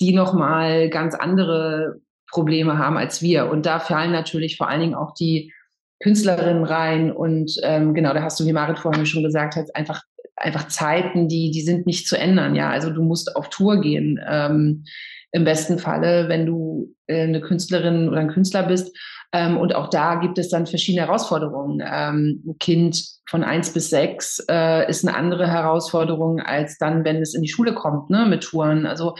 die 0.00 0.14
nochmal 0.14 0.88
ganz 0.88 1.14
andere 1.14 2.00
Probleme 2.30 2.78
haben 2.78 2.96
als 2.96 3.20
wir. 3.20 3.50
Und 3.50 3.66
da 3.66 3.78
fallen 3.78 4.12
natürlich 4.12 4.56
vor 4.56 4.68
allen 4.68 4.80
Dingen 4.80 4.94
auch 4.94 5.12
die 5.12 5.52
Künstlerinnen 6.00 6.64
rein 6.64 7.10
und 7.10 7.56
ähm, 7.62 7.94
genau, 7.94 8.14
da 8.14 8.22
hast 8.22 8.38
du, 8.38 8.46
wie 8.46 8.52
Marit 8.52 8.78
vorhin 8.78 9.06
schon 9.06 9.22
gesagt 9.22 9.56
hat, 9.56 9.74
einfach 9.74 10.02
einfach 10.36 10.68
Zeiten, 10.68 11.28
die 11.28 11.50
die 11.50 11.62
sind 11.62 11.86
nicht 11.86 12.06
zu 12.06 12.16
ändern. 12.16 12.54
Ja, 12.54 12.70
also 12.70 12.90
du 12.90 13.02
musst 13.02 13.34
auf 13.36 13.48
Tour 13.48 13.80
gehen. 13.80 14.20
Ähm, 14.28 14.84
Im 15.32 15.44
besten 15.44 15.78
Falle, 15.78 16.28
wenn 16.28 16.46
du 16.46 16.94
äh, 17.06 17.22
eine 17.22 17.40
Künstlerin 17.40 18.08
oder 18.08 18.20
ein 18.20 18.32
Künstler 18.32 18.62
bist. 18.62 18.96
Ähm, 19.32 19.58
und 19.58 19.74
auch 19.74 19.88
da 19.90 20.14
gibt 20.14 20.38
es 20.38 20.48
dann 20.48 20.66
verschiedene 20.66 21.06
Herausforderungen. 21.06 21.82
Ähm, 21.84 22.42
ein 22.46 22.58
Kind 22.58 23.04
von 23.28 23.44
eins 23.44 23.72
bis 23.72 23.90
sechs 23.90 24.42
äh, 24.48 24.88
ist 24.88 25.06
eine 25.06 25.16
andere 25.16 25.46
Herausforderung 25.46 26.40
als 26.40 26.78
dann, 26.78 27.04
wenn 27.04 27.16
es 27.16 27.34
in 27.34 27.42
die 27.42 27.50
Schule 27.50 27.74
kommt, 27.74 28.08
ne, 28.08 28.24
mit 28.24 28.42
Touren. 28.42 28.86
Also 28.86 29.16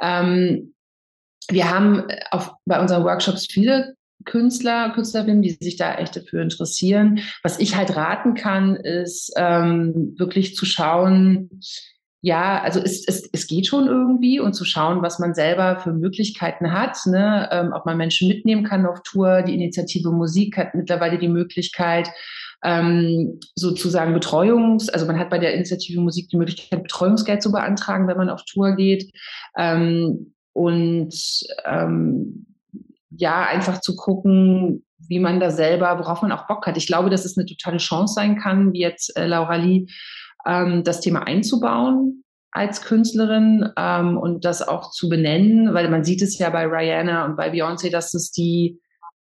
ähm, 0.00 0.74
wir 1.48 1.70
haben 1.70 2.04
auf, 2.30 2.52
bei 2.66 2.80
unseren 2.80 3.04
Workshops 3.04 3.46
viele 3.46 3.94
Künstler, 4.24 4.90
Künstlerinnen, 4.90 5.42
die 5.42 5.50
sich 5.50 5.76
da 5.76 5.94
echt 5.94 6.16
dafür 6.16 6.42
interessieren. 6.42 7.20
Was 7.42 7.58
ich 7.58 7.76
halt 7.76 7.96
raten 7.96 8.34
kann, 8.34 8.76
ist 8.76 9.32
ähm, 9.36 10.14
wirklich 10.18 10.56
zu 10.56 10.64
schauen, 10.64 11.60
ja, 12.24 12.62
also 12.62 12.78
es, 12.80 13.06
es, 13.06 13.28
es 13.32 13.48
geht 13.48 13.66
schon 13.66 13.88
irgendwie 13.88 14.38
und 14.38 14.52
zu 14.52 14.64
schauen, 14.64 15.02
was 15.02 15.18
man 15.18 15.34
selber 15.34 15.80
für 15.80 15.92
Möglichkeiten 15.92 16.72
hat, 16.72 16.96
ne? 17.06 17.48
ähm, 17.50 17.72
ob 17.74 17.84
man 17.84 17.96
Menschen 17.96 18.28
mitnehmen 18.28 18.62
kann 18.62 18.86
auf 18.86 19.02
Tour. 19.02 19.42
Die 19.42 19.54
Initiative 19.54 20.12
Musik 20.12 20.56
hat 20.56 20.76
mittlerweile 20.76 21.18
die 21.18 21.28
Möglichkeit, 21.28 22.08
ähm, 22.62 23.40
sozusagen 23.56 24.14
Betreuungs, 24.14 24.88
also 24.88 25.04
man 25.04 25.18
hat 25.18 25.30
bei 25.30 25.38
der 25.38 25.52
Initiative 25.54 26.00
Musik 26.00 26.28
die 26.28 26.36
Möglichkeit, 26.36 26.84
Betreuungsgeld 26.84 27.42
zu 27.42 27.50
beantragen, 27.50 28.06
wenn 28.06 28.16
man 28.16 28.30
auf 28.30 28.44
Tour 28.44 28.76
geht. 28.76 29.10
Ähm, 29.58 30.34
und 30.52 31.14
ähm, 31.64 32.46
ja, 33.16 33.44
einfach 33.44 33.80
zu 33.80 33.96
gucken, 33.96 34.84
wie 35.08 35.18
man 35.18 35.40
da 35.40 35.50
selber, 35.50 35.98
worauf 35.98 36.22
man 36.22 36.32
auch 36.32 36.46
Bock 36.46 36.66
hat. 36.66 36.76
Ich 36.76 36.86
glaube, 36.86 37.10
dass 37.10 37.24
es 37.24 37.36
eine 37.36 37.46
totale 37.46 37.78
Chance 37.78 38.14
sein 38.14 38.38
kann, 38.38 38.72
wie 38.72 38.80
jetzt 38.80 39.16
äh, 39.16 39.26
Laura 39.26 39.56
Lee 39.56 39.86
ähm, 40.46 40.84
das 40.84 41.00
Thema 41.00 41.26
einzubauen 41.26 42.24
als 42.50 42.82
Künstlerin 42.82 43.70
ähm, 43.76 44.18
und 44.18 44.44
das 44.44 44.66
auch 44.66 44.90
zu 44.90 45.08
benennen, 45.08 45.72
weil 45.72 45.88
man 45.88 46.04
sieht 46.04 46.22
es 46.22 46.38
ja 46.38 46.50
bei 46.50 46.66
Rihanna 46.66 47.24
und 47.24 47.36
bei 47.36 47.50
Beyoncé, 47.50 47.90
dass 47.90 48.12
es 48.12 48.30
die, 48.30 48.78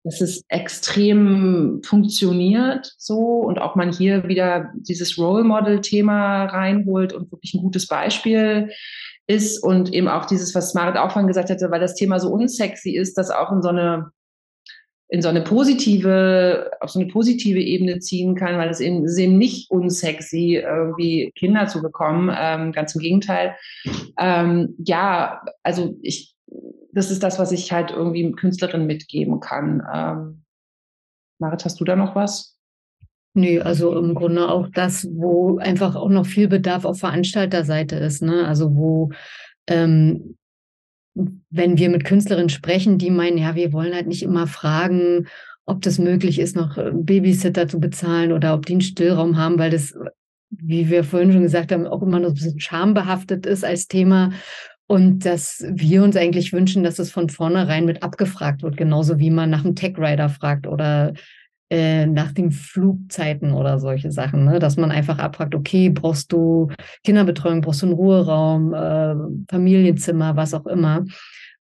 dass 0.03 0.19
es 0.19 0.43
extrem 0.47 1.81
funktioniert 1.85 2.91
so 2.97 3.17
und 3.17 3.59
auch 3.59 3.75
man 3.75 3.91
hier 3.91 4.27
wieder 4.27 4.71
dieses 4.75 5.17
Role 5.19 5.43
Model 5.43 5.79
Thema 5.81 6.45
reinholt 6.45 7.13
und 7.13 7.31
wirklich 7.31 7.53
ein 7.53 7.61
gutes 7.61 7.87
Beispiel 7.87 8.71
ist 9.27 9.63
und 9.63 9.93
eben 9.93 10.07
auch 10.07 10.25
dieses, 10.25 10.53
was 10.53 10.73
Marit 10.73 10.97
auch 10.97 11.11
vorhin 11.11 11.27
gesagt 11.27 11.49
hatte, 11.49 11.71
weil 11.71 11.79
das 11.79 11.95
Thema 11.95 12.19
so 12.19 12.29
unsexy 12.29 12.91
ist, 12.91 13.17
das 13.17 13.29
auch 13.29 13.51
in 13.51 13.61
so 13.61 13.69
eine 13.69 14.11
in 15.13 15.21
so 15.21 15.29
eine 15.29 15.41
positive, 15.41 16.71
auf 16.79 16.89
so 16.89 16.99
eine 16.99 17.07
positive 17.07 17.59
Ebene 17.59 17.99
ziehen 17.99 18.33
kann, 18.33 18.57
weil 18.57 18.69
es 18.69 18.79
eben, 18.79 19.05
es 19.05 19.15
eben 19.19 19.37
nicht 19.37 19.69
unsexy, 19.69 20.55
irgendwie 20.55 21.31
Kinder 21.35 21.67
zu 21.67 21.83
bekommen. 21.83 22.35
Ähm, 22.35 22.71
ganz 22.71 22.95
im 22.95 23.01
Gegenteil. 23.01 23.55
Ähm, 24.17 24.73
ja, 24.79 25.43
also 25.61 25.95
ich, 26.01 26.35
das 26.93 27.11
ist 27.11 27.21
das, 27.21 27.37
was 27.37 27.51
ich 27.51 27.71
halt 27.71 27.91
irgendwie 27.91 28.31
Künstlerin 28.31 28.87
mitgeben 28.87 29.39
kann. 29.39 29.83
Ähm, 29.93 30.45
Marit, 31.37 31.63
hast 31.63 31.79
du 31.79 31.85
da 31.85 31.95
noch 31.95 32.15
was? 32.15 32.52
Nö, 33.35 33.61
also 33.61 33.97
im 33.97 34.13
Grunde 34.13 34.49
auch 34.49 34.69
das, 34.69 35.07
wo 35.11 35.57
einfach 35.57 35.95
auch 35.95 36.09
noch 36.09 36.25
viel 36.25 36.47
Bedarf 36.47 36.85
auf 36.85 36.99
Veranstalterseite 36.99 37.95
ist, 37.95 38.21
ne? 38.21 38.47
Also 38.47 38.75
wo 38.75 39.09
ähm, 39.67 40.35
wenn 41.15 41.77
wir 41.77 41.89
mit 41.89 42.05
Künstlerinnen 42.05 42.49
sprechen, 42.49 42.97
die 42.97 43.11
meinen, 43.11 43.37
ja, 43.37 43.55
wir 43.55 43.73
wollen 43.73 43.93
halt 43.93 44.07
nicht 44.07 44.23
immer 44.23 44.47
fragen, 44.47 45.27
ob 45.65 45.81
das 45.81 45.99
möglich 45.99 46.39
ist, 46.39 46.55
noch 46.55 46.77
äh, 46.77 46.91
Babysitter 46.93 47.67
zu 47.67 47.79
bezahlen 47.79 48.31
oder 48.31 48.53
ob 48.53 48.65
die 48.65 48.73
einen 48.73 48.81
Stillraum 48.81 49.37
haben, 49.37 49.59
weil 49.59 49.71
das, 49.71 49.93
wie 50.49 50.89
wir 50.89 51.03
vorhin 51.03 51.31
schon 51.31 51.43
gesagt 51.43 51.71
haben, 51.71 51.87
auch 51.87 52.01
immer 52.01 52.19
noch 52.19 52.29
ein 52.29 52.33
bisschen 52.33 52.59
schambehaftet 52.59 53.45
ist 53.45 53.63
als 53.63 53.87
Thema. 53.87 54.31
Und 54.87 55.25
dass 55.25 55.65
wir 55.69 56.03
uns 56.03 56.17
eigentlich 56.17 56.51
wünschen, 56.51 56.83
dass 56.83 56.99
es 56.99 57.09
von 57.09 57.29
vornherein 57.29 57.85
mit 57.85 58.03
abgefragt 58.03 58.63
wird, 58.63 58.75
genauso 58.75 59.17
wie 59.17 59.31
man 59.31 59.49
nach 59.49 59.63
einem 59.63 59.75
Tech-Rider 59.75 60.29
fragt 60.29 60.67
oder 60.67 61.13
äh, 61.73 62.05
nach 62.05 62.31
den 62.33 62.51
Flugzeiten 62.51 63.51
oder 63.51 63.79
solche 63.79 64.11
Sachen, 64.11 64.45
ne? 64.45 64.59
dass 64.59 64.77
man 64.77 64.91
einfach 64.91 65.17
abfragt, 65.17 65.55
okay, 65.55 65.89
brauchst 65.89 66.31
du 66.31 66.69
Kinderbetreuung, 67.03 67.61
brauchst 67.61 67.81
du 67.81 67.87
einen 67.87 67.95
Ruheraum, 67.95 68.75
äh, 68.75 69.15
Familienzimmer, 69.49 70.35
was 70.35 70.53
auch 70.53 70.67
immer. 70.67 71.03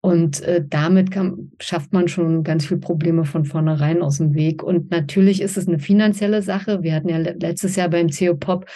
Und 0.02 0.42
äh, 0.42 0.62
damit 0.68 1.10
kann, 1.10 1.52
schafft 1.58 1.94
man 1.94 2.08
schon 2.08 2.44
ganz 2.44 2.66
viele 2.66 2.80
Probleme 2.80 3.24
von 3.24 3.46
vornherein 3.46 4.02
aus 4.02 4.18
dem 4.18 4.34
Weg. 4.34 4.62
Und 4.62 4.90
natürlich 4.90 5.40
ist 5.40 5.56
es 5.56 5.66
eine 5.66 5.78
finanzielle 5.78 6.42
Sache. 6.42 6.82
Wir 6.82 6.94
hatten 6.94 7.08
ja 7.08 7.16
letztes 7.16 7.74
Jahr 7.76 7.88
beim 7.88 8.10
CO 8.10 8.34
Pop 8.34 8.66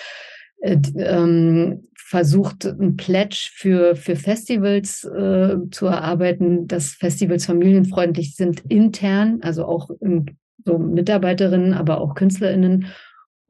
äh, 0.63 0.79
ähm, 0.97 1.89
versucht, 1.95 2.65
ein 2.65 2.97
Pledge 2.97 3.51
für, 3.53 3.97
für 3.97 4.17
Festivals 4.17 5.05
äh, 5.05 5.57
zu 5.71 5.85
erarbeiten, 5.85 6.67
dass 6.69 6.93
Festivals 6.93 7.45
familienfreundlich 7.45 8.35
sind 8.35 8.63
intern, 8.71 9.41
also 9.43 9.67
auch 9.67 9.91
im 10.01 10.25
so 10.69 10.79
Mitarbeiterinnen, 10.79 11.75
aber 11.75 12.01
auch 12.01 12.15
KünstlerInnen. 12.15 12.87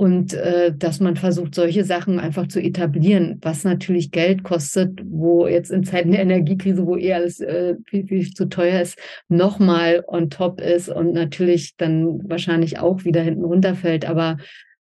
Und 0.00 0.32
äh, 0.32 0.72
dass 0.76 1.00
man 1.00 1.16
versucht, 1.16 1.56
solche 1.56 1.82
Sachen 1.82 2.20
einfach 2.20 2.46
zu 2.46 2.62
etablieren, 2.62 3.38
was 3.42 3.64
natürlich 3.64 4.12
Geld 4.12 4.44
kostet, 4.44 5.00
wo 5.04 5.48
jetzt 5.48 5.72
in 5.72 5.82
Zeiten 5.82 6.12
der 6.12 6.20
Energiekrise, 6.20 6.86
wo 6.86 6.96
eh 6.96 7.14
alles 7.14 7.40
äh, 7.40 7.74
viel, 7.84 8.06
viel 8.06 8.32
zu 8.32 8.48
teuer 8.48 8.80
ist, 8.80 8.96
nochmal 9.28 10.04
on 10.06 10.30
top 10.30 10.60
ist 10.60 10.88
und 10.88 11.14
natürlich 11.14 11.76
dann 11.76 12.20
wahrscheinlich 12.30 12.78
auch 12.78 13.04
wieder 13.04 13.22
hinten 13.22 13.44
runterfällt. 13.44 14.08
Aber 14.08 14.36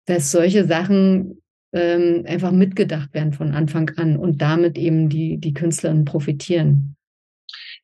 dass 0.07 0.31
solche 0.31 0.65
Sachen 0.65 1.41
ähm, 1.71 2.25
einfach 2.27 2.51
mitgedacht 2.51 3.13
werden 3.13 3.31
von 3.31 3.53
Anfang 3.53 3.89
an 3.95 4.17
und 4.17 4.41
damit 4.41 4.77
eben 4.77 5.07
die, 5.07 5.37
die 5.37 5.53
KünstlerInnen 5.53 6.03
profitieren. 6.03 6.96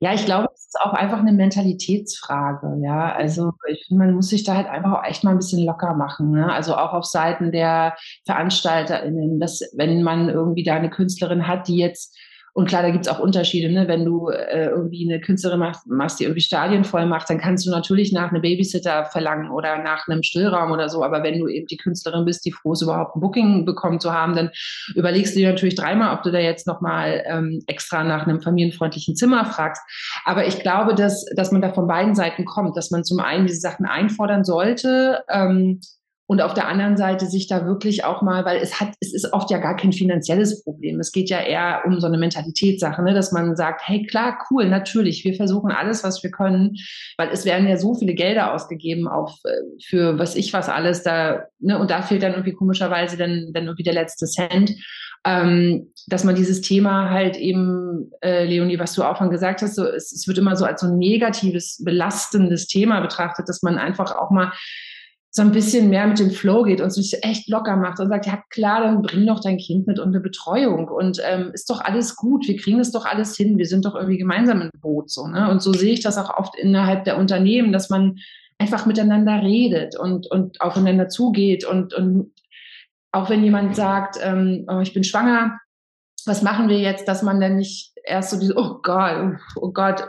Ja, 0.03 0.13
ich 0.13 0.25
glaube, 0.25 0.49
es 0.53 0.65
ist 0.65 0.81
auch 0.81 0.91
einfach 0.91 1.19
eine 1.19 1.31
Mentalitätsfrage. 1.31 2.75
Ja, 2.83 3.13
also 3.15 3.53
ich 3.69 3.87
man 3.89 4.13
muss 4.13 4.27
sich 4.27 4.43
da 4.43 4.53
halt 4.57 4.67
einfach 4.67 4.99
auch 4.99 5.05
echt 5.05 5.23
mal 5.23 5.31
ein 5.31 5.37
bisschen 5.37 5.63
locker 5.63 5.93
machen. 5.93 6.31
Ne? 6.31 6.51
Also 6.51 6.75
auch 6.75 6.91
auf 6.91 7.05
Seiten 7.05 7.53
der 7.53 7.95
VeranstalterInnen, 8.25 9.39
dass 9.39 9.61
wenn 9.77 10.03
man 10.03 10.27
irgendwie 10.27 10.63
da 10.63 10.75
eine 10.75 10.89
Künstlerin 10.89 11.47
hat, 11.47 11.69
die 11.69 11.77
jetzt 11.77 12.17
und 12.55 12.67
klar, 12.67 12.83
da 12.83 12.91
gibt's 12.91 13.07
auch 13.07 13.17
Unterschiede. 13.17 13.73
Ne? 13.73 13.87
Wenn 13.87 14.05
du 14.05 14.29
äh, 14.29 14.67
irgendwie 14.67 15.11
eine 15.11 15.19
Künstlerin 15.19 15.59
machst, 15.59 15.87
machst, 15.87 16.19
die 16.19 16.25
irgendwie 16.25 16.41
Stadien 16.41 16.83
voll 16.83 17.07
macht, 17.07 17.27
dann 17.31 17.39
kannst 17.39 17.65
du 17.65 17.71
natürlich 17.71 18.13
nach 18.13 18.29
einem 18.29 18.43
Babysitter 18.43 19.05
verlangen 19.05 19.49
oder 19.49 19.79
nach 19.79 20.07
einem 20.07 20.21
Stillraum 20.21 20.71
oder 20.71 20.87
so. 20.87 21.03
Aber 21.03 21.23
wenn 21.23 21.39
du 21.39 21.47
eben 21.47 21.65
die 21.65 21.77
Künstlerin 21.77 22.25
bist, 22.25 22.45
die 22.45 22.51
froh 22.51 22.73
ist, 22.73 22.83
überhaupt 22.83 23.15
ein 23.15 23.21
Booking 23.21 23.65
bekommen 23.65 23.99
zu 23.99 24.13
haben, 24.13 24.35
dann 24.35 24.51
überlegst 24.93 25.35
du 25.35 25.39
dir 25.39 25.49
natürlich 25.49 25.73
dreimal, 25.73 26.15
ob 26.15 26.21
du 26.21 26.31
da 26.31 26.37
jetzt 26.37 26.67
nochmal 26.67 27.23
ähm, 27.25 27.63
extra 27.65 28.03
nach 28.03 28.27
einem 28.27 28.39
familienfreundlichen 28.39 29.15
Zimmer 29.15 29.45
fragst. 29.45 29.81
Aber 30.23 30.45
ich 30.45 30.59
glaube, 30.59 30.93
dass, 30.93 31.25
dass 31.35 31.51
man 31.51 31.61
da 31.63 31.73
von 31.73 31.87
beiden 31.87 32.13
Seiten 32.13 32.45
kommt, 32.45 32.77
dass 32.77 32.91
man 32.91 33.03
zum 33.03 33.19
einen 33.19 33.47
diese 33.47 33.61
Sachen 33.61 33.87
einfordern 33.87 34.43
sollte, 34.43 35.23
ähm, 35.27 35.79
und 36.26 36.41
auf 36.41 36.53
der 36.53 36.69
anderen 36.69 36.95
Seite 36.95 37.26
sich 37.26 37.47
da 37.47 37.65
wirklich 37.65 38.05
auch 38.05 38.21
mal, 38.21 38.45
weil 38.45 38.57
es 38.61 38.80
hat, 38.80 38.93
es 39.01 39.13
ist 39.13 39.34
oft 39.34 39.51
ja 39.51 39.57
gar 39.57 39.76
kein 39.76 39.91
finanzielles 39.91 40.63
Problem. 40.63 40.99
Es 41.01 41.11
geht 41.11 41.30
ja 41.30 41.41
eher 41.41 41.82
um 41.86 41.99
so 41.99 42.07
eine 42.07 42.17
Mentalitätssache, 42.17 43.03
ne? 43.03 43.13
dass 43.13 43.34
man 43.34 43.57
sagt, 43.57 43.82
hey 43.86 44.05
klar, 44.05 44.38
cool, 44.49 44.69
natürlich, 44.69 45.26
wir 45.26 45.34
versuchen 45.34 45.71
alles, 45.71 46.03
was 46.03 46.24
wir 46.24 46.32
können, 46.32 46.78
weil 47.17 47.30
es 47.30 47.43
werden 47.43 47.67
ja 47.67 47.76
so 47.76 47.93
viele 47.93 48.13
Gelder 48.13 48.53
ausgegeben 48.53 49.09
auf 49.09 49.38
äh, 49.43 49.49
für 49.86 50.17
was 50.17 50.36
ich 50.36 50.53
was 50.53 50.69
alles 50.69 51.03
da, 51.03 51.43
ne? 51.59 51.78
und 51.78 51.91
da 51.91 52.01
fehlt 52.01 52.24
dann 52.24 52.32
irgendwie 52.32 52.53
komischerweise 52.53 53.17
dann, 53.17 53.51
dann 53.53 53.65
irgendwie 53.65 53.84
der 53.84 53.93
letzte 53.93 54.26
Cent. 54.26 54.74
Ähm, 55.26 55.93
dass 56.07 56.26
man 56.26 56.36
dieses 56.36 56.59
Thema 56.59 57.09
halt 57.09 57.38
eben, 57.38 58.11
äh, 58.21 58.43
Leonie, 58.43 58.78
was 58.78 58.93
du 58.93 59.03
auch 59.03 59.17
schon 59.17 59.30
gesagt 59.30 59.61
hast, 59.61 59.76
so, 59.76 59.86
es, 59.86 60.11
es 60.11 60.28
wird 60.28 60.38
immer 60.38 60.57
so 60.57 60.65
als 60.65 60.82
so 60.82 60.88
ein 60.88 60.97
negatives, 60.97 61.82
belastendes 61.82 62.67
Thema 62.67 62.99
betrachtet, 62.99 63.47
dass 63.47 63.61
man 63.61 63.78
einfach 63.78 64.17
auch 64.17 64.32
mal 64.32 64.51
so 65.36 65.41
ein 65.41 65.51
bisschen 65.51 65.89
mehr 65.89 66.05
mit 66.05 66.19
dem 66.19 66.29
Flow 66.29 66.61
geht 66.61 66.79
und 66.79 66.91
sich 66.91 67.23
echt 67.23 67.49
locker 67.49 67.75
macht 67.75 67.99
und 67.99 68.07
sagt, 68.07 68.27
ja 68.27 68.43
klar, 68.51 68.81
dann 68.81 69.01
bring 69.01 69.25
doch 69.25 69.39
dein 69.39 69.57
Kind 69.57 69.88
mit 69.88 69.97
und 69.97 70.09
eine 70.09 70.19
Betreuung 70.19 70.88
und 70.88 71.19
ähm, 71.27 71.49
ist 71.53 71.71
doch 71.71 71.81
alles 71.81 72.15
gut, 72.15 72.47
wir 72.47 72.55
kriegen 72.55 72.77
das 72.77 72.91
doch 72.91 73.05
alles 73.05 73.36
hin, 73.36 73.57
wir 73.57 73.65
sind 73.65 73.84
doch 73.84 73.95
irgendwie 73.95 74.19
gemeinsam 74.19 74.61
im 74.61 74.69
Boot 74.79 75.09
so. 75.09 75.25
Ne? 75.25 75.49
Und 75.49 75.63
so 75.63 75.73
sehe 75.73 75.93
ich 75.93 76.01
das 76.01 76.19
auch 76.19 76.38
oft 76.38 76.55
innerhalb 76.55 77.03
der 77.05 77.17
Unternehmen, 77.17 77.73
dass 77.73 77.89
man 77.89 78.19
einfach 78.59 78.86
miteinander 78.86 79.41
redet 79.41 79.97
und, 79.97 80.29
und 80.29 80.61
aufeinander 80.61 81.09
zugeht 81.09 81.65
und, 81.65 81.95
und 81.95 82.31
auch 83.11 83.31
wenn 83.31 83.43
jemand 83.43 83.75
sagt, 83.75 84.19
ähm, 84.21 84.65
oh, 84.67 84.81
ich 84.81 84.93
bin 84.93 85.03
schwanger, 85.03 85.59
was 86.27 86.43
machen 86.43 86.69
wir 86.69 86.77
jetzt, 86.77 87.07
dass 87.07 87.23
man 87.23 87.41
dann 87.41 87.55
nicht 87.55 87.91
erst 88.03 88.29
so 88.29 88.39
diese, 88.39 88.55
oh 88.55 88.81
Gott, 88.84 89.36
oh 89.55 89.71
Gott, 89.71 90.07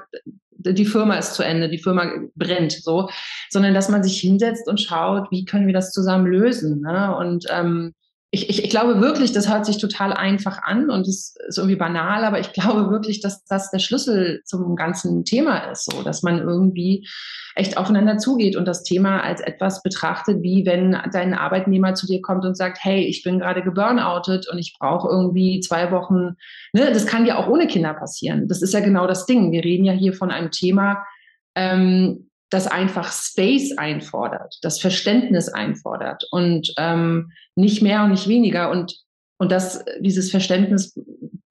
die 0.65 0.87
Firma 0.87 1.17
ist 1.17 1.35
zu 1.35 1.43
Ende, 1.43 1.69
die 1.69 1.79
Firma 1.79 2.11
brennt, 2.35 2.73
so, 2.73 3.11
sondern 3.51 3.75
dass 3.75 3.89
man 3.89 4.03
sich 4.03 4.21
hinsetzt 4.21 4.69
und 4.69 4.81
schaut, 4.81 5.31
wie 5.31 5.45
können 5.45 5.67
wir 5.67 5.75
das 5.75 5.93
zusammen 5.93 6.27
lösen. 6.27 6.81
Ne? 6.81 7.15
Und 7.17 7.47
ähm, 7.51 7.95
ich, 8.35 8.51
ich, 8.51 8.65
ich 8.65 8.71
glaube 8.71 9.01
wirklich, 9.01 9.31
das 9.33 9.49
hört 9.49 9.65
sich 9.65 9.79
total 9.79 10.13
einfach 10.13 10.61
an 10.65 10.91
und 10.91 11.07
es 11.07 11.37
ist 11.47 11.57
irgendwie 11.57 11.77
banal, 11.77 12.25
aber 12.25 12.41
ich 12.41 12.53
glaube 12.53 12.91
wirklich, 12.91 13.21
dass 13.21 13.45
das 13.45 13.71
der 13.71 13.79
Schlüssel 13.79 14.43
zum 14.45 14.75
ganzen 14.75 15.25
Thema 15.25 15.71
ist, 15.71 15.85
so 15.85 16.03
dass 16.03 16.25
man 16.25 16.41
irgendwie 16.41 17.07
echt 17.55 17.77
aufeinander 17.77 18.19
zugeht 18.19 18.57
und 18.57 18.67
das 18.67 18.83
Thema 18.83 19.23
als 19.23 19.41
etwas 19.41 19.85
betrachtet, 19.85 20.43
wie 20.43 20.67
wenn 20.67 20.99
dein 21.13 21.33
Arbeitnehmer 21.33 21.95
zu 21.95 22.09
dir 22.09 22.21
kommt 22.23 22.45
und 22.45 22.57
sagt, 22.57 22.79
hey, 22.81 23.05
ich 23.05 23.23
bin 23.23 23.39
gerade 23.39 23.63
geburnoutet 23.63 24.49
und 24.51 24.59
ich 24.59 24.75
brauche 24.81 25.09
irgendwie 25.09 25.61
zwei 25.61 25.93
Wochen, 25.93 26.35
ne, 26.73 26.91
das 26.93 27.07
kann 27.07 27.27
ja 27.27 27.39
auch 27.39 27.47
ohne 27.47 27.69
Kinder 27.69 27.95
passieren. 27.95 28.49
Das 28.49 28.63
ist 28.63 28.75
ja 28.75 28.81
genau 28.81 29.07
das 29.07 29.27
Ding. 29.27 29.53
Wir 29.53 29.63
reden 29.63 29.85
ja 29.85 29.93
hier 29.93 30.13
von 30.13 30.33
einem 30.33 30.51
Thema, 30.51 31.05
ähm, 31.55 32.31
das 32.55 32.67
einfach 32.69 33.13
Space 33.13 33.77
einfordert, 33.77 34.59
das 34.63 34.81
Verständnis 34.81 35.49
einfordert 35.49 36.25
und 36.31 36.73
ähm, 36.79 37.33
nicht 37.57 37.83
mehr 37.83 38.05
und 38.05 38.13
nicht 38.13 38.29
weniger. 38.29 38.71
Und, 38.71 38.97
und 39.39 39.51
das, 39.51 39.85
dieses 40.01 40.31
Verständnis 40.31 40.99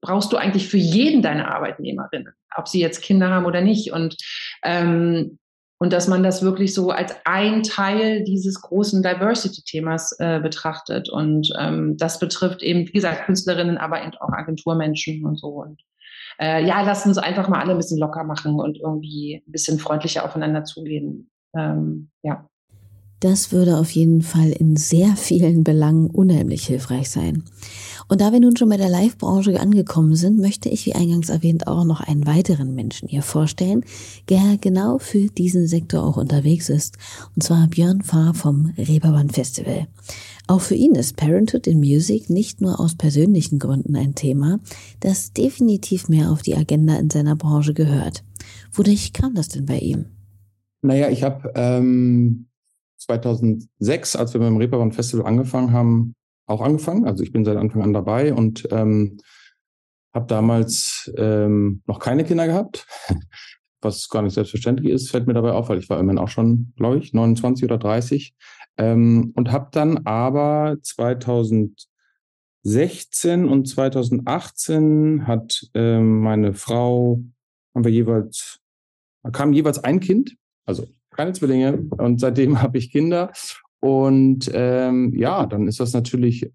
brauchst 0.02 0.32
du 0.32 0.38
eigentlich 0.38 0.68
für 0.70 0.78
jeden 0.78 1.22
deiner 1.22 1.54
Arbeitnehmerinnen, 1.54 2.34
ob 2.56 2.68
sie 2.68 2.80
jetzt 2.80 3.02
Kinder 3.02 3.30
haben 3.30 3.46
oder 3.46 3.62
nicht. 3.62 3.92
Und, 3.92 4.16
ähm, 4.64 5.40
und 5.78 5.92
dass 5.92 6.08
man 6.08 6.24
das 6.24 6.42
wirklich 6.42 6.74
so 6.74 6.92
als 6.92 7.14
ein 7.26 7.64
Teil 7.64 8.24
dieses 8.24 8.62
großen 8.62 9.04
Diversity-Themas 9.04 10.16
äh, 10.20 10.40
betrachtet. 10.40 11.10
Und 11.10 11.52
ähm, 11.60 11.98
das 11.98 12.20
betrifft 12.20 12.64
eben, 12.64 12.88
wie 12.88 12.94
gesagt, 12.94 13.26
Künstlerinnen, 13.26 13.78
aber 13.78 14.02
eben 14.02 14.16
auch 14.16 14.30
Agenturmenschen 14.30 15.26
und 15.26 15.38
so. 15.38 15.50
Und 15.50 15.82
äh, 16.40 16.66
ja, 16.66 16.82
lass 16.82 17.06
uns 17.06 17.18
einfach 17.18 17.48
mal 17.48 17.60
alle 17.60 17.72
ein 17.72 17.78
bisschen 17.78 18.00
locker 18.00 18.24
machen 18.24 18.60
und 18.60 18.78
irgendwie 18.80 19.44
ein 19.48 19.52
bisschen 19.52 19.80
freundlicher 19.80 20.26
aufeinander 20.26 20.64
zugehen. 20.64 21.30
Ähm, 21.56 22.10
ja. 22.24 22.48
Das 23.20 23.54
würde 23.54 23.78
auf 23.78 23.92
jeden 23.92 24.22
Fall 24.22 24.50
in 24.52 24.76
sehr 24.76 25.16
vielen 25.16 25.64
Belangen 25.64 26.10
unheimlich 26.10 26.68
hilfreich 26.68 27.10
sein. 27.10 27.44
Und 28.10 28.20
da 28.20 28.34
wir 28.34 28.40
nun 28.40 28.58
schon 28.58 28.68
bei 28.68 28.76
der 28.76 28.90
Live-Branche 28.90 29.60
angekommen 29.60 30.16
sind, 30.16 30.40
möchte 30.40 30.68
ich, 30.68 30.86
wie 30.86 30.94
eingangs 30.94 31.30
erwähnt, 31.30 31.68
auch 31.68 31.86
noch 31.86 32.02
einen 32.02 32.28
weiteren 32.28 32.76
Menschen 32.76 33.08
hier 33.08 33.22
vorstellen, 33.22 33.86
der 34.30 34.58
genau 34.60 34.98
für 34.98 35.28
diesen 35.28 35.68
Sektor 35.68 36.04
auch 36.04 36.18
unterwegs 36.18 36.70
ist. 36.70 36.98
Und 37.34 37.44
zwar 37.44 37.68
Björn 37.68 38.02
Fahr 38.02 38.34
vom 38.34 38.74
Reeperbahn 38.78 39.30
Festival. 39.30 39.88
Auch 40.48 40.62
für 40.62 40.76
ihn 40.76 40.96
ist 40.96 41.16
Parenthood 41.16 41.68
in 41.68 41.80
Music 41.80 42.30
nicht 42.30 42.60
nur 42.60 42.80
aus 42.80 42.96
persönlichen 42.96 43.60
Gründen 43.60 43.96
ein 43.96 44.14
Thema, 44.14 44.60
das 45.00 45.32
definitiv 45.32 46.10
mehr 46.10 46.32
auf 46.32 46.42
die 46.42 46.56
Agenda 46.56 46.98
in 46.98 47.10
seiner 47.10 47.36
Branche 47.36 47.74
gehört. 47.74 48.24
Wodurch 48.72 49.14
kam 49.14 49.36
das 49.36 49.48
denn 49.48 49.66
bei 49.66 49.80
ihm? 49.80 50.06
Naja, 50.82 51.10
ich 51.10 51.24
habe 51.24 51.52
ähm, 51.56 52.48
2006, 52.98 54.16
als 54.18 54.34
wir 54.34 54.42
beim 54.42 54.58
Reeperbahn 54.58 54.92
Festival 54.92 55.26
angefangen 55.26 55.72
haben, 55.72 56.14
auch 56.46 56.62
angefangen. 56.62 57.06
Also 57.06 57.24
ich 57.24 57.32
bin 57.32 57.46
seit 57.46 57.58
Anfang 57.58 57.82
an 57.82 57.94
dabei 57.94 58.34
und 58.34 58.68
ähm, 58.72 59.18
habe 60.14 60.28
damals 60.28 61.12
ähm, 61.18 61.82
noch 61.88 62.00
keine 62.00 62.24
Kinder 62.26 62.48
gehabt, 62.48 62.86
was 63.82 64.10
gar 64.10 64.22
nicht 64.22 64.34
selbstverständlich 64.34 64.92
ist, 64.92 65.10
fällt 65.10 65.28
mir 65.28 65.34
dabei 65.34 65.52
auf, 65.52 65.70
weil 65.70 65.80
ich 65.80 65.90
war 65.90 66.00
immerhin 66.00 66.20
auch 66.20 66.30
schon, 66.30 66.74
glaube 66.76 67.00
ich, 67.00 67.14
29 67.14 67.64
oder 67.64 67.78
30. 67.78 68.34
Ähm, 68.78 69.34
und 69.36 69.52
habe 69.52 69.70
dann 69.72 70.06
aber 70.06 70.78
2016 70.82 73.48
und 73.48 73.68
2018 73.68 75.28
hat 75.28 75.70
ähm, 75.74 76.22
meine 76.22 76.54
Frau, 76.54 77.22
haben 77.76 77.84
wir 77.84 77.92
jeweils, 77.92 78.60
kam 79.32 79.54
jeweils 79.54 79.84
ein 79.84 80.00
Kind, 80.00 80.36
also 80.66 80.88
keine 81.12 81.34
Zwillinge. 81.34 81.86
Und 81.98 82.20
seitdem 82.20 82.62
habe 82.62 82.78
ich 82.78 82.92
Kinder. 82.92 83.32
Und 83.80 84.50
ähm, 84.54 85.14
ja, 85.16 85.46
dann 85.46 85.68
ist 85.68 85.82
das 85.82 85.94
natürlich 85.94 86.50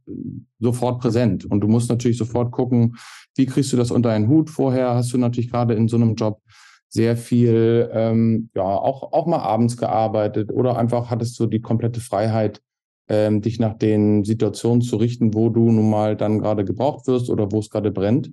sofort 0.58 1.00
präsent. 1.00 1.44
Und 1.44 1.60
du 1.60 1.68
musst 1.68 1.90
natürlich 1.90 2.16
sofort 2.16 2.52
gucken, 2.52 2.96
wie 3.36 3.44
kriegst 3.44 3.70
du 3.72 3.76
das 3.76 3.90
unter 3.90 4.10
einen 4.10 4.28
Hut. 4.28 4.48
Vorher 4.48 4.94
hast 4.94 5.12
du 5.12 5.18
natürlich 5.18 5.50
gerade 5.50 5.74
in 5.74 5.88
so 5.88 5.96
einem 5.96 6.14
Job 6.14 6.40
sehr 6.88 7.16
viel, 7.16 7.90
ähm, 7.92 8.50
ja, 8.54 8.62
auch, 8.62 9.12
auch 9.12 9.26
mal 9.26 9.40
abends 9.40 9.76
gearbeitet 9.76 10.50
oder 10.50 10.78
einfach 10.78 11.10
hattest 11.10 11.38
du 11.38 11.46
die 11.46 11.60
komplette 11.60 12.00
Freiheit, 12.00 12.60
ähm, 13.08 13.40
dich 13.42 13.58
nach 13.58 13.74
den 13.74 14.24
Situationen 14.24 14.82
zu 14.82 14.96
richten, 14.96 15.34
wo 15.34 15.48
du 15.50 15.70
nun 15.70 15.90
mal 15.90 16.16
dann 16.16 16.38
gerade 16.38 16.64
gebraucht 16.64 17.06
wirst 17.06 17.30
oder 17.30 17.52
wo 17.52 17.58
es 17.58 17.70
gerade 17.70 17.90
brennt. 17.90 18.30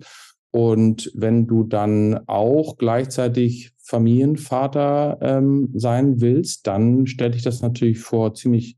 Und 0.51 1.11
wenn 1.13 1.47
du 1.47 1.63
dann 1.63 2.21
auch 2.27 2.77
gleichzeitig 2.77 3.71
Familienvater 3.77 5.17
ähm, 5.21 5.69
sein 5.73 6.21
willst, 6.21 6.65
dann 6.65 7.07
stellt 7.07 7.35
dich 7.35 7.43
das 7.43 7.61
natürlich 7.61 7.99
vor 7.99 8.33
ziemlich 8.33 8.77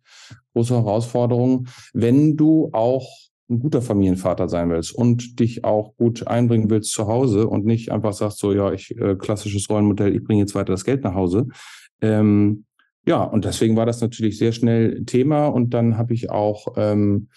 große 0.54 0.76
Herausforderungen, 0.76 1.68
wenn 1.94 2.36
du 2.36 2.70
auch 2.74 3.08
ein 3.50 3.60
guter 3.60 3.82
Familienvater 3.82 4.50
sein 4.50 4.70
willst 4.70 4.94
und 4.94 5.40
dich 5.40 5.64
auch 5.64 5.96
gut 5.96 6.28
einbringen 6.28 6.70
willst 6.70 6.92
zu 6.92 7.08
Hause 7.08 7.48
und 7.48 7.66
nicht 7.66 7.92
einfach 7.92 8.14
sagst 8.14 8.40
so, 8.40 8.54
ja, 8.54 8.74
ich 8.74 8.98
äh, 8.98 9.16
klassisches 9.16 9.70
Rollenmodell, 9.70 10.16
ich 10.16 10.24
bringe 10.24 10.42
jetzt 10.42 10.56
weiter 10.56 10.74
das 10.74 10.84
Geld 10.84 11.04
nach 11.04 11.14
Hause. 11.14 11.48
Ähm, 12.02 12.66
ja, 13.06 13.24
und 13.24 13.46
deswegen 13.46 13.78
war 13.78 13.86
das 13.86 14.02
natürlich 14.02 14.38
sehr 14.38 14.52
schnell 14.52 15.06
Thema 15.06 15.48
und 15.48 15.74
dann 15.74 15.98
habe 15.98 16.14
ich 16.14 16.30
auch 16.30 16.74
ähm, 16.76 17.30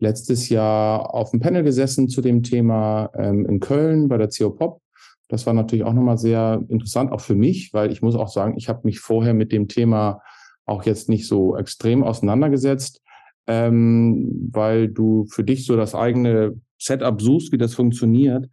letztes 0.00 0.48
Jahr 0.48 1.14
auf 1.14 1.30
dem 1.30 1.38
Panel 1.38 1.62
gesessen 1.62 2.08
zu 2.08 2.20
dem 2.20 2.42
Thema 2.42 3.10
ähm, 3.14 3.46
in 3.46 3.60
Köln 3.60 4.08
bei 4.08 4.18
der 4.18 4.28
CO 4.28 4.50
Pop. 4.50 4.80
Das 5.28 5.46
war 5.46 5.54
natürlich 5.54 5.84
auch 5.84 5.92
nochmal 5.94 6.18
sehr 6.18 6.62
interessant, 6.68 7.12
auch 7.12 7.20
für 7.20 7.36
mich, 7.36 7.72
weil 7.72 7.92
ich 7.92 8.02
muss 8.02 8.16
auch 8.16 8.28
sagen, 8.28 8.54
ich 8.56 8.68
habe 8.68 8.80
mich 8.82 8.98
vorher 8.98 9.32
mit 9.32 9.52
dem 9.52 9.68
Thema 9.68 10.20
auch 10.66 10.84
jetzt 10.84 11.08
nicht 11.08 11.26
so 11.26 11.56
extrem 11.56 12.02
auseinandergesetzt 12.02 13.01
ähm, 13.46 14.50
weil 14.52 14.88
du 14.88 15.26
für 15.26 15.44
dich 15.44 15.66
so 15.66 15.76
das 15.76 15.94
eigene 15.94 16.60
Setup 16.78 17.20
suchst, 17.20 17.52
wie 17.52 17.58
das 17.58 17.74
funktioniert. 17.74 18.48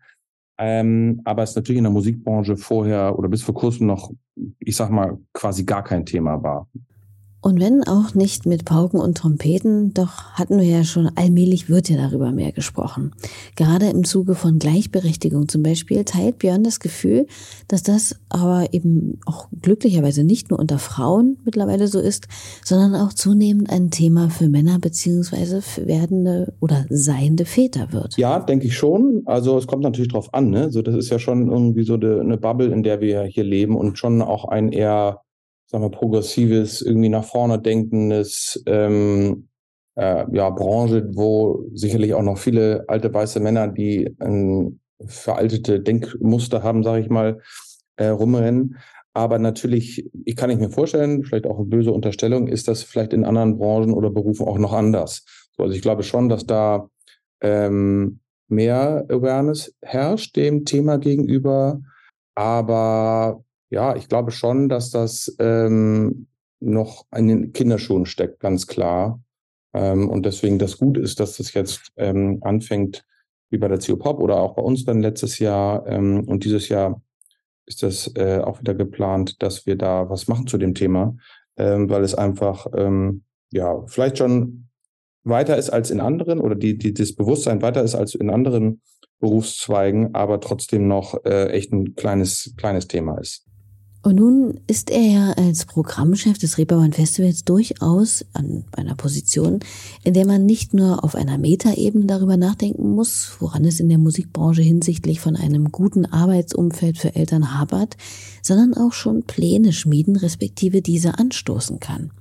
Ähm, 0.57 1.21
aber 1.23 1.43
es 1.43 1.55
natürlich 1.55 1.77
in 1.77 1.85
der 1.85 1.93
Musikbranche 1.93 2.57
vorher 2.57 3.17
oder 3.17 3.29
bis 3.29 3.43
vor 3.43 3.55
kurzem 3.55 3.87
noch, 3.87 4.11
ich 4.59 4.75
sag 4.75 4.89
mal, 4.89 5.17
quasi 5.33 5.63
gar 5.63 5.83
kein 5.83 6.05
Thema 6.05 6.43
war. 6.43 6.67
Und 7.41 7.59
wenn 7.61 7.83
auch 7.85 8.15
nicht 8.15 8.45
mit 8.45 8.65
Pauken 8.65 8.99
und 8.99 9.17
Trompeten, 9.17 9.93
doch 9.93 10.33
hatten 10.33 10.59
wir 10.59 10.67
ja 10.67 10.83
schon, 10.83 11.09
allmählich 11.15 11.69
wird 11.69 11.89
ja 11.89 11.95
darüber 11.95 12.33
mehr 12.33 12.51
gesprochen. 12.51 13.13
Gerade 13.55 13.87
im 13.87 14.03
Zuge 14.03 14.35
von 14.35 14.59
Gleichberechtigung 14.59 15.47
zum 15.47 15.63
Beispiel 15.63 16.03
teilt 16.03 16.39
Björn 16.39 16.63
das 16.63 16.81
Gefühl, 16.81 17.27
dass 17.69 17.81
das 17.81 18.17
aber 18.27 18.73
eben 18.73 19.19
auch 19.25 19.47
glücklicherweise 19.61 20.25
nicht 20.25 20.49
nur 20.49 20.59
unter 20.59 20.79
Frauen 20.79 21.37
mittlerweile 21.45 21.87
so 21.87 21.99
ist, 21.99 22.27
sondern 22.65 22.95
auch 22.95 23.13
zunehmend 23.13 23.69
ein 23.69 23.89
Thema 23.89 24.29
für 24.29 24.49
Männer 24.49 24.77
beziehungsweise 24.79 25.61
für 25.61 25.87
werdende 25.87 26.53
oder 26.59 26.85
seiende 26.89 27.45
Väter 27.45 27.93
wird. 27.93 28.17
Ja, 28.17 28.39
denke 28.39 28.67
ich 28.67 28.75
schon. 28.75 29.23
Also 29.25 29.57
es 29.57 29.65
kommt 29.65 29.83
natürlich 29.83 30.11
drauf 30.11 30.33
an. 30.33 30.49
Ne? 30.49 30.71
So, 30.71 30.81
das 30.81 30.95
ist 30.95 31.09
ja 31.09 31.19
schon 31.19 31.49
irgendwie 31.49 31.83
so 31.83 31.93
eine 31.93 32.37
Bubble, 32.37 32.67
in 32.67 32.83
der 32.83 32.99
wir 32.99 33.23
hier 33.23 33.45
leben 33.45 33.77
und 33.77 33.97
schon 33.97 34.21
auch 34.21 34.45
ein 34.45 34.73
eher 34.73 35.21
sagen 35.69 35.83
wir, 35.83 35.91
progressives, 35.91 36.81
irgendwie 36.81 37.09
nach 37.09 37.23
vorne 37.23 37.59
denkendes, 37.59 38.61
ähm, 38.65 39.49
äh, 39.95 40.25
ja, 40.31 40.49
Branche, 40.49 41.09
wo 41.13 41.65
sicherlich 41.73 42.13
auch 42.13 42.23
noch 42.23 42.37
viele 42.37 42.85
alte 42.87 43.13
weiße 43.13 43.39
Männer, 43.39 43.67
die 43.67 44.15
ein 44.19 44.79
veraltete 45.05 45.79
Denkmuster 45.79 46.63
haben, 46.63 46.83
sage 46.83 47.03
ich 47.03 47.09
mal, 47.09 47.39
äh, 47.97 48.07
rumrennen. 48.07 48.77
Aber 49.13 49.39
natürlich, 49.39 50.09
ich 50.25 50.35
kann 50.35 50.49
nicht 50.49 50.59
mir 50.59 50.69
vorstellen, 50.69 51.23
vielleicht 51.23 51.45
auch 51.45 51.57
eine 51.57 51.67
böse 51.67 51.91
Unterstellung, 51.91 52.47
ist 52.47 52.67
das 52.67 52.83
vielleicht 52.83 53.13
in 53.13 53.25
anderen 53.25 53.57
Branchen 53.57 53.93
oder 53.93 54.09
Berufen 54.09 54.47
auch 54.47 54.57
noch 54.57 54.73
anders. 54.73 55.25
So, 55.55 55.63
also 55.63 55.75
ich 55.75 55.81
glaube 55.81 56.03
schon, 56.03 56.29
dass 56.29 56.45
da 56.45 56.89
ähm, 57.41 58.19
mehr 58.47 59.05
Awareness 59.09 59.73
herrscht 59.81 60.35
dem 60.35 60.65
Thema 60.65 60.97
gegenüber. 60.97 61.81
Aber 62.35 63.43
ja, 63.69 63.95
ich 63.95 64.07
glaube 64.07 64.31
schon, 64.31 64.69
dass 64.69 64.89
das 64.89 65.35
ähm, 65.39 66.27
noch 66.59 67.05
in 67.15 67.27
den 67.27 67.53
Kinderschuhen 67.53 68.05
steckt, 68.05 68.39
ganz 68.39 68.67
klar. 68.67 69.21
Ähm, 69.73 70.09
und 70.09 70.25
deswegen 70.25 70.59
das 70.59 70.77
gut 70.77 70.97
ist, 70.97 71.19
dass 71.19 71.37
das 71.37 71.53
jetzt 71.53 71.91
ähm, 71.95 72.39
anfängt, 72.41 73.05
wie 73.49 73.57
bei 73.57 73.67
der 73.67 73.79
CO-Pop 73.79 74.19
oder 74.19 74.37
auch 74.37 74.55
bei 74.55 74.61
uns 74.61 74.85
dann 74.85 75.01
letztes 75.01 75.39
Jahr. 75.39 75.85
Ähm, 75.87 76.23
und 76.27 76.43
dieses 76.43 76.69
Jahr 76.69 77.01
ist 77.65 77.83
das 77.83 78.11
äh, 78.15 78.39
auch 78.39 78.59
wieder 78.59 78.73
geplant, 78.73 79.41
dass 79.43 79.65
wir 79.65 79.75
da 79.75 80.09
was 80.09 80.27
machen 80.27 80.47
zu 80.47 80.57
dem 80.57 80.73
Thema, 80.73 81.15
ähm, 81.57 81.89
weil 81.89 82.03
es 82.03 82.15
einfach, 82.15 82.67
ähm, 82.75 83.23
ja, 83.51 83.83
vielleicht 83.87 84.17
schon 84.17 84.69
weiter 85.23 85.57
ist 85.57 85.69
als 85.69 85.91
in 85.91 85.99
anderen 85.99 86.39
oder 86.39 86.55
die, 86.55 86.77
die, 86.77 86.93
das 86.93 87.13
Bewusstsein 87.13 87.61
weiter 87.61 87.83
ist 87.83 87.93
als 87.93 88.15
in 88.15 88.29
anderen 88.31 88.81
Berufszweigen, 89.19 90.15
aber 90.15 90.39
trotzdem 90.39 90.87
noch 90.87 91.23
äh, 91.25 91.49
echt 91.49 91.71
ein 91.71 91.95
kleines, 91.95 92.53
kleines 92.57 92.87
Thema 92.87 93.17
ist. 93.19 93.48
Und 94.01 94.15
nun 94.15 94.61
ist 94.67 94.89
er 94.89 95.01
ja 95.01 95.31
als 95.33 95.65
Programmchef 95.65 96.37
des 96.37 96.57
Reeperbahn 96.57 96.93
Festivals 96.93 97.43
durchaus 97.43 98.25
an 98.31 98.63
einer 98.71 98.95
Position, 98.95 99.59
in 100.03 100.13
der 100.13 100.25
man 100.25 100.45
nicht 100.45 100.73
nur 100.73 101.03
auf 101.03 101.15
einer 101.15 101.37
Metaebene 101.37 102.05
darüber 102.05 102.37
nachdenken 102.37 102.95
muss, 102.95 103.35
woran 103.39 103.65
es 103.65 103.81
in 103.81 103.89
der 103.89 103.97
Musikbranche 103.97 104.61
hinsichtlich 104.61 105.19
von 105.19 105.35
einem 105.35 105.71
guten 105.71 106.05
Arbeitsumfeld 106.05 106.97
für 106.97 107.13
Eltern 107.13 107.59
hapert, 107.59 107.97
sondern 108.41 108.73
auch 108.73 108.93
schon 108.93 109.23
Pläne 109.23 109.73
schmieden, 109.73 110.15
respektive 110.15 110.81
diese 110.81 111.19
anstoßen 111.19 111.81
kann. 111.81 112.11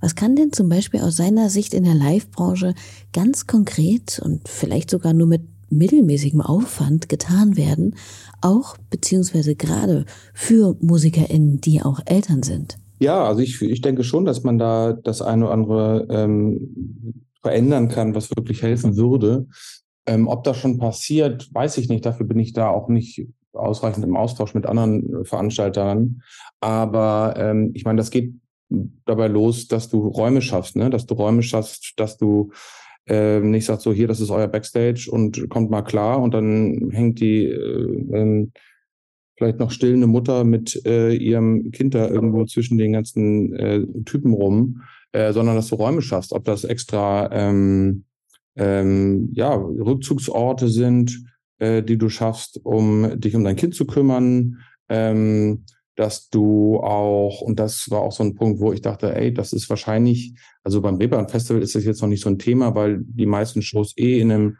Was 0.00 0.16
kann 0.16 0.36
denn 0.36 0.52
zum 0.52 0.68
Beispiel 0.68 1.00
aus 1.00 1.16
seiner 1.16 1.48
Sicht 1.48 1.72
in 1.72 1.84
der 1.84 1.94
Live-Branche 1.94 2.74
ganz 3.14 3.46
konkret 3.46 4.20
und 4.22 4.46
vielleicht 4.48 4.90
sogar 4.90 5.14
nur 5.14 5.26
mit 5.26 5.55
mittelmäßigem 5.70 6.40
Aufwand 6.40 7.08
getan 7.08 7.56
werden, 7.56 7.96
auch 8.40 8.76
beziehungsweise 8.90 9.54
gerade 9.54 10.04
für 10.34 10.76
MusikerInnen, 10.80 11.60
die 11.60 11.82
auch 11.82 12.00
Eltern 12.06 12.42
sind? 12.42 12.78
Ja, 12.98 13.24
also 13.24 13.40
ich, 13.40 13.60
ich 13.60 13.80
denke 13.80 14.04
schon, 14.04 14.24
dass 14.24 14.42
man 14.42 14.58
da 14.58 14.92
das 14.92 15.20
eine 15.20 15.44
oder 15.44 15.54
andere 15.54 16.06
ähm, 16.10 17.22
verändern 17.42 17.88
kann, 17.88 18.14
was 18.14 18.30
wirklich 18.34 18.62
helfen 18.62 18.96
würde. 18.96 19.46
Ähm, 20.06 20.28
ob 20.28 20.44
das 20.44 20.56
schon 20.56 20.78
passiert, 20.78 21.52
weiß 21.52 21.78
ich 21.78 21.88
nicht. 21.88 22.06
Dafür 22.06 22.26
bin 22.26 22.38
ich 22.38 22.52
da 22.52 22.68
auch 22.68 22.88
nicht 22.88 23.26
ausreichend 23.52 24.04
im 24.04 24.16
Austausch 24.16 24.54
mit 24.54 24.66
anderen 24.66 25.24
Veranstaltern. 25.24 26.22
Aber 26.60 27.34
ähm, 27.36 27.72
ich 27.74 27.84
meine, 27.84 27.98
das 27.98 28.10
geht 28.10 28.34
dabei 29.04 29.28
los, 29.28 29.68
dass 29.68 29.88
du 29.88 30.08
Räume 30.08 30.42
schaffst, 30.42 30.76
ne? 30.76 30.90
dass 30.90 31.06
du 31.06 31.14
Räume 31.14 31.42
schaffst, 31.42 31.94
dass 31.96 32.16
du 32.16 32.52
äh, 33.06 33.40
nicht 33.40 33.64
sagst, 33.64 33.84
so 33.84 33.92
hier, 33.92 34.08
das 34.08 34.20
ist 34.20 34.30
euer 34.30 34.48
Backstage 34.48 35.08
und 35.10 35.48
kommt 35.48 35.70
mal 35.70 35.82
klar 35.82 36.20
und 36.20 36.34
dann 36.34 36.90
hängt 36.90 37.20
die 37.20 37.46
äh, 37.46 38.48
vielleicht 39.36 39.58
noch 39.58 39.70
stillende 39.70 40.06
Mutter 40.06 40.44
mit 40.44 40.84
äh, 40.86 41.12
ihrem 41.12 41.70
Kind 41.70 41.94
da 41.94 42.08
irgendwo 42.08 42.44
zwischen 42.46 42.78
den 42.78 42.92
ganzen 42.92 43.54
äh, 43.54 43.86
Typen 44.04 44.32
rum, 44.32 44.82
äh, 45.12 45.32
sondern 45.32 45.56
dass 45.56 45.68
du 45.68 45.76
Räume 45.76 46.02
schaffst, 46.02 46.32
ob 46.32 46.44
das 46.44 46.64
extra 46.64 47.30
ähm, 47.32 48.04
ähm, 48.56 49.30
ja, 49.32 49.54
Rückzugsorte 49.54 50.68
sind, 50.68 51.24
äh, 51.58 51.82
die 51.82 51.98
du 51.98 52.08
schaffst, 52.08 52.60
um 52.64 53.20
dich 53.20 53.36
um 53.36 53.44
dein 53.44 53.56
Kind 53.56 53.74
zu 53.74 53.86
kümmern, 53.86 54.58
ähm, 54.88 55.64
dass 55.96 56.28
du 56.28 56.78
auch, 56.78 57.40
und 57.40 57.58
das 57.58 57.90
war 57.90 58.02
auch 58.02 58.12
so 58.12 58.22
ein 58.22 58.34
Punkt, 58.34 58.60
wo 58.60 58.72
ich 58.72 58.82
dachte, 58.82 59.14
ey, 59.14 59.32
das 59.32 59.52
ist 59.52 59.68
wahrscheinlich, 59.70 60.34
also 60.62 60.80
beim 60.82 60.96
Reeperbahn 60.96 61.28
Festival 61.28 61.62
ist 61.62 61.74
das 61.74 61.84
jetzt 61.84 62.02
noch 62.02 62.08
nicht 62.08 62.22
so 62.22 62.28
ein 62.28 62.38
Thema, 62.38 62.74
weil 62.74 63.00
die 63.02 63.26
meisten 63.26 63.62
Shows 63.62 63.96
eh 63.96 64.20
in 64.20 64.30
einem 64.30 64.58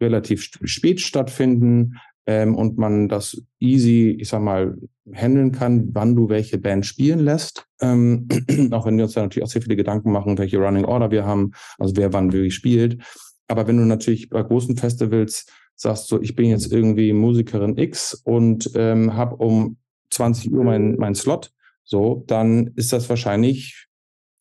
relativ 0.00 0.50
spät 0.64 1.00
stattfinden 1.00 1.96
ähm, 2.26 2.54
und 2.54 2.78
man 2.78 3.08
das 3.08 3.42
easy, 3.60 4.16
ich 4.18 4.28
sag 4.28 4.40
mal, 4.42 4.76
handeln 5.12 5.52
kann, 5.52 5.90
wann 5.92 6.14
du 6.14 6.28
welche 6.28 6.58
Band 6.58 6.86
spielen 6.86 7.20
lässt. 7.20 7.66
Ähm, 7.80 8.28
auch 8.70 8.86
wenn 8.86 8.96
wir 8.96 9.04
uns 9.04 9.14
da 9.14 9.22
natürlich 9.22 9.44
auch 9.44 9.50
sehr 9.50 9.62
viele 9.62 9.76
Gedanken 9.76 10.10
machen, 10.10 10.38
welche 10.38 10.58
Running 10.58 10.84
Order 10.84 11.10
wir 11.10 11.26
haben, 11.26 11.52
also 11.78 11.96
wer 11.96 12.12
wann 12.12 12.32
wie 12.32 12.50
spielt. 12.50 13.02
Aber 13.46 13.66
wenn 13.66 13.78
du 13.78 13.84
natürlich 13.84 14.28
bei 14.28 14.42
großen 14.42 14.76
Festivals 14.76 15.46
sagst, 15.74 16.08
so 16.08 16.20
ich 16.20 16.34
bin 16.34 16.50
jetzt 16.50 16.72
irgendwie 16.72 17.12
Musikerin 17.12 17.76
X 17.76 18.14
und 18.14 18.70
ähm, 18.74 19.14
habe 19.14 19.36
um 19.36 19.78
20 20.10 20.52
Uhr 20.52 20.64
mein, 20.64 20.96
mein 20.96 21.14
Slot, 21.14 21.52
so, 21.84 22.24
dann 22.26 22.68
ist 22.76 22.92
das 22.92 23.08
wahrscheinlich 23.08 23.88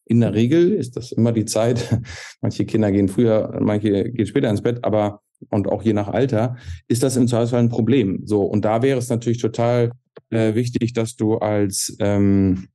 in 0.10 0.22
der 0.22 0.34
Regel 0.34 0.72
ist 0.72 0.96
das 0.96 1.12
immer 1.12 1.32
die 1.32 1.46
Zeit. 1.46 2.00
Manche 2.42 2.66
Kinder 2.66 2.92
gehen 2.92 3.10
früher, 3.10 3.58
manche 3.62 4.10
gehen 4.12 4.26
später 4.26 4.50
ins 4.50 4.62
Bett, 4.62 4.84
aber 4.84 5.22
und 5.50 5.68
auch 5.68 5.84
je 5.84 5.94
nach 5.94 6.08
Alter 6.08 6.56
ist 6.88 7.04
das 7.04 7.16
im 7.16 7.28
Zweifelsfall 7.28 7.60
ein 7.60 7.70
Problem. 7.70 8.22
So 8.26 8.44
und 8.44 8.66
da 8.66 8.82
wäre 8.82 8.98
es 8.98 9.10
natürlich 9.10 9.38
total 9.38 9.92
äh, 10.30 10.56
wichtig, 10.56 10.94
dass 10.94 11.16
du 11.16 11.36
als 11.36 11.96
ähm, 12.00 12.70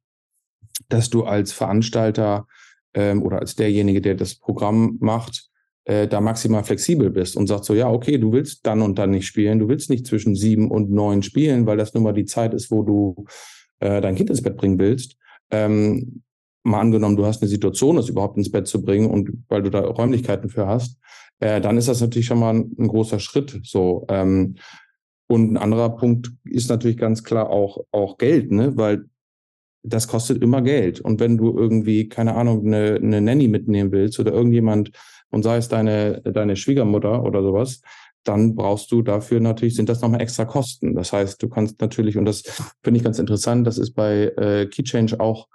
dass 0.88 1.10
du 1.10 1.24
als 1.24 1.52
Veranstalter 1.52 2.46
ähm, 2.94 3.22
oder 3.22 3.40
als 3.40 3.56
derjenige, 3.56 4.00
der 4.00 4.14
das 4.14 4.34
Programm 4.36 4.96
macht, 5.00 5.50
äh, 5.84 6.06
da 6.06 6.20
maximal 6.20 6.64
flexibel 6.64 7.10
bist 7.10 7.36
und 7.36 7.46
sagst 7.46 7.64
so, 7.64 7.74
ja, 7.74 7.90
okay, 7.90 8.18
du 8.18 8.32
willst 8.32 8.66
dann 8.66 8.82
und 8.82 8.98
dann 8.98 9.10
nicht 9.10 9.26
spielen, 9.26 9.58
du 9.58 9.68
willst 9.68 9.90
nicht 9.90 10.06
zwischen 10.06 10.34
sieben 10.34 10.70
und 10.70 10.90
neun 10.90 11.22
spielen, 11.22 11.66
weil 11.66 11.76
das 11.76 11.94
nun 11.94 12.04
mal 12.04 12.12
die 12.12 12.24
Zeit 12.24 12.54
ist, 12.54 12.70
wo 12.70 12.82
du 12.82 13.24
äh, 13.80 14.00
dein 14.00 14.14
Kind 14.14 14.30
ins 14.30 14.42
Bett 14.42 14.56
bringen 14.56 14.78
willst. 14.78 15.16
Ähm, 15.50 16.22
mal 16.62 16.80
angenommen, 16.80 17.16
du 17.16 17.26
hast 17.26 17.42
eine 17.42 17.48
Situation, 17.48 17.96
das 17.96 18.08
überhaupt 18.08 18.36
ins 18.36 18.50
Bett 18.50 18.66
zu 18.66 18.82
bringen 18.82 19.10
und 19.10 19.30
weil 19.48 19.62
du 19.62 19.70
da 19.70 19.80
Räumlichkeiten 19.80 20.48
für 20.48 20.66
hast, 20.66 20.98
äh, 21.40 21.60
dann 21.60 21.76
ist 21.76 21.88
das 21.88 22.00
natürlich 22.00 22.26
schon 22.26 22.38
mal 22.38 22.54
ein, 22.54 22.76
ein 22.78 22.88
großer 22.88 23.18
Schritt. 23.18 23.60
So 23.64 24.06
ähm, 24.08 24.56
und 25.28 25.52
ein 25.52 25.56
anderer 25.56 25.96
Punkt 25.96 26.30
ist 26.44 26.68
natürlich 26.68 26.96
ganz 26.96 27.24
klar 27.24 27.50
auch 27.50 27.84
auch 27.90 28.18
Geld, 28.18 28.52
ne, 28.52 28.76
weil 28.76 29.06
das 29.82 30.06
kostet 30.06 30.42
immer 30.42 30.62
Geld. 30.62 31.00
Und 31.00 31.18
wenn 31.18 31.36
du 31.36 31.56
irgendwie 31.58 32.08
keine 32.08 32.36
Ahnung 32.36 32.66
eine, 32.66 32.96
eine 32.96 33.20
Nanny 33.20 33.48
mitnehmen 33.48 33.90
willst 33.90 34.20
oder 34.20 34.32
irgendjemand 34.32 34.92
und 35.32 35.42
sei 35.42 35.56
es 35.56 35.68
deine, 35.68 36.20
deine 36.22 36.54
Schwiegermutter 36.54 37.24
oder 37.24 37.42
sowas, 37.42 37.80
dann 38.24 38.54
brauchst 38.54 38.92
du 38.92 39.02
dafür 39.02 39.40
natürlich, 39.40 39.74
sind 39.74 39.88
das 39.88 40.00
nochmal 40.00 40.22
extra 40.22 40.44
Kosten. 40.44 40.94
Das 40.94 41.12
heißt, 41.12 41.42
du 41.42 41.48
kannst 41.48 41.80
natürlich, 41.80 42.16
und 42.16 42.24
das 42.24 42.42
finde 42.82 42.98
ich 42.98 43.04
ganz 43.04 43.18
interessant, 43.18 43.66
das 43.66 43.78
ist 43.78 43.94
bei 43.94 44.32
äh, 44.36 44.66
Keychange 44.66 45.18
auch 45.18 45.48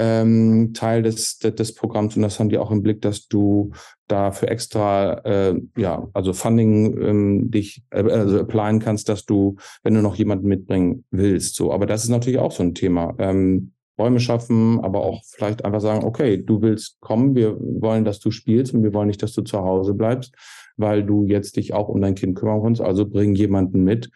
ähm, 0.00 0.72
Teil 0.72 1.02
des, 1.02 1.38
des, 1.38 1.54
des 1.54 1.74
Programms 1.74 2.16
und 2.16 2.22
das 2.22 2.40
haben 2.40 2.48
die 2.48 2.58
auch 2.58 2.70
im 2.70 2.82
Blick, 2.82 3.02
dass 3.02 3.28
du 3.28 3.72
dafür 4.08 4.50
extra, 4.50 5.18
äh, 5.24 5.60
ja, 5.76 6.08
also 6.14 6.32
Funding 6.32 6.98
ähm, 7.02 7.50
dich 7.50 7.82
äh, 7.90 8.02
also 8.02 8.40
applyen 8.40 8.80
kannst, 8.80 9.08
dass 9.08 9.26
du, 9.26 9.56
wenn 9.82 9.94
du 9.94 10.00
noch 10.00 10.16
jemanden 10.16 10.48
mitbringen 10.48 11.04
willst, 11.10 11.54
so. 11.54 11.72
Aber 11.72 11.86
das 11.86 12.04
ist 12.04 12.08
natürlich 12.08 12.38
auch 12.38 12.52
so 12.52 12.62
ein 12.62 12.74
Thema. 12.74 13.14
Ähm, 13.18 13.72
Räume 14.00 14.18
schaffen, 14.18 14.80
aber 14.80 15.02
auch 15.02 15.22
vielleicht 15.24 15.64
einfach 15.64 15.80
sagen, 15.80 16.04
okay, 16.04 16.42
du 16.42 16.62
willst 16.62 17.00
kommen, 17.00 17.34
wir 17.34 17.56
wollen, 17.58 18.04
dass 18.04 18.18
du 18.18 18.30
spielst 18.30 18.74
und 18.74 18.82
wir 18.82 18.94
wollen 18.94 19.08
nicht, 19.08 19.22
dass 19.22 19.34
du 19.34 19.42
zu 19.42 19.60
Hause 19.60 19.94
bleibst, 19.94 20.34
weil 20.76 21.04
du 21.04 21.24
jetzt 21.24 21.56
dich 21.56 21.74
auch 21.74 21.88
um 21.88 22.00
dein 22.00 22.14
Kind 22.14 22.36
kümmern 22.36 22.62
kannst, 22.62 22.80
also 22.80 23.06
bring 23.06 23.34
jemanden 23.34 23.84
mit. 23.84 24.10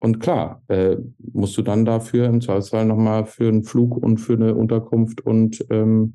Und 0.00 0.20
klar, 0.20 0.62
äh, 0.68 0.96
musst 1.32 1.56
du 1.56 1.62
dann 1.62 1.84
dafür 1.84 2.26
im 2.26 2.40
Zweifelsfall 2.40 2.84
nochmal 2.84 3.26
für 3.26 3.48
einen 3.48 3.64
Flug 3.64 3.96
und 3.96 4.18
für 4.18 4.34
eine 4.34 4.54
Unterkunft 4.54 5.20
und 5.20 5.64
ähm, 5.70 6.14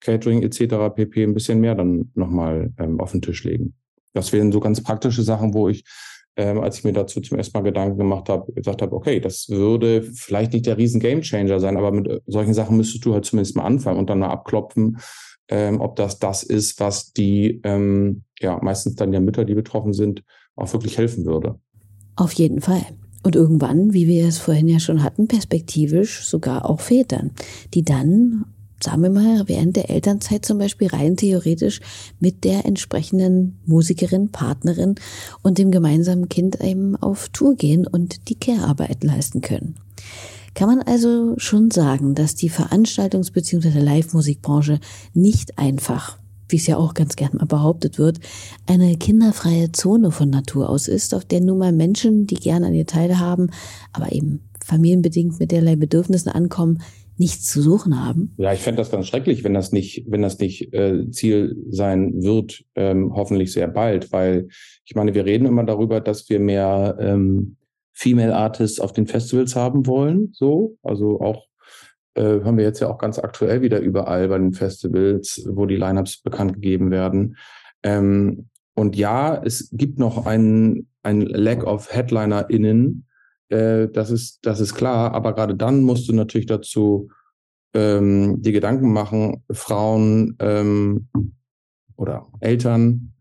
Catering 0.00 0.42
etc. 0.42 0.94
pp. 0.94 1.22
ein 1.22 1.34
bisschen 1.34 1.60
mehr 1.60 1.74
dann 1.74 2.10
nochmal 2.14 2.72
ähm, 2.78 3.00
auf 3.00 3.12
den 3.12 3.22
Tisch 3.22 3.44
legen. 3.44 3.74
Das 4.12 4.32
wären 4.32 4.52
so 4.52 4.60
ganz 4.60 4.82
praktische 4.82 5.22
Sachen, 5.22 5.54
wo 5.54 5.68
ich 5.68 5.84
ähm, 6.36 6.60
als 6.60 6.78
ich 6.78 6.84
mir 6.84 6.92
dazu 6.92 7.20
zum 7.20 7.38
ersten 7.38 7.56
Mal 7.56 7.64
Gedanken 7.64 7.98
gemacht 7.98 8.28
habe, 8.28 8.52
gesagt 8.52 8.82
habe, 8.82 8.94
okay, 8.94 9.20
das 9.20 9.48
würde 9.48 10.02
vielleicht 10.02 10.52
nicht 10.52 10.66
der 10.66 10.76
riesen 10.78 11.00
Gamechanger 11.00 11.60
sein, 11.60 11.76
aber 11.76 11.92
mit 11.92 12.22
solchen 12.26 12.54
Sachen 12.54 12.76
müsstest 12.76 13.04
du 13.04 13.14
halt 13.14 13.24
zumindest 13.24 13.56
mal 13.56 13.64
anfangen 13.64 13.98
und 13.98 14.10
dann 14.10 14.18
mal 14.18 14.30
abklopfen, 14.30 14.98
ähm, 15.48 15.80
ob 15.80 15.96
das 15.96 16.18
das 16.18 16.42
ist, 16.42 16.80
was 16.80 17.12
die, 17.12 17.60
ähm, 17.64 18.24
ja, 18.40 18.58
meistens 18.62 18.96
dann 18.96 19.12
ja 19.12 19.20
Mütter, 19.20 19.44
die 19.44 19.54
betroffen 19.54 19.92
sind, 19.92 20.22
auch 20.56 20.72
wirklich 20.72 20.98
helfen 20.98 21.24
würde. 21.24 21.58
Auf 22.16 22.32
jeden 22.32 22.60
Fall. 22.60 22.84
Und 23.22 23.36
irgendwann, 23.36 23.92
wie 23.92 24.06
wir 24.06 24.26
es 24.26 24.38
vorhin 24.38 24.68
ja 24.68 24.78
schon 24.78 25.02
hatten, 25.02 25.28
perspektivisch 25.28 26.24
sogar 26.24 26.68
auch 26.68 26.80
Vätern, 26.80 27.30
die 27.72 27.82
dann 27.82 28.44
sagen 28.82 29.02
wir 29.02 29.10
mal, 29.10 29.48
während 29.48 29.76
der 29.76 29.90
Elternzeit 29.90 30.44
zum 30.44 30.58
Beispiel 30.58 30.88
rein 30.88 31.16
theoretisch 31.16 31.80
mit 32.20 32.44
der 32.44 32.66
entsprechenden 32.66 33.58
Musikerin, 33.66 34.30
Partnerin 34.30 34.96
und 35.42 35.58
dem 35.58 35.70
gemeinsamen 35.70 36.28
Kind 36.28 36.60
eben 36.60 36.96
auf 36.96 37.28
Tour 37.30 37.54
gehen 37.54 37.86
und 37.86 38.28
die 38.28 38.38
Care-Arbeit 38.38 39.04
leisten 39.04 39.40
können. 39.40 39.76
Kann 40.54 40.68
man 40.68 40.82
also 40.82 41.34
schon 41.36 41.70
sagen, 41.70 42.14
dass 42.14 42.36
die 42.36 42.50
Veranstaltungs- 42.50 43.32
bzw. 43.32 43.80
Live-Musikbranche 43.80 44.78
nicht 45.12 45.58
einfach, 45.58 46.18
wie 46.48 46.56
es 46.56 46.66
ja 46.66 46.76
auch 46.76 46.94
ganz 46.94 47.16
gern 47.16 47.36
mal 47.38 47.46
behauptet 47.46 47.98
wird, 47.98 48.20
eine 48.66 48.96
kinderfreie 48.96 49.72
Zone 49.72 50.12
von 50.12 50.30
Natur 50.30 50.68
aus 50.68 50.86
ist, 50.86 51.14
auf 51.14 51.24
der 51.24 51.40
nun 51.40 51.58
mal 51.58 51.72
Menschen, 51.72 52.26
die 52.26 52.36
gern 52.36 52.62
an 52.62 52.74
ihr 52.74 52.86
teilhaben, 52.86 53.50
aber 53.92 54.12
eben 54.12 54.40
familienbedingt 54.64 55.40
mit 55.40 55.50
derlei 55.50 55.74
Bedürfnissen 55.74 56.30
ankommen, 56.30 56.80
nichts 57.16 57.50
zu 57.50 57.62
suchen 57.62 58.04
haben? 58.04 58.34
Ja, 58.38 58.52
ich 58.52 58.60
fände 58.60 58.80
das 58.80 58.90
ganz 58.90 59.06
schrecklich, 59.06 59.44
wenn 59.44 59.54
das 59.54 59.72
nicht, 59.72 60.04
wenn 60.08 60.22
das 60.22 60.38
nicht 60.38 60.72
äh, 60.74 61.10
Ziel 61.10 61.56
sein 61.70 62.22
wird, 62.22 62.64
ähm, 62.74 63.12
hoffentlich 63.14 63.52
sehr 63.52 63.68
bald, 63.68 64.12
weil 64.12 64.48
ich 64.84 64.94
meine, 64.94 65.14
wir 65.14 65.24
reden 65.24 65.46
immer 65.46 65.64
darüber, 65.64 66.00
dass 66.00 66.28
wir 66.28 66.40
mehr 66.40 66.96
ähm, 66.98 67.56
Female 67.92 68.34
Artists 68.34 68.80
auf 68.80 68.92
den 68.92 69.06
Festivals 69.06 69.54
haben 69.54 69.86
wollen, 69.86 70.30
so, 70.32 70.76
also 70.82 71.20
auch 71.20 71.46
äh, 72.14 72.40
haben 72.42 72.58
wir 72.58 72.64
jetzt 72.64 72.80
ja 72.80 72.88
auch 72.88 72.98
ganz 72.98 73.18
aktuell 73.18 73.62
wieder 73.62 73.80
überall 73.80 74.28
bei 74.28 74.38
den 74.38 74.52
Festivals, 74.52 75.46
wo 75.48 75.66
die 75.66 75.76
Lineups 75.76 76.22
bekannt 76.22 76.54
gegeben 76.54 76.90
werden. 76.90 77.36
Ähm, 77.82 78.48
und 78.74 78.96
ja, 78.96 79.40
es 79.44 79.70
gibt 79.72 79.98
noch 79.98 80.26
einen, 80.26 80.88
ein 81.02 81.20
Lack 81.20 81.64
of 81.64 81.92
HeadlinerInnen, 81.94 83.06
äh, 83.48 83.88
das, 83.88 84.10
ist, 84.10 84.40
das 84.42 84.60
ist 84.60 84.74
klar, 84.74 85.12
aber 85.12 85.34
gerade 85.34 85.54
dann 85.54 85.82
musst 85.82 86.08
du 86.08 86.12
natürlich 86.12 86.46
dazu 86.46 87.08
ähm, 87.74 88.40
die 88.40 88.52
Gedanken 88.52 88.92
machen, 88.92 89.44
Frauen 89.50 90.36
ähm, 90.40 91.08
oder 91.96 92.26
Eltern 92.40 93.12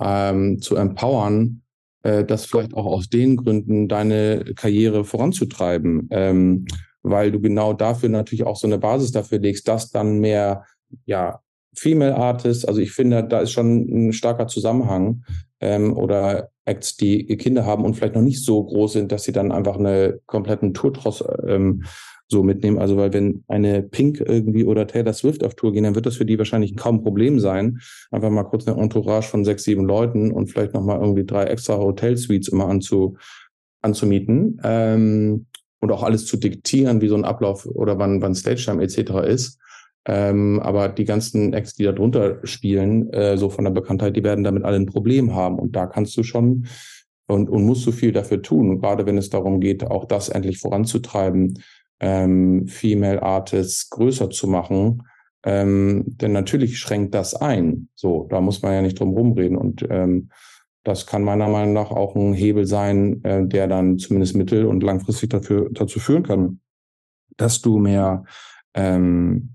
ähm, 0.00 0.60
zu 0.60 0.76
empowern, 0.76 1.62
äh, 2.02 2.24
das 2.24 2.46
vielleicht 2.46 2.74
auch 2.74 2.86
aus 2.86 3.08
den 3.08 3.36
Gründen 3.36 3.88
deine 3.88 4.44
Karriere 4.56 5.04
voranzutreiben, 5.04 6.08
ähm, 6.10 6.66
weil 7.02 7.32
du 7.32 7.40
genau 7.40 7.72
dafür 7.72 8.08
natürlich 8.08 8.44
auch 8.44 8.56
so 8.56 8.66
eine 8.66 8.78
Basis 8.78 9.12
dafür 9.12 9.38
legst, 9.38 9.68
dass 9.68 9.90
dann 9.90 10.18
mehr 10.18 10.64
ja 11.06 11.40
Female 11.74 12.16
Artists, 12.16 12.64
also 12.64 12.80
ich 12.80 12.92
finde, 12.92 13.24
da 13.24 13.40
ist 13.40 13.52
schon 13.52 14.08
ein 14.08 14.12
starker 14.12 14.48
Zusammenhang 14.48 15.22
ähm, 15.60 15.96
oder 15.96 16.49
Acts, 16.64 16.96
die 16.96 17.24
Kinder 17.36 17.64
haben 17.64 17.84
und 17.84 17.94
vielleicht 17.94 18.14
noch 18.14 18.22
nicht 18.22 18.44
so 18.44 18.62
groß 18.62 18.92
sind, 18.94 19.12
dass 19.12 19.24
sie 19.24 19.32
dann 19.32 19.52
einfach 19.52 19.76
eine 19.76 20.20
kompletten 20.26 20.74
Tourtross 20.74 21.24
ähm, 21.46 21.84
so 22.28 22.42
mitnehmen. 22.42 22.78
Also 22.78 22.96
weil 22.96 23.12
wenn 23.12 23.44
eine 23.48 23.82
Pink 23.82 24.20
irgendwie 24.20 24.64
oder 24.64 24.86
Taylor 24.86 25.12
Swift 25.12 25.44
auf 25.44 25.54
Tour 25.54 25.72
gehen, 25.72 25.84
dann 25.84 25.94
wird 25.94 26.06
das 26.06 26.16
für 26.16 26.24
die 26.24 26.38
wahrscheinlich 26.38 26.76
kaum 26.76 26.96
ein 26.96 27.02
Problem 27.02 27.40
sein. 27.40 27.80
Einfach 28.10 28.30
mal 28.30 28.44
kurz 28.44 28.68
eine 28.68 28.80
Entourage 28.80 29.28
von 29.28 29.44
sechs, 29.44 29.64
sieben 29.64 29.84
Leuten 29.84 30.30
und 30.30 30.46
vielleicht 30.48 30.74
nochmal 30.74 31.00
irgendwie 31.00 31.24
drei 31.24 31.44
extra 31.44 31.76
Hotel-Suites 31.78 32.48
immer 32.48 32.68
anzu, 32.68 33.16
anzumieten. 33.82 34.60
Ähm, 34.62 35.46
und 35.80 35.90
auch 35.92 36.02
alles 36.02 36.26
zu 36.26 36.36
diktieren, 36.36 37.00
wie 37.00 37.08
so 37.08 37.14
ein 37.14 37.24
Ablauf 37.24 37.66
oder 37.66 37.98
wann, 37.98 38.20
wann 38.20 38.34
Stage-Time 38.34 38.82
etc. 38.82 39.26
ist. 39.26 39.58
Ähm, 40.06 40.60
aber 40.60 40.88
die 40.88 41.04
ganzen 41.04 41.52
Acts, 41.52 41.74
die 41.74 41.84
da 41.84 41.92
drunter 41.92 42.38
spielen, 42.44 43.12
äh, 43.12 43.36
so 43.36 43.50
von 43.50 43.64
der 43.64 43.72
Bekanntheit, 43.72 44.16
die 44.16 44.24
werden 44.24 44.44
damit 44.44 44.64
alle 44.64 44.76
ein 44.76 44.86
Problem 44.86 45.34
haben. 45.34 45.58
Und 45.58 45.76
da 45.76 45.86
kannst 45.86 46.16
du 46.16 46.22
schon 46.22 46.66
und, 47.26 47.48
und 47.48 47.64
musst 47.64 47.86
du 47.86 47.92
viel 47.92 48.12
dafür 48.12 48.42
tun. 48.42 48.70
Und 48.70 48.80
gerade 48.80 49.06
wenn 49.06 49.18
es 49.18 49.30
darum 49.30 49.60
geht, 49.60 49.84
auch 49.84 50.06
das 50.06 50.28
endlich 50.28 50.58
voranzutreiben, 50.58 51.62
ähm, 52.00 52.66
Female 52.66 53.22
Artists 53.22 53.90
größer 53.90 54.30
zu 54.30 54.48
machen. 54.48 55.02
Ähm, 55.44 56.04
denn 56.06 56.32
natürlich 56.32 56.78
schränkt 56.78 57.14
das 57.14 57.34
ein. 57.34 57.88
So, 57.94 58.26
da 58.30 58.40
muss 58.40 58.62
man 58.62 58.72
ja 58.72 58.82
nicht 58.82 58.98
drum 58.98 59.10
rumreden. 59.10 59.56
Und 59.56 59.86
ähm, 59.88 60.30
das 60.82 61.06
kann 61.06 61.22
meiner 61.22 61.48
Meinung 61.48 61.74
nach 61.74 61.90
auch 61.90 62.16
ein 62.16 62.32
Hebel 62.32 62.66
sein, 62.66 63.22
äh, 63.24 63.46
der 63.46 63.68
dann 63.68 63.98
zumindest 63.98 64.34
mittel- 64.34 64.66
und 64.66 64.82
langfristig 64.82 65.30
dafür, 65.30 65.68
dazu 65.72 66.00
führen 66.00 66.22
kann, 66.22 66.60
dass 67.36 67.60
du 67.60 67.78
mehr 67.78 68.24
ähm, 68.74 69.54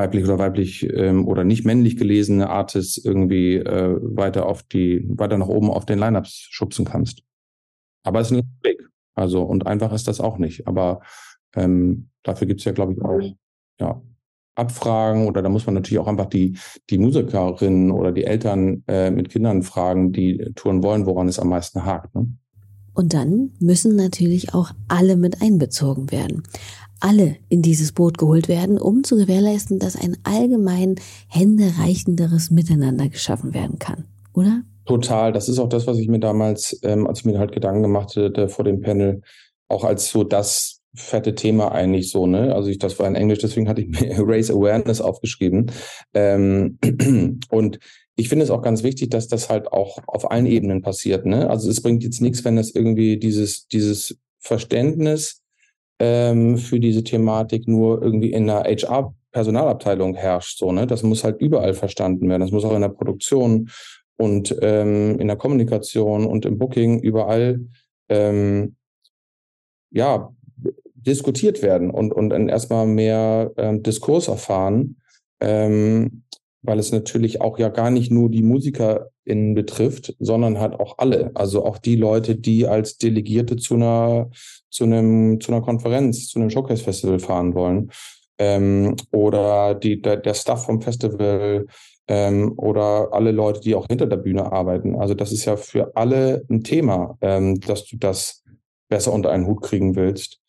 weiblich 0.00 0.24
oder 0.24 0.38
weiblich 0.38 0.88
ähm, 0.94 1.28
oder 1.28 1.44
nicht 1.44 1.66
männlich 1.66 1.96
gelesene 1.96 2.48
Artists 2.48 2.96
irgendwie 2.96 3.56
äh, 3.56 3.98
weiter 4.00 4.46
auf 4.46 4.62
die, 4.62 5.04
weiter 5.06 5.36
nach 5.36 5.48
oben 5.48 5.70
auf 5.70 5.84
den 5.84 5.98
Lineups 5.98 6.48
schubsen 6.50 6.86
kannst. 6.86 7.22
Aber 8.02 8.20
es 8.20 8.30
ist 8.30 8.38
ein 8.38 8.58
Weg. 8.62 8.80
Also, 9.14 9.42
und 9.42 9.66
einfach 9.66 9.92
ist 9.92 10.08
das 10.08 10.20
auch 10.20 10.38
nicht. 10.38 10.66
Aber 10.66 11.00
ähm, 11.54 12.08
dafür 12.22 12.46
gibt's 12.46 12.64
ja, 12.64 12.72
glaube 12.72 12.94
ich, 12.94 13.02
auch 13.02 13.20
ja, 13.78 14.00
Abfragen 14.54 15.28
oder 15.28 15.42
da 15.42 15.48
muss 15.50 15.66
man 15.66 15.74
natürlich 15.74 15.98
auch 15.98 16.06
einfach 16.06 16.26
die, 16.26 16.58
die 16.88 16.98
Musikerinnen 16.98 17.90
oder 17.90 18.12
die 18.12 18.24
Eltern 18.24 18.82
äh, 18.88 19.10
mit 19.10 19.28
Kindern 19.28 19.62
fragen, 19.62 20.12
die 20.12 20.52
touren 20.54 20.82
wollen, 20.82 21.04
woran 21.04 21.28
es 21.28 21.38
am 21.38 21.48
meisten 21.48 21.84
hakt. 21.84 22.14
Ne? 22.14 22.26
Und 22.94 23.14
dann 23.14 23.52
müssen 23.60 23.96
natürlich 23.96 24.54
auch 24.54 24.72
alle 24.88 25.16
mit 25.16 25.42
einbezogen 25.42 26.10
werden. 26.10 26.42
Alle 27.00 27.36
in 27.48 27.62
dieses 27.62 27.92
Boot 27.92 28.18
geholt 28.18 28.48
werden, 28.48 28.78
um 28.78 29.04
zu 29.04 29.16
gewährleisten, 29.16 29.78
dass 29.78 29.96
ein 29.96 30.16
allgemein 30.22 30.96
händereichenderes 31.28 32.50
Miteinander 32.50 33.08
geschaffen 33.08 33.54
werden 33.54 33.78
kann, 33.78 34.04
oder? 34.34 34.62
Total. 34.86 35.32
Das 35.32 35.48
ist 35.48 35.58
auch 35.58 35.68
das, 35.68 35.86
was 35.86 35.98
ich 35.98 36.08
mir 36.08 36.20
damals, 36.20 36.78
ähm, 36.82 37.06
als 37.06 37.20
ich 37.20 37.24
mir 37.24 37.38
halt 37.38 37.52
Gedanken 37.52 37.82
gemacht 37.82 38.16
hatte 38.16 38.48
vor 38.48 38.64
dem 38.64 38.80
Panel, 38.80 39.22
auch 39.68 39.84
als 39.84 40.10
so 40.10 40.24
das 40.24 40.80
fette 40.94 41.34
Thema 41.34 41.72
eigentlich 41.72 42.10
so, 42.10 42.26
ne? 42.26 42.54
Also 42.54 42.68
ich, 42.68 42.78
das 42.78 42.98
war 42.98 43.06
in 43.06 43.14
Englisch, 43.14 43.38
deswegen 43.38 43.68
hatte 43.68 43.82
ich 43.82 43.88
mir 43.88 44.16
Race 44.18 44.50
Awareness 44.50 45.00
aufgeschrieben. 45.00 45.70
Ähm, 46.14 46.78
und 47.50 47.78
ich 48.16 48.28
finde 48.28 48.44
es 48.44 48.50
auch 48.50 48.62
ganz 48.62 48.82
wichtig, 48.82 49.10
dass 49.10 49.28
das 49.28 49.48
halt 49.48 49.72
auch 49.72 49.98
auf 50.06 50.30
allen 50.30 50.46
Ebenen 50.46 50.82
passiert, 50.82 51.24
ne? 51.24 51.48
Also 51.48 51.70
es 51.70 51.80
bringt 51.80 52.02
jetzt 52.02 52.20
nichts, 52.20 52.44
wenn 52.44 52.56
das 52.56 52.70
irgendwie 52.70 53.18
dieses, 53.18 53.68
dieses 53.68 54.18
Verständnis 54.38 55.39
ähm, 56.00 56.56
für 56.56 56.80
diese 56.80 57.04
Thematik 57.04 57.68
nur 57.68 58.02
irgendwie 58.02 58.32
in 58.32 58.46
der 58.46 58.64
HR 58.64 59.14
Personalabteilung 59.32 60.14
herrscht, 60.14 60.58
so, 60.58 60.72
ne? 60.72 60.86
Das 60.86 61.04
muss 61.04 61.22
halt 61.22 61.40
überall 61.40 61.74
verstanden 61.74 62.28
werden. 62.28 62.40
Das 62.40 62.50
muss 62.50 62.64
auch 62.64 62.74
in 62.74 62.80
der 62.80 62.88
Produktion 62.88 63.70
und 64.16 64.56
ähm, 64.60 65.20
in 65.20 65.28
der 65.28 65.36
Kommunikation 65.36 66.26
und 66.26 66.46
im 66.46 66.58
Booking 66.58 67.00
überall 67.00 67.60
ähm, 68.08 68.74
ja 69.90 70.34
diskutiert 70.94 71.62
werden 71.62 71.90
und, 71.90 72.12
und 72.12 72.32
erstmal 72.48 72.86
mehr 72.86 73.52
ähm, 73.56 73.82
Diskurs 73.82 74.28
erfahren, 74.28 75.00
ähm, 75.40 76.24
weil 76.62 76.78
es 76.78 76.92
natürlich 76.92 77.40
auch 77.40 77.58
ja 77.58 77.68
gar 77.68 77.90
nicht 77.90 78.10
nur 78.10 78.30
die 78.30 78.42
MusikerInnen 79.24 79.54
betrifft, 79.54 80.14
sondern 80.18 80.58
halt 80.58 80.74
auch 80.74 80.98
alle. 80.98 81.30
Also 81.34 81.64
auch 81.64 81.78
die 81.78 81.96
Leute, 81.96 82.36
die 82.36 82.66
als 82.66 82.98
Delegierte 82.98 83.56
zu 83.56 83.74
einer, 83.74 84.30
zu 84.70 84.84
einem, 84.84 85.40
zu 85.40 85.52
einer 85.52 85.62
Konferenz, 85.62 86.28
zu 86.28 86.38
einem 86.38 86.50
Showcase-Festival 86.50 87.18
fahren 87.18 87.54
wollen. 87.54 87.90
Ähm, 88.38 88.96
oder 89.12 89.74
die, 89.74 90.00
der, 90.00 90.16
der 90.16 90.34
Staff 90.34 90.64
vom 90.64 90.80
Festival 90.80 91.66
ähm, 92.08 92.54
oder 92.56 93.08
alle 93.12 93.32
Leute, 93.32 93.60
die 93.60 93.74
auch 93.74 93.86
hinter 93.86 94.06
der 94.06 94.16
Bühne 94.16 94.50
arbeiten. 94.50 94.96
Also 94.96 95.14
das 95.14 95.32
ist 95.32 95.44
ja 95.44 95.56
für 95.56 95.94
alle 95.94 96.42
ein 96.48 96.64
Thema, 96.64 97.18
ähm, 97.20 97.60
dass 97.60 97.84
du 97.84 97.96
das 97.96 98.42
besser 98.88 99.12
unter 99.12 99.30
einen 99.30 99.46
Hut 99.46 99.62
kriegen 99.62 99.94
willst 99.94 100.40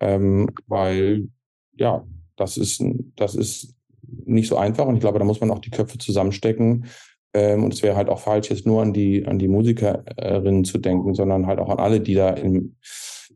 ähm, 0.00 0.48
weil 0.66 1.28
ja, 1.76 2.04
das 2.36 2.56
ist, 2.56 2.82
das 3.16 3.34
ist 3.34 3.74
nicht 4.02 4.48
so 4.48 4.56
einfach 4.56 4.86
und 4.86 4.94
ich 4.94 5.00
glaube, 5.00 5.18
da 5.18 5.24
muss 5.24 5.40
man 5.40 5.50
auch 5.50 5.60
die 5.60 5.70
Köpfe 5.70 5.98
zusammenstecken. 5.98 6.86
Ähm, 7.32 7.64
und 7.64 7.74
es 7.74 7.82
wäre 7.82 7.96
halt 7.96 8.08
auch 8.08 8.20
falsch, 8.20 8.50
jetzt 8.50 8.66
nur 8.66 8.82
an 8.82 8.92
die, 8.92 9.26
an 9.26 9.38
die 9.38 9.48
Musikerinnen 9.48 10.64
zu 10.64 10.78
denken, 10.78 11.14
sondern 11.14 11.46
halt 11.46 11.58
auch 11.60 11.68
an 11.68 11.78
alle, 11.78 12.00
die 12.00 12.14
da 12.14 12.30
in, 12.30 12.76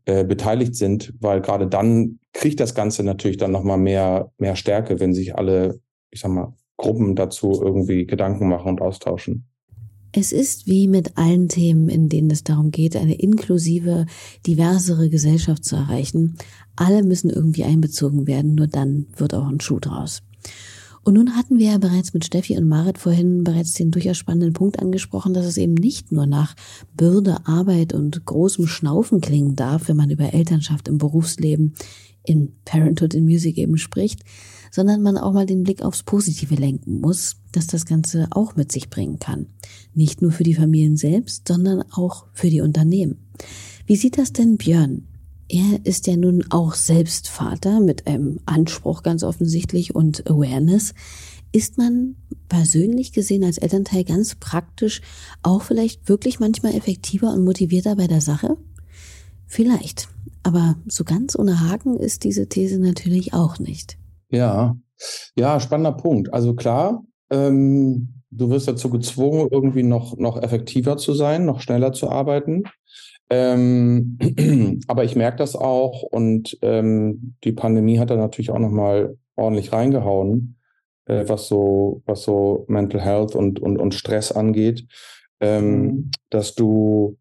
äh, 0.05 0.23
beteiligt 0.23 0.75
sind, 0.75 1.13
weil 1.19 1.41
gerade 1.41 1.67
dann 1.67 2.19
kriegt 2.33 2.59
das 2.59 2.75
Ganze 2.75 3.03
natürlich 3.03 3.37
dann 3.37 3.51
nochmal 3.51 3.77
mehr, 3.77 4.31
mehr 4.37 4.55
Stärke, 4.55 4.99
wenn 4.99 5.13
sich 5.13 5.35
alle, 5.35 5.79
ich 6.11 6.19
sag 6.19 6.31
mal, 6.31 6.53
Gruppen 6.77 7.15
dazu 7.15 7.61
irgendwie 7.63 8.05
Gedanken 8.05 8.49
machen 8.49 8.67
und 8.67 8.81
austauschen. 8.81 9.47
Es 10.11 10.31
ist 10.31 10.67
wie 10.67 10.87
mit 10.87 11.17
allen 11.17 11.49
Themen, 11.49 11.89
in 11.89 12.07
denen 12.07 12.29
es 12.31 12.43
darum 12.43 12.71
geht, 12.71 12.95
eine 12.95 13.15
inklusive, 13.15 14.05
diversere 14.45 15.09
Gesellschaft 15.09 15.65
zu 15.65 15.75
erreichen. 15.75 16.37
Alle 16.75 17.03
müssen 17.03 17.29
irgendwie 17.29 17.63
einbezogen 17.63 18.27
werden, 18.27 18.55
nur 18.55 18.67
dann 18.67 19.07
wird 19.17 19.33
auch 19.33 19.47
ein 19.47 19.59
Schuh 19.59 19.79
draus. 19.79 20.21
Und 21.05 21.13
nun 21.13 21.35
hatten 21.35 21.59
wir 21.59 21.67
ja 21.67 21.77
bereits 21.77 22.15
mit 22.15 22.25
Steffi 22.25 22.57
und 22.57 22.67
Marit 22.67 22.97
vorhin 22.97 23.43
bereits 23.43 23.73
den 23.73 23.91
durchaus 23.91 24.17
spannenden 24.17 24.53
Punkt 24.53 24.79
angesprochen, 24.79 25.35
dass 25.35 25.45
es 25.45 25.55
eben 25.55 25.75
nicht 25.75 26.11
nur 26.11 26.25
nach 26.25 26.55
Bürde, 26.97 27.45
Arbeit 27.45 27.93
und 27.93 28.25
großem 28.25 28.65
Schnaufen 28.65 29.21
klingen 29.21 29.55
darf, 29.55 29.87
wenn 29.87 29.97
man 29.97 30.09
über 30.09 30.33
Elternschaft 30.33 30.87
im 30.87 30.97
Berufsleben 30.97 31.75
in 32.23 32.53
Parenthood 32.65 33.13
in 33.13 33.25
Music 33.25 33.59
eben 33.59 33.77
spricht, 33.77 34.21
sondern 34.71 35.03
man 35.03 35.19
auch 35.19 35.31
mal 35.31 35.45
den 35.45 35.61
Blick 35.61 35.83
aufs 35.83 36.01
Positive 36.01 36.55
lenken 36.55 37.01
muss, 37.01 37.35
dass 37.51 37.67
das 37.67 37.85
Ganze 37.85 38.27
auch 38.31 38.55
mit 38.55 38.71
sich 38.71 38.89
bringen 38.89 39.19
kann. 39.19 39.45
Nicht 39.93 40.23
nur 40.23 40.31
für 40.31 40.43
die 40.43 40.55
Familien 40.55 40.97
selbst, 40.97 41.47
sondern 41.47 41.83
auch 41.91 42.25
für 42.33 42.49
die 42.49 42.61
Unternehmen. 42.61 43.19
Wie 43.85 43.95
sieht 43.95 44.17
das 44.17 44.33
denn 44.33 44.57
Björn? 44.57 45.03
Er 45.47 45.85
ist 45.85 46.07
ja 46.07 46.17
nun 46.17 46.43
auch 46.49 46.73
selbst 46.73 47.29
Vater 47.29 47.79
mit 47.79 48.07
einem 48.07 48.39
Anspruch 48.45 49.03
ganz 49.03 49.23
offensichtlich 49.23 49.93
und 49.93 50.29
Awareness. 50.29 50.93
Ist 51.51 51.77
man 51.77 52.15
persönlich 52.49 53.13
gesehen 53.13 53.43
als 53.43 53.57
Elternteil 53.57 54.03
ganz 54.03 54.35
praktisch 54.35 55.01
auch 55.43 55.61
vielleicht 55.61 56.09
wirklich 56.09 56.39
manchmal 56.39 56.73
effektiver 56.75 57.31
und 57.31 57.43
motivierter 57.43 57.95
bei 57.95 58.07
der 58.07 58.21
Sache? 58.21 58.57
Vielleicht. 59.45 60.09
Aber 60.43 60.75
so 60.87 61.03
ganz 61.03 61.37
ohne 61.37 61.61
Haken 61.61 61.97
ist 61.97 62.23
diese 62.23 62.49
These 62.49 62.79
natürlich 62.79 63.33
auch 63.33 63.59
nicht. 63.59 63.97
Ja, 64.29 64.75
ja, 65.35 65.59
spannender 65.59 65.91
Punkt. 65.93 66.33
Also 66.33 66.55
klar, 66.55 67.03
ähm, 67.29 68.21
du 68.31 68.49
wirst 68.49 68.67
dazu 68.67 68.89
gezwungen, 68.89 69.47
irgendwie 69.51 69.83
noch, 69.83 70.17
noch 70.17 70.41
effektiver 70.41 70.97
zu 70.97 71.13
sein, 71.13 71.45
noch 71.45 71.61
schneller 71.61 71.93
zu 71.93 72.09
arbeiten. 72.09 72.63
Ähm, 73.29 74.17
aber 74.87 75.03
ich 75.03 75.15
merke 75.15 75.37
das 75.37 75.55
auch 75.55 76.03
und 76.03 76.57
ähm, 76.61 77.35
die 77.43 77.51
Pandemie 77.51 77.99
hat 77.99 78.09
da 78.09 78.15
natürlich 78.15 78.51
auch 78.51 78.59
nochmal 78.59 79.17
ordentlich 79.35 79.73
reingehauen, 79.73 80.57
äh, 81.05 81.25
was 81.27 81.47
so, 81.47 82.01
was 82.05 82.23
so 82.23 82.65
Mental 82.67 83.01
Health 83.01 83.35
und, 83.35 83.59
und, 83.59 83.77
und 83.77 83.93
Stress 83.93 84.31
angeht, 84.31 84.85
ähm, 85.39 85.81
mhm. 85.81 86.11
dass 86.29 86.55
du 86.55 87.17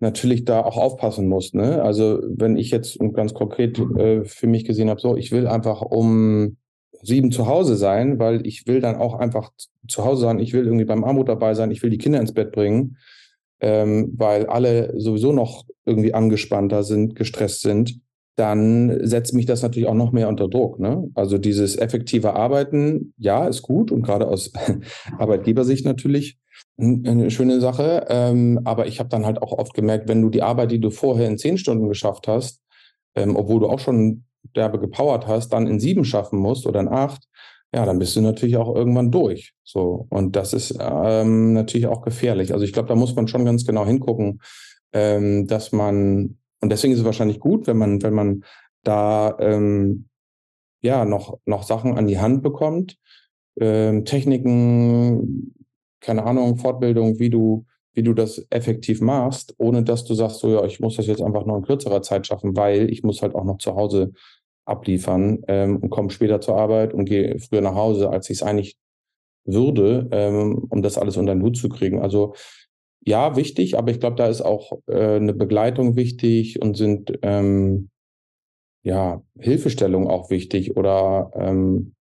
natürlich 0.00 0.44
da 0.44 0.62
auch 0.62 0.76
aufpassen 0.76 1.28
muss. 1.28 1.54
Ne? 1.54 1.82
Also 1.82 2.20
wenn 2.28 2.56
ich 2.56 2.70
jetzt 2.70 2.98
ganz 3.14 3.34
konkret 3.34 3.78
äh, 3.78 4.24
für 4.24 4.46
mich 4.46 4.64
gesehen 4.64 4.90
habe, 4.90 5.00
so, 5.00 5.16
ich 5.16 5.32
will 5.32 5.46
einfach 5.46 5.82
um 5.82 6.56
sieben 7.02 7.30
zu 7.30 7.46
Hause 7.46 7.76
sein, 7.76 8.18
weil 8.18 8.46
ich 8.46 8.66
will 8.66 8.80
dann 8.80 8.96
auch 8.96 9.14
einfach 9.14 9.52
zu 9.86 10.04
Hause 10.04 10.22
sein, 10.22 10.40
ich 10.40 10.52
will 10.52 10.64
irgendwie 10.64 10.84
beim 10.84 11.04
Armut 11.04 11.28
dabei 11.28 11.54
sein, 11.54 11.70
ich 11.70 11.82
will 11.82 11.90
die 11.90 11.98
Kinder 11.98 12.20
ins 12.20 12.34
Bett 12.34 12.52
bringen, 12.52 12.96
ähm, 13.60 14.12
weil 14.16 14.46
alle 14.46 14.98
sowieso 15.00 15.32
noch 15.32 15.64
irgendwie 15.84 16.14
angespannter 16.14 16.82
sind, 16.82 17.16
gestresst 17.16 17.62
sind, 17.62 18.00
dann 18.36 19.04
setzt 19.04 19.34
mich 19.34 19.46
das 19.46 19.62
natürlich 19.62 19.88
auch 19.88 19.94
noch 19.94 20.12
mehr 20.12 20.28
unter 20.28 20.48
Druck. 20.48 20.78
Ne? 20.78 21.10
Also 21.14 21.38
dieses 21.38 21.76
effektive 21.76 22.34
Arbeiten, 22.34 23.12
ja, 23.18 23.48
ist 23.48 23.62
gut 23.62 23.90
und 23.90 24.02
gerade 24.02 24.28
aus 24.28 24.52
Arbeitgebersicht 25.18 25.84
natürlich 25.84 26.38
eine 26.78 27.30
schöne 27.30 27.60
Sache. 27.60 28.06
Ähm, 28.08 28.60
aber 28.64 28.86
ich 28.86 29.00
habe 29.00 29.08
dann 29.08 29.26
halt 29.26 29.42
auch 29.42 29.52
oft 29.52 29.74
gemerkt, 29.74 30.08
wenn 30.08 30.22
du 30.22 30.30
die 30.30 30.42
Arbeit, 30.42 30.70
die 30.70 30.80
du 30.80 30.90
vorher 30.90 31.26
in 31.26 31.38
zehn 31.38 31.58
Stunden 31.58 31.88
geschafft 31.88 32.28
hast, 32.28 32.60
ähm, 33.16 33.34
obwohl 33.34 33.60
du 33.60 33.68
auch 33.68 33.80
schon 33.80 34.24
derbe 34.54 34.78
gepowert 34.78 35.26
hast, 35.26 35.48
dann 35.48 35.66
in 35.66 35.80
sieben 35.80 36.04
schaffen 36.04 36.38
musst 36.38 36.66
oder 36.66 36.80
in 36.80 36.88
acht, 36.88 37.24
ja, 37.74 37.84
dann 37.84 37.98
bist 37.98 38.16
du 38.16 38.20
natürlich 38.22 38.56
auch 38.56 38.74
irgendwann 38.74 39.10
durch. 39.10 39.52
So. 39.62 40.06
Und 40.10 40.36
das 40.36 40.52
ist 40.52 40.76
ähm, 40.80 41.52
natürlich 41.52 41.86
auch 41.86 42.02
gefährlich. 42.02 42.52
Also 42.52 42.64
ich 42.64 42.72
glaube, 42.72 42.88
da 42.88 42.94
muss 42.94 43.14
man 43.14 43.28
schon 43.28 43.44
ganz 43.44 43.66
genau 43.66 43.84
hingucken, 43.84 44.40
ähm, 44.92 45.46
dass 45.46 45.72
man, 45.72 46.38
und 46.60 46.72
deswegen 46.72 46.94
ist 46.94 47.00
es 47.00 47.04
wahrscheinlich 47.04 47.40
gut, 47.40 47.66
wenn 47.66 47.76
man, 47.76 48.02
wenn 48.02 48.14
man 48.14 48.44
da 48.84 49.36
ähm, 49.38 50.08
ja 50.80 51.04
noch, 51.04 51.38
noch 51.44 51.62
Sachen 51.62 51.98
an 51.98 52.06
die 52.06 52.18
Hand 52.18 52.42
bekommt, 52.42 52.96
ähm, 53.60 54.04
Techniken, 54.06 55.54
keine 56.00 56.24
Ahnung, 56.24 56.56
Fortbildung, 56.56 57.18
wie 57.18 57.28
du, 57.28 57.66
wie 57.92 58.02
du 58.02 58.14
das 58.14 58.46
effektiv 58.48 59.02
machst, 59.02 59.54
ohne 59.58 59.82
dass 59.82 60.04
du 60.04 60.14
sagst, 60.14 60.38
so 60.38 60.50
ja, 60.52 60.64
ich 60.64 60.80
muss 60.80 60.96
das 60.96 61.06
jetzt 61.06 61.20
einfach 61.20 61.44
nur 61.44 61.56
in 61.58 61.64
kürzerer 61.64 62.00
Zeit 62.00 62.26
schaffen, 62.26 62.56
weil 62.56 62.90
ich 62.90 63.02
muss 63.02 63.20
halt 63.20 63.34
auch 63.34 63.44
noch 63.44 63.58
zu 63.58 63.74
Hause 63.74 64.12
abliefern 64.68 65.42
ähm, 65.48 65.76
und 65.78 65.90
komme 65.90 66.10
später 66.10 66.40
zur 66.40 66.56
Arbeit 66.56 66.94
und 66.94 67.04
gehe 67.06 67.38
früher 67.38 67.60
nach 67.60 67.74
Hause, 67.74 68.10
als 68.10 68.30
ich 68.30 68.38
es 68.38 68.42
eigentlich 68.42 68.76
würde, 69.44 70.08
ähm, 70.12 70.66
um 70.68 70.82
das 70.82 70.98
alles 70.98 71.16
unter 71.16 71.34
den 71.34 71.42
Hut 71.42 71.56
zu 71.56 71.68
kriegen. 71.68 72.00
Also 72.00 72.34
ja, 73.04 73.36
wichtig, 73.36 73.78
aber 73.78 73.90
ich 73.90 74.00
glaube, 74.00 74.16
da 74.16 74.26
ist 74.26 74.42
auch 74.42 74.80
äh, 74.86 75.16
eine 75.16 75.32
Begleitung 75.32 75.96
wichtig 75.96 76.60
und 76.60 76.76
sind 76.76 77.18
ähm, 77.22 77.88
ja, 78.82 79.22
Hilfestellung 79.38 80.08
auch 80.08 80.30
wichtig 80.30 80.76
oder 80.76 81.30
ähm, 81.34 81.94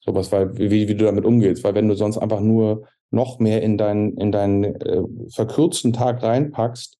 sowas, 0.00 0.32
weil 0.32 0.56
wie, 0.58 0.88
wie 0.88 0.94
du 0.94 1.04
damit 1.04 1.24
umgehst. 1.24 1.64
Weil 1.64 1.74
wenn 1.74 1.88
du 1.88 1.94
sonst 1.94 2.18
einfach 2.18 2.40
nur 2.40 2.86
noch 3.10 3.38
mehr 3.38 3.62
in 3.62 3.78
deinen 3.78 4.16
in 4.18 4.32
deinen 4.32 4.64
äh, 4.64 5.02
verkürzten 5.30 5.92
Tag 5.92 6.22
reinpackst, 6.22 6.98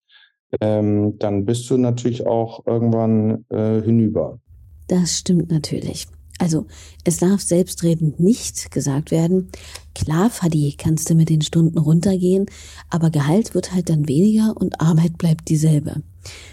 ähm, 0.60 1.18
dann 1.18 1.44
bist 1.44 1.68
du 1.70 1.76
natürlich 1.76 2.26
auch 2.26 2.66
irgendwann 2.66 3.44
äh, 3.50 3.82
hinüber. 3.82 4.40
Das 4.88 5.18
stimmt 5.18 5.50
natürlich. 5.50 6.06
Also, 6.40 6.66
es 7.02 7.16
darf 7.16 7.40
selbstredend 7.40 8.20
nicht 8.20 8.70
gesagt 8.70 9.10
werden, 9.10 9.48
klar, 9.94 10.30
Fadi, 10.30 10.74
kannst 10.78 11.10
du 11.10 11.16
mit 11.16 11.30
den 11.30 11.42
Stunden 11.42 11.78
runtergehen, 11.78 12.46
aber 12.90 13.10
Gehalt 13.10 13.54
wird 13.54 13.74
halt 13.74 13.90
dann 13.90 14.06
weniger 14.06 14.56
und 14.56 14.80
Arbeit 14.80 15.18
bleibt 15.18 15.48
dieselbe. 15.48 16.02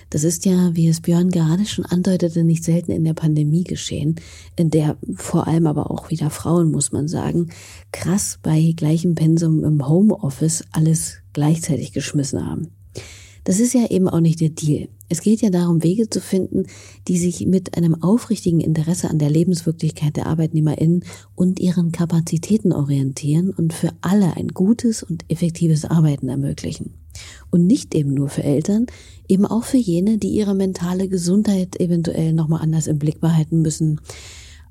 Das 0.09 0.23
ist 0.23 0.45
ja, 0.45 0.75
wie 0.75 0.88
es 0.88 1.01
Björn 1.01 1.29
gerade 1.29 1.65
schon 1.65 1.86
andeutete, 1.86 2.43
nicht 2.43 2.63
selten 2.63 2.91
in 2.91 3.03
der 3.03 3.13
Pandemie 3.13 3.63
geschehen, 3.63 4.15
in 4.55 4.71
der 4.71 4.97
vor 5.15 5.47
allem 5.47 5.67
aber 5.67 5.91
auch 5.91 6.09
wieder 6.09 6.31
Frauen, 6.31 6.71
muss 6.71 6.91
man 6.91 7.07
sagen, 7.07 7.49
krass 7.91 8.39
bei 8.41 8.73
gleichem 8.75 9.13
Pensum 9.13 9.63
im 9.63 9.88
Homeoffice 9.88 10.63
alles 10.71 11.17
gleichzeitig 11.33 11.91
geschmissen 11.91 12.43
haben. 12.45 12.71
Das 13.43 13.59
ist 13.59 13.73
ja 13.73 13.86
eben 13.91 14.09
auch 14.09 14.21
nicht 14.21 14.41
der 14.41 14.49
Deal. 14.49 14.88
Es 15.08 15.22
geht 15.22 15.41
ja 15.41 15.49
darum, 15.49 15.84
Wege 15.84 16.10
zu 16.10 16.20
finden, 16.20 16.64
die 17.08 17.18
sich 17.18 17.45
mit 17.45 17.78
einem 17.78 18.01
aufrichtigen 18.01 18.60
Interesse 18.60 19.10
an 19.10 19.20
der 19.20 19.30
Lebenswirklichkeit 19.30 20.16
der 20.16 20.26
ArbeitnehmerInnen 20.26 21.03
und 21.36 21.60
ihren 21.60 21.91
Kapazitäten 21.91 22.72
orientieren 22.72 23.51
und 23.51 23.74
für 23.74 23.91
alle 24.01 24.36
ein 24.36 24.47
gutes 24.47 25.03
und 25.03 25.26
effektives 25.30 25.86
Arbeiten 25.86 26.30
ermöglichen. 26.30 26.95
Und 27.51 27.68
nicht 27.68 27.93
eben 27.93 28.14
nur 28.14 28.30
für 28.30 28.43
Eltern, 28.43 28.88
eben 29.28 29.45
auch 29.45 29.64
für 29.64 29.78
jene, 29.78 30.18
die 30.18 30.30
ihre 30.30 30.56
mentale 30.56 31.08
Gesundheit 31.08 31.80
eventuell 31.80 32.34
nochmal 32.34 32.62
anders 32.62 32.88
im 32.88 32.99
Blick 32.99 33.22
behalten 33.22 33.62
müssen, 33.62 34.01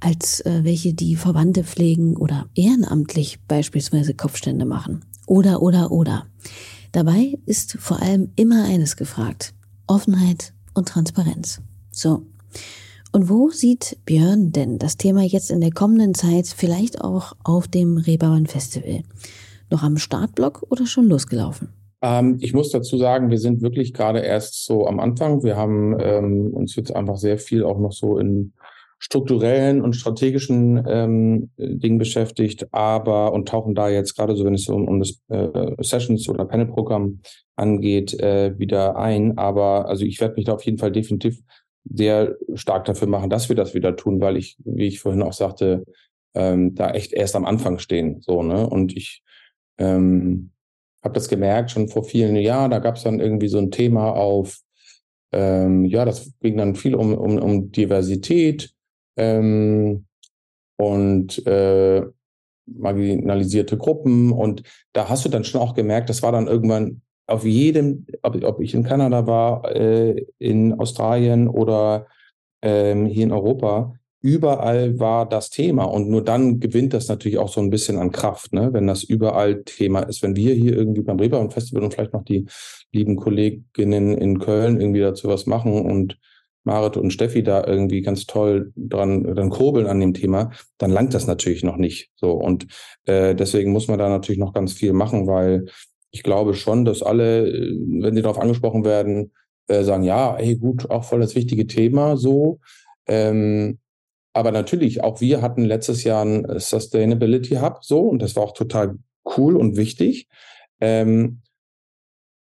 als 0.00 0.40
äh, 0.40 0.60
welche, 0.64 0.92
die 0.92 1.16
Verwandte 1.16 1.64
pflegen 1.64 2.16
oder 2.16 2.48
ehrenamtlich 2.54 3.38
beispielsweise 3.48 4.14
Kopfstände 4.14 4.66
machen. 4.66 5.04
Oder, 5.26 5.62
oder, 5.62 5.92
oder. 5.92 6.26
Dabei 6.92 7.38
ist 7.46 7.78
vor 7.80 8.02
allem 8.02 8.28
immer 8.36 8.64
eines 8.64 8.96
gefragt. 8.96 9.54
Offenheit 9.86 10.52
und 10.74 10.88
Transparenz. 10.88 11.60
So. 11.90 12.22
Und 13.12 13.28
wo 13.28 13.50
sieht 13.50 13.96
Björn 14.04 14.50
denn 14.50 14.78
das 14.78 14.96
Thema 14.96 15.22
jetzt 15.22 15.50
in 15.50 15.60
der 15.60 15.70
kommenden 15.70 16.14
Zeit 16.14 16.46
vielleicht 16.48 17.00
auch 17.00 17.34
auf 17.44 17.68
dem 17.68 17.96
Reeperbahn 17.96 18.46
Festival? 18.46 19.02
Noch 19.70 19.82
am 19.82 19.96
Startblock 19.96 20.64
oder 20.70 20.86
schon 20.86 21.08
losgelaufen? 21.08 21.68
Ähm, 22.02 22.38
ich 22.40 22.52
muss 22.52 22.70
dazu 22.70 22.98
sagen, 22.98 23.30
wir 23.30 23.38
sind 23.38 23.62
wirklich 23.62 23.94
gerade 23.94 24.18
erst 24.18 24.66
so 24.66 24.86
am 24.86 25.00
Anfang. 25.00 25.42
Wir 25.42 25.56
haben 25.56 25.96
ähm, 26.00 26.50
uns 26.52 26.76
jetzt 26.76 26.94
einfach 26.94 27.16
sehr 27.16 27.38
viel 27.38 27.64
auch 27.64 27.78
noch 27.78 27.92
so 27.92 28.18
in 28.18 28.52
strukturellen 29.04 29.82
und 29.82 29.96
strategischen 29.96 30.82
ähm, 30.88 31.50
Dingen 31.58 31.98
beschäftigt, 31.98 32.66
aber 32.72 33.34
und 33.34 33.46
tauchen 33.46 33.74
da 33.74 33.90
jetzt 33.90 34.16
gerade 34.16 34.34
so, 34.34 34.46
wenn 34.46 34.54
es 34.54 34.66
um, 34.66 34.88
um 34.88 34.98
das 34.98 35.20
äh, 35.28 35.74
Sessions- 35.82 36.26
oder 36.26 36.46
Panel-Programm 36.46 37.20
angeht, 37.54 38.18
äh, 38.18 38.58
wieder 38.58 38.96
ein. 38.96 39.36
Aber 39.36 39.88
also 39.88 40.06
ich 40.06 40.22
werde 40.22 40.36
mich 40.36 40.46
da 40.46 40.54
auf 40.54 40.64
jeden 40.64 40.78
Fall 40.78 40.90
definitiv 40.90 41.38
sehr 41.84 42.34
stark 42.54 42.86
dafür 42.86 43.06
machen, 43.06 43.28
dass 43.28 43.50
wir 43.50 43.56
das 43.56 43.74
wieder 43.74 43.94
tun, 43.94 44.22
weil 44.22 44.38
ich, 44.38 44.56
wie 44.64 44.86
ich 44.86 45.00
vorhin 45.00 45.22
auch 45.22 45.34
sagte, 45.34 45.84
ähm, 46.34 46.74
da 46.74 46.92
echt 46.92 47.12
erst 47.12 47.36
am 47.36 47.44
Anfang 47.44 47.78
stehen. 47.78 48.22
So, 48.22 48.42
ne? 48.42 48.66
Und 48.66 48.96
ich 48.96 49.22
ähm, 49.76 50.50
habe 51.02 51.12
das 51.12 51.28
gemerkt 51.28 51.72
schon 51.72 51.88
vor 51.88 52.04
vielen 52.04 52.36
Jahren, 52.36 52.70
da 52.70 52.78
gab 52.78 52.96
es 52.96 53.02
dann 53.02 53.20
irgendwie 53.20 53.48
so 53.48 53.58
ein 53.58 53.70
Thema 53.70 54.12
auf, 54.12 54.60
ähm, 55.30 55.84
ja, 55.84 56.06
das 56.06 56.32
ging 56.40 56.56
dann 56.56 56.74
viel 56.74 56.94
um, 56.94 57.12
um, 57.12 57.36
um 57.36 57.70
Diversität 57.70 58.73
ähm, 59.16 60.06
und 60.76 61.46
äh, 61.46 62.02
marginalisierte 62.66 63.76
Gruppen. 63.76 64.32
Und 64.32 64.62
da 64.92 65.08
hast 65.08 65.24
du 65.24 65.28
dann 65.28 65.44
schon 65.44 65.60
auch 65.60 65.74
gemerkt, 65.74 66.08
das 66.08 66.22
war 66.22 66.32
dann 66.32 66.46
irgendwann 66.46 67.02
auf 67.26 67.44
jedem, 67.44 68.06
ob, 68.22 68.42
ob 68.44 68.60
ich 68.60 68.74
in 68.74 68.84
Kanada 68.84 69.26
war, 69.26 69.74
äh, 69.74 70.26
in 70.38 70.74
Australien 70.74 71.48
oder 71.48 72.06
ähm, 72.62 73.06
hier 73.06 73.24
in 73.24 73.32
Europa, 73.32 73.94
überall 74.20 74.98
war 74.98 75.28
das 75.28 75.50
Thema. 75.50 75.84
Und 75.84 76.08
nur 76.08 76.24
dann 76.24 76.60
gewinnt 76.60 76.94
das 76.94 77.08
natürlich 77.08 77.38
auch 77.38 77.48
so 77.48 77.60
ein 77.60 77.70
bisschen 77.70 77.98
an 77.98 78.10
Kraft, 78.10 78.52
ne? 78.52 78.72
wenn 78.72 78.86
das 78.86 79.04
überall 79.04 79.62
Thema 79.64 80.00
ist. 80.00 80.22
Wenn 80.22 80.36
wir 80.36 80.54
hier 80.54 80.74
irgendwie 80.74 81.02
beim 81.02 81.18
Reeperbahn 81.18 81.50
Festival 81.50 81.82
und 81.82 81.94
vielleicht 81.94 82.14
noch 82.14 82.24
die 82.24 82.46
lieben 82.92 83.16
Kolleginnen 83.16 84.16
in 84.16 84.38
Köln 84.38 84.80
irgendwie 84.80 85.00
dazu 85.00 85.28
was 85.28 85.46
machen 85.46 85.82
und 85.84 86.18
Marit 86.64 86.96
und 86.96 87.12
Steffi 87.12 87.42
da 87.42 87.64
irgendwie 87.66 88.02
ganz 88.02 88.26
toll 88.26 88.72
dran 88.76 89.34
dann 89.34 89.50
kurbeln 89.50 89.86
an 89.86 90.00
dem 90.00 90.14
Thema, 90.14 90.50
dann 90.78 90.90
langt 90.90 91.14
das 91.14 91.26
natürlich 91.26 91.62
noch 91.62 91.76
nicht. 91.76 92.10
So 92.16 92.32
und 92.32 92.66
äh, 93.04 93.34
deswegen 93.34 93.72
muss 93.72 93.88
man 93.88 93.98
da 93.98 94.08
natürlich 94.08 94.38
noch 94.38 94.52
ganz 94.52 94.72
viel 94.72 94.92
machen, 94.92 95.26
weil 95.26 95.66
ich 96.10 96.22
glaube 96.22 96.54
schon, 96.54 96.84
dass 96.84 97.02
alle, 97.02 97.48
äh, 97.48 97.76
wenn 98.00 98.14
sie 98.14 98.22
darauf 98.22 98.38
angesprochen 98.38 98.84
werden, 98.84 99.32
äh, 99.68 99.82
sagen, 99.82 100.04
ja, 100.04 100.36
hey 100.38 100.56
gut, 100.56 100.90
auch 100.90 101.04
voll 101.04 101.20
das 101.20 101.34
wichtige 101.34 101.66
Thema 101.66 102.16
so. 102.16 102.60
Ähm, 103.06 103.78
aber 104.32 104.50
natürlich, 104.50 105.04
auch 105.04 105.20
wir 105.20 105.42
hatten 105.42 105.64
letztes 105.64 106.04
Jahr 106.04 106.24
ein 106.24 106.58
Sustainability 106.58 107.56
Hub 107.56 107.84
so 107.84 108.00
und 108.00 108.20
das 108.20 108.34
war 108.36 108.42
auch 108.42 108.52
total 108.52 108.96
cool 109.36 109.56
und 109.56 109.76
wichtig. 109.76 110.28
Ähm, 110.80 111.40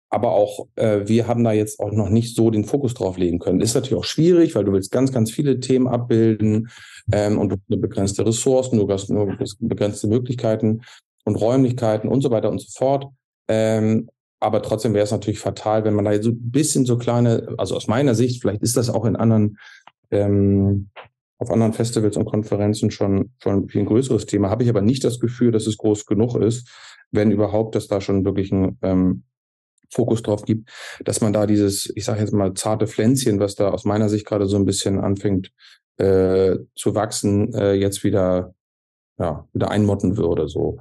aber 0.10 0.32
auch 0.32 0.68
äh, 0.76 1.02
wir 1.06 1.28
haben 1.28 1.44
da 1.44 1.52
jetzt 1.52 1.80
auch 1.80 1.92
noch 1.92 2.10
nicht 2.10 2.36
so 2.36 2.50
den 2.50 2.66
Fokus 2.66 2.94
drauf 2.94 3.18
legen 3.18 3.40
können. 3.40 3.62
Ist 3.62 3.76
natürlich 3.76 3.98
auch 3.98 4.06
schwierig, 4.06 4.56
weil 4.56 4.64
du 4.64 4.72
willst 4.72 4.92
ganz, 4.92 5.12
ganz 5.12 5.32
viele 5.32 5.60
Themen 5.60 5.88
abbilden 5.88 6.70
ähm, 7.12 7.38
und 7.38 7.50
du 7.50 7.56
hast 7.56 7.70
nur 7.70 7.82
begrenzte 7.82 8.26
Ressourcen, 8.26 8.80
du 8.80 8.90
hast 8.90 9.10
nur 9.10 9.38
begrenzte 9.60 10.08
Möglichkeiten 10.08 10.82
und 11.26 11.36
Räumlichkeiten 11.36 12.10
und 12.10 12.22
so 12.22 12.32
weiter 12.32 12.50
und 12.50 12.60
so 12.60 12.68
fort. 12.74 13.08
Ähm, 13.50 14.10
aber 14.40 14.62
trotzdem 14.62 14.94
wäre 14.94 15.04
es 15.04 15.12
natürlich 15.12 15.40
fatal, 15.40 15.84
wenn 15.84 15.96
man 15.96 16.06
da 16.06 16.22
so 16.22 16.30
ein 16.30 16.52
bisschen 16.52 16.86
so 16.86 16.98
kleine, 16.98 17.56
also 17.58 17.76
aus 17.76 17.88
meiner 17.88 18.16
Sicht, 18.16 18.42
vielleicht 18.42 18.62
ist 18.62 18.78
das 18.78 18.90
auch 18.90 19.06
in 19.06 19.16
anderen, 19.16 19.58
ähm, 20.12 20.90
auf 21.40 21.52
anderen 21.52 21.74
Festivals 21.74 22.18
und 22.18 22.26
Konferenzen 22.26 22.92
schon, 22.92 23.32
schon 23.42 23.68
viel 23.68 23.82
ein 23.82 23.88
größeres 23.88 24.26
Thema, 24.26 24.50
habe 24.50 24.64
ich 24.64 24.70
aber 24.70 24.82
nicht 24.82 25.04
das 25.04 25.20
Gefühl, 25.20 25.52
dass 25.52 25.68
es 25.68 25.78
groß 25.78 26.06
genug 26.06 26.36
ist, 26.36 26.70
wenn 27.12 27.32
überhaupt, 27.32 27.76
dass 27.76 27.88
da 27.88 28.00
schon 28.00 28.26
wirklich 28.26 28.52
ein 28.52 28.78
ähm, 28.82 29.24
Fokus 29.90 30.22
drauf 30.22 30.44
gibt, 30.44 30.70
dass 31.04 31.22
man 31.22 31.34
da 31.34 31.46
dieses, 31.46 31.92
ich 31.96 32.06
sage 32.06 32.22
jetzt 32.22 32.34
mal, 32.34 32.54
zarte 32.54 32.88
Pflänzchen, 32.88 33.40
was 33.40 33.56
da 33.56 33.70
aus 33.70 33.86
meiner 33.86 34.10
Sicht 34.10 34.26
gerade 34.26 34.48
so 34.48 34.58
ein 34.58 34.66
bisschen 34.66 35.00
anfängt 35.00 35.52
äh, 35.98 36.58
zu 36.76 36.96
wachsen, 36.96 37.54
äh, 37.54 37.74
jetzt 37.74 38.04
wieder 38.04 38.54
ja, 39.20 39.48
wieder 39.54 39.72
einmotten 39.72 40.18
würde. 40.18 40.48
So. 40.48 40.80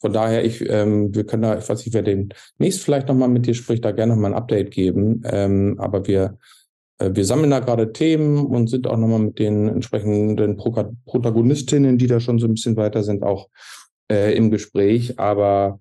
Von 0.00 0.12
daher, 0.12 0.44
ich, 0.44 0.68
ähm, 0.68 1.14
wir 1.14 1.24
können 1.24 1.42
da, 1.42 1.58
ich 1.58 1.68
weiß 1.68 1.84
nicht, 1.84 1.94
wer 1.94 2.02
demnächst 2.02 2.82
vielleicht 2.82 3.08
nochmal 3.08 3.28
mit 3.28 3.46
dir 3.46 3.54
spricht, 3.54 3.84
da 3.84 3.92
gerne 3.92 4.14
nochmal 4.14 4.32
ein 4.32 4.38
Update 4.38 4.70
geben. 4.70 5.22
Ähm, 5.24 5.76
aber 5.78 6.06
wir, 6.06 6.38
äh, 6.98 7.10
wir 7.12 7.24
sammeln 7.24 7.50
da 7.50 7.60
gerade 7.60 7.92
Themen 7.92 8.46
und 8.46 8.68
sind 8.68 8.86
auch 8.86 8.96
nochmal 8.96 9.20
mit 9.20 9.38
den 9.38 9.68
entsprechenden 9.68 10.56
Pro 10.56 10.72
Protagonistinnen, 11.06 11.98
die 11.98 12.06
da 12.06 12.20
schon 12.20 12.38
so 12.38 12.46
ein 12.46 12.54
bisschen 12.54 12.76
weiter 12.76 13.02
sind, 13.02 13.22
auch 13.22 13.48
äh, 14.10 14.34
im 14.36 14.50
Gespräch. 14.50 15.18
Aber 15.18 15.80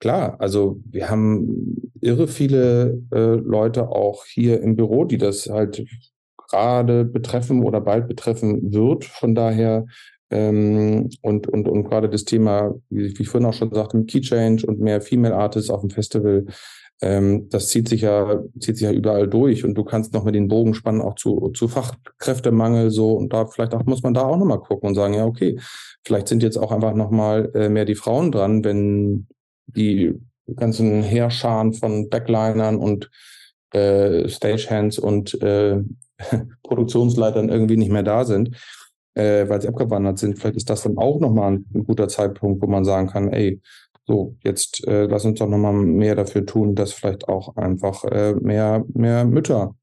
Klar, 0.00 0.36
also 0.38 0.80
wir 0.84 1.10
haben 1.10 1.92
irre 2.00 2.28
viele 2.28 3.02
äh, 3.12 3.34
Leute 3.34 3.88
auch 3.88 4.24
hier 4.26 4.60
im 4.60 4.76
Büro, 4.76 5.04
die 5.04 5.18
das 5.18 5.48
halt 5.48 5.84
gerade 6.36 7.04
betreffen 7.04 7.64
oder 7.64 7.80
bald 7.80 8.06
betreffen 8.06 8.72
wird. 8.72 9.04
Von 9.04 9.34
daher 9.34 9.86
ähm, 10.30 11.08
und, 11.22 11.48
und, 11.48 11.68
und 11.68 11.84
gerade 11.84 12.08
das 12.08 12.24
Thema, 12.24 12.74
wie, 12.90 13.18
wie 13.18 13.22
ich 13.22 13.28
vorhin 13.28 13.48
auch 13.48 13.54
schon 13.54 13.72
sagte, 13.72 14.04
Key 14.04 14.20
Change 14.20 14.66
und 14.66 14.80
mehr 14.80 15.00
Female 15.00 15.34
Artists 15.34 15.70
auf 15.70 15.80
dem 15.80 15.90
Festival, 15.90 16.46
ähm, 17.00 17.48
das 17.48 17.68
zieht 17.68 17.88
sich 17.88 18.02
ja, 18.02 18.42
zieht 18.58 18.76
sich 18.76 18.84
ja 18.84 18.92
überall 18.92 19.28
durch 19.28 19.64
und 19.64 19.74
du 19.74 19.84
kannst 19.84 20.12
noch 20.12 20.24
mit 20.24 20.34
den 20.34 20.48
Bogen 20.48 20.74
spannen 20.74 21.00
auch 21.00 21.14
zu, 21.14 21.50
zu 21.50 21.68
Fachkräftemangel 21.68 22.90
so 22.90 23.12
und 23.12 23.32
da 23.32 23.46
vielleicht 23.46 23.74
auch 23.74 23.84
muss 23.84 24.02
man 24.02 24.14
da 24.14 24.22
auch 24.22 24.36
nochmal 24.36 24.60
gucken 24.60 24.88
und 24.88 24.94
sagen, 24.94 25.14
ja, 25.14 25.24
okay, 25.24 25.58
vielleicht 26.04 26.28
sind 26.28 26.42
jetzt 26.42 26.56
auch 26.56 26.72
einfach 26.72 26.94
nochmal 26.94 27.50
äh, 27.54 27.68
mehr 27.68 27.84
die 27.84 27.94
Frauen 27.94 28.32
dran, 28.32 28.64
wenn 28.64 29.28
die 29.68 30.14
ganzen 30.56 31.02
Heerscharen 31.02 31.72
von 31.72 32.08
Backlinern 32.08 32.76
und 32.76 33.10
äh, 33.72 34.28
Stagehands 34.28 34.98
und 34.98 35.40
äh, 35.42 35.80
Produktionsleitern 36.62 37.48
irgendwie 37.48 37.76
nicht 37.76 37.90
mehr 37.92 38.02
da 38.02 38.24
sind, 38.24 38.56
äh, 39.14 39.48
weil 39.48 39.60
sie 39.60 39.68
abgewandert 39.68 40.18
sind. 40.18 40.38
Vielleicht 40.38 40.56
ist 40.56 40.70
das 40.70 40.82
dann 40.82 40.98
auch 40.98 41.20
nochmal 41.20 41.52
ein, 41.52 41.66
ein 41.74 41.84
guter 41.84 42.08
Zeitpunkt, 42.08 42.62
wo 42.62 42.66
man 42.66 42.84
sagen 42.84 43.08
kann, 43.08 43.32
ey, 43.32 43.60
so, 44.06 44.36
jetzt 44.42 44.86
äh, 44.86 45.04
lass 45.04 45.26
uns 45.26 45.38
doch 45.38 45.48
nochmal 45.48 45.74
mehr 45.74 46.14
dafür 46.14 46.46
tun, 46.46 46.74
dass 46.74 46.92
vielleicht 46.92 47.28
auch 47.28 47.56
einfach 47.56 48.04
äh, 48.04 48.32
mehr, 48.34 48.84
mehr 48.94 49.26
Mütter 49.26 49.76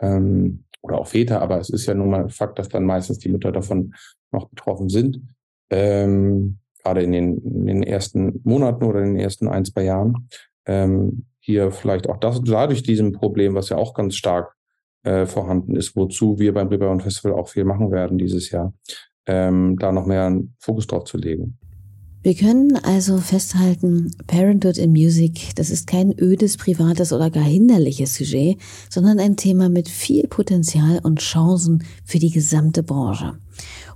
ähm, 0.00 0.64
oder 0.82 0.98
auch 0.98 1.06
Väter, 1.06 1.40
aber 1.40 1.60
es 1.60 1.70
ist 1.70 1.86
ja 1.86 1.94
nun 1.94 2.10
mal 2.10 2.28
Fakt, 2.30 2.58
dass 2.58 2.68
dann 2.68 2.84
meistens 2.84 3.18
die 3.18 3.28
Mütter 3.28 3.52
davon 3.52 3.94
noch 4.32 4.48
betroffen 4.48 4.88
sind, 4.88 5.22
ähm, 5.70 6.58
gerade 6.82 7.02
in 7.02 7.12
den, 7.12 7.38
in 7.38 7.66
den 7.66 7.82
ersten 7.82 8.40
Monaten 8.44 8.84
oder 8.84 9.00
in 9.00 9.14
den 9.14 9.20
ersten 9.22 9.48
ein, 9.48 9.64
zwei 9.64 9.84
Jahren, 9.84 10.28
ähm, 10.66 11.26
hier 11.38 11.70
vielleicht 11.70 12.08
auch 12.08 12.18
das 12.18 12.40
dadurch 12.42 12.82
diesem 12.82 13.12
Problem, 13.12 13.54
was 13.54 13.70
ja 13.70 13.76
auch 13.76 13.94
ganz 13.94 14.14
stark 14.14 14.54
äh, 15.02 15.26
vorhanden 15.26 15.76
ist, 15.76 15.96
wozu 15.96 16.38
wir 16.38 16.52
beim 16.52 16.68
Reeperbahn 16.68 17.00
Festival 17.00 17.32
auch 17.32 17.48
viel 17.48 17.64
machen 17.64 17.90
werden 17.90 18.18
dieses 18.18 18.50
Jahr, 18.50 18.74
ähm, 19.26 19.76
da 19.78 19.92
noch 19.92 20.06
mehr 20.06 20.26
einen 20.26 20.54
Fokus 20.58 20.86
drauf 20.86 21.04
zu 21.04 21.16
legen. 21.16 21.58
Wir 22.22 22.34
können 22.34 22.76
also 22.84 23.16
festhalten, 23.16 24.10
Parenthood 24.26 24.76
in 24.76 24.90
Music, 24.90 25.54
das 25.56 25.70
ist 25.70 25.86
kein 25.86 26.12
ödes, 26.20 26.58
privates 26.58 27.14
oder 27.14 27.30
gar 27.30 27.44
hinderliches 27.44 28.14
Sujet, 28.14 28.58
sondern 28.90 29.18
ein 29.18 29.38
Thema 29.38 29.70
mit 29.70 29.88
viel 29.88 30.28
Potenzial 30.28 31.00
und 31.02 31.20
Chancen 31.20 31.82
für 32.04 32.18
die 32.18 32.30
gesamte 32.30 32.82
Branche. 32.82 33.38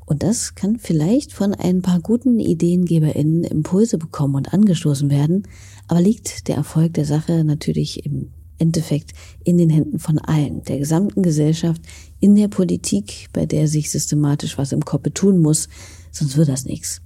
Und 0.07 0.23
das 0.23 0.55
kann 0.55 0.79
vielleicht 0.79 1.33
von 1.33 1.55
ein 1.55 1.83
paar 1.83 2.01
guten 2.01 2.39
IdeengeberInnen 2.39 3.45
Impulse 3.45 3.99
bekommen 3.99 4.35
und 4.35 4.53
angestoßen 4.53 5.11
werden, 5.11 5.49
aber 5.89 6.01
liegt 6.01 6.49
der 6.49 6.57
Erfolg 6.57 6.95
der 6.95 7.07
Sache 7.07 7.45
natürlich 7.45 8.05
im 8.05 8.31
Endeffekt 8.59 9.13
in 9.45 9.59
den 9.59 9.71
Händen 9.71 9.99
von 9.99 10.19
allen, 10.19 10.63
der 10.65 10.79
gesamten 10.79 11.23
Gesellschaft, 11.23 11.83
in 12.21 12.37
der 12.37 12.49
Politik, 12.49 13.29
bei 13.33 13.47
der 13.47 13.67
sich 13.67 13.91
systematisch 13.91 14.59
was 14.59 14.73
im 14.73 14.85
Kopf 14.85 15.09
tun 15.15 15.41
muss, 15.41 15.69
sonst 16.11 16.37
wird 16.37 16.49
das 16.49 16.65
nichts. 16.65 17.01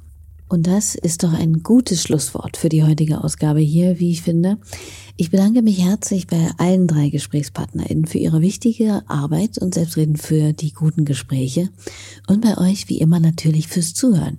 Und 0.49 0.67
das 0.67 0.95
ist 0.95 1.23
doch 1.23 1.33
ein 1.33 1.63
gutes 1.63 2.03
Schlusswort 2.03 2.57
für 2.57 2.69
die 2.69 2.83
heutige 2.83 3.23
Ausgabe 3.23 3.61
hier, 3.61 3.99
wie 3.99 4.11
ich 4.11 4.23
finde. 4.23 4.59
Ich 5.17 5.31
bedanke 5.31 5.63
mich 5.63 5.85
herzlich 5.85 6.27
bei 6.27 6.51
allen 6.59 6.87
drei 6.87 7.11
GesprächspartnerInnen 7.11 8.07
für 8.07 8.19
ihre 8.19 8.41
wichtige 8.41 9.03
Arbeit 9.09 9.59
und 9.59 9.75
selbstredend 9.75 10.21
für 10.21 10.53
die 10.53 10.73
guten 10.73 11.05
Gespräche 11.05 11.69
und 12.29 12.41
bei 12.41 12.57
euch 12.57 12.89
wie 12.89 12.99
immer 12.99 13.19
natürlich 13.19 13.67
fürs 13.69 13.95
Zuhören. 13.95 14.39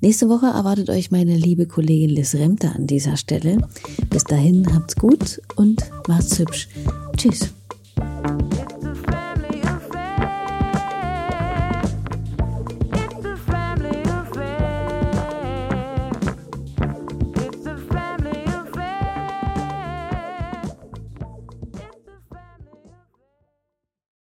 Nächste 0.00 0.28
Woche 0.28 0.46
erwartet 0.46 0.90
euch 0.90 1.10
meine 1.10 1.36
liebe 1.36 1.66
Kollegin 1.66 2.10
Liz 2.10 2.34
Remter 2.34 2.74
an 2.76 2.86
dieser 2.86 3.16
Stelle. 3.16 3.58
Bis 4.10 4.24
dahin 4.24 4.74
habt's 4.74 4.96
gut 4.96 5.40
und 5.56 5.82
macht's 6.06 6.38
hübsch. 6.38 6.68
Tschüss. 7.16 7.52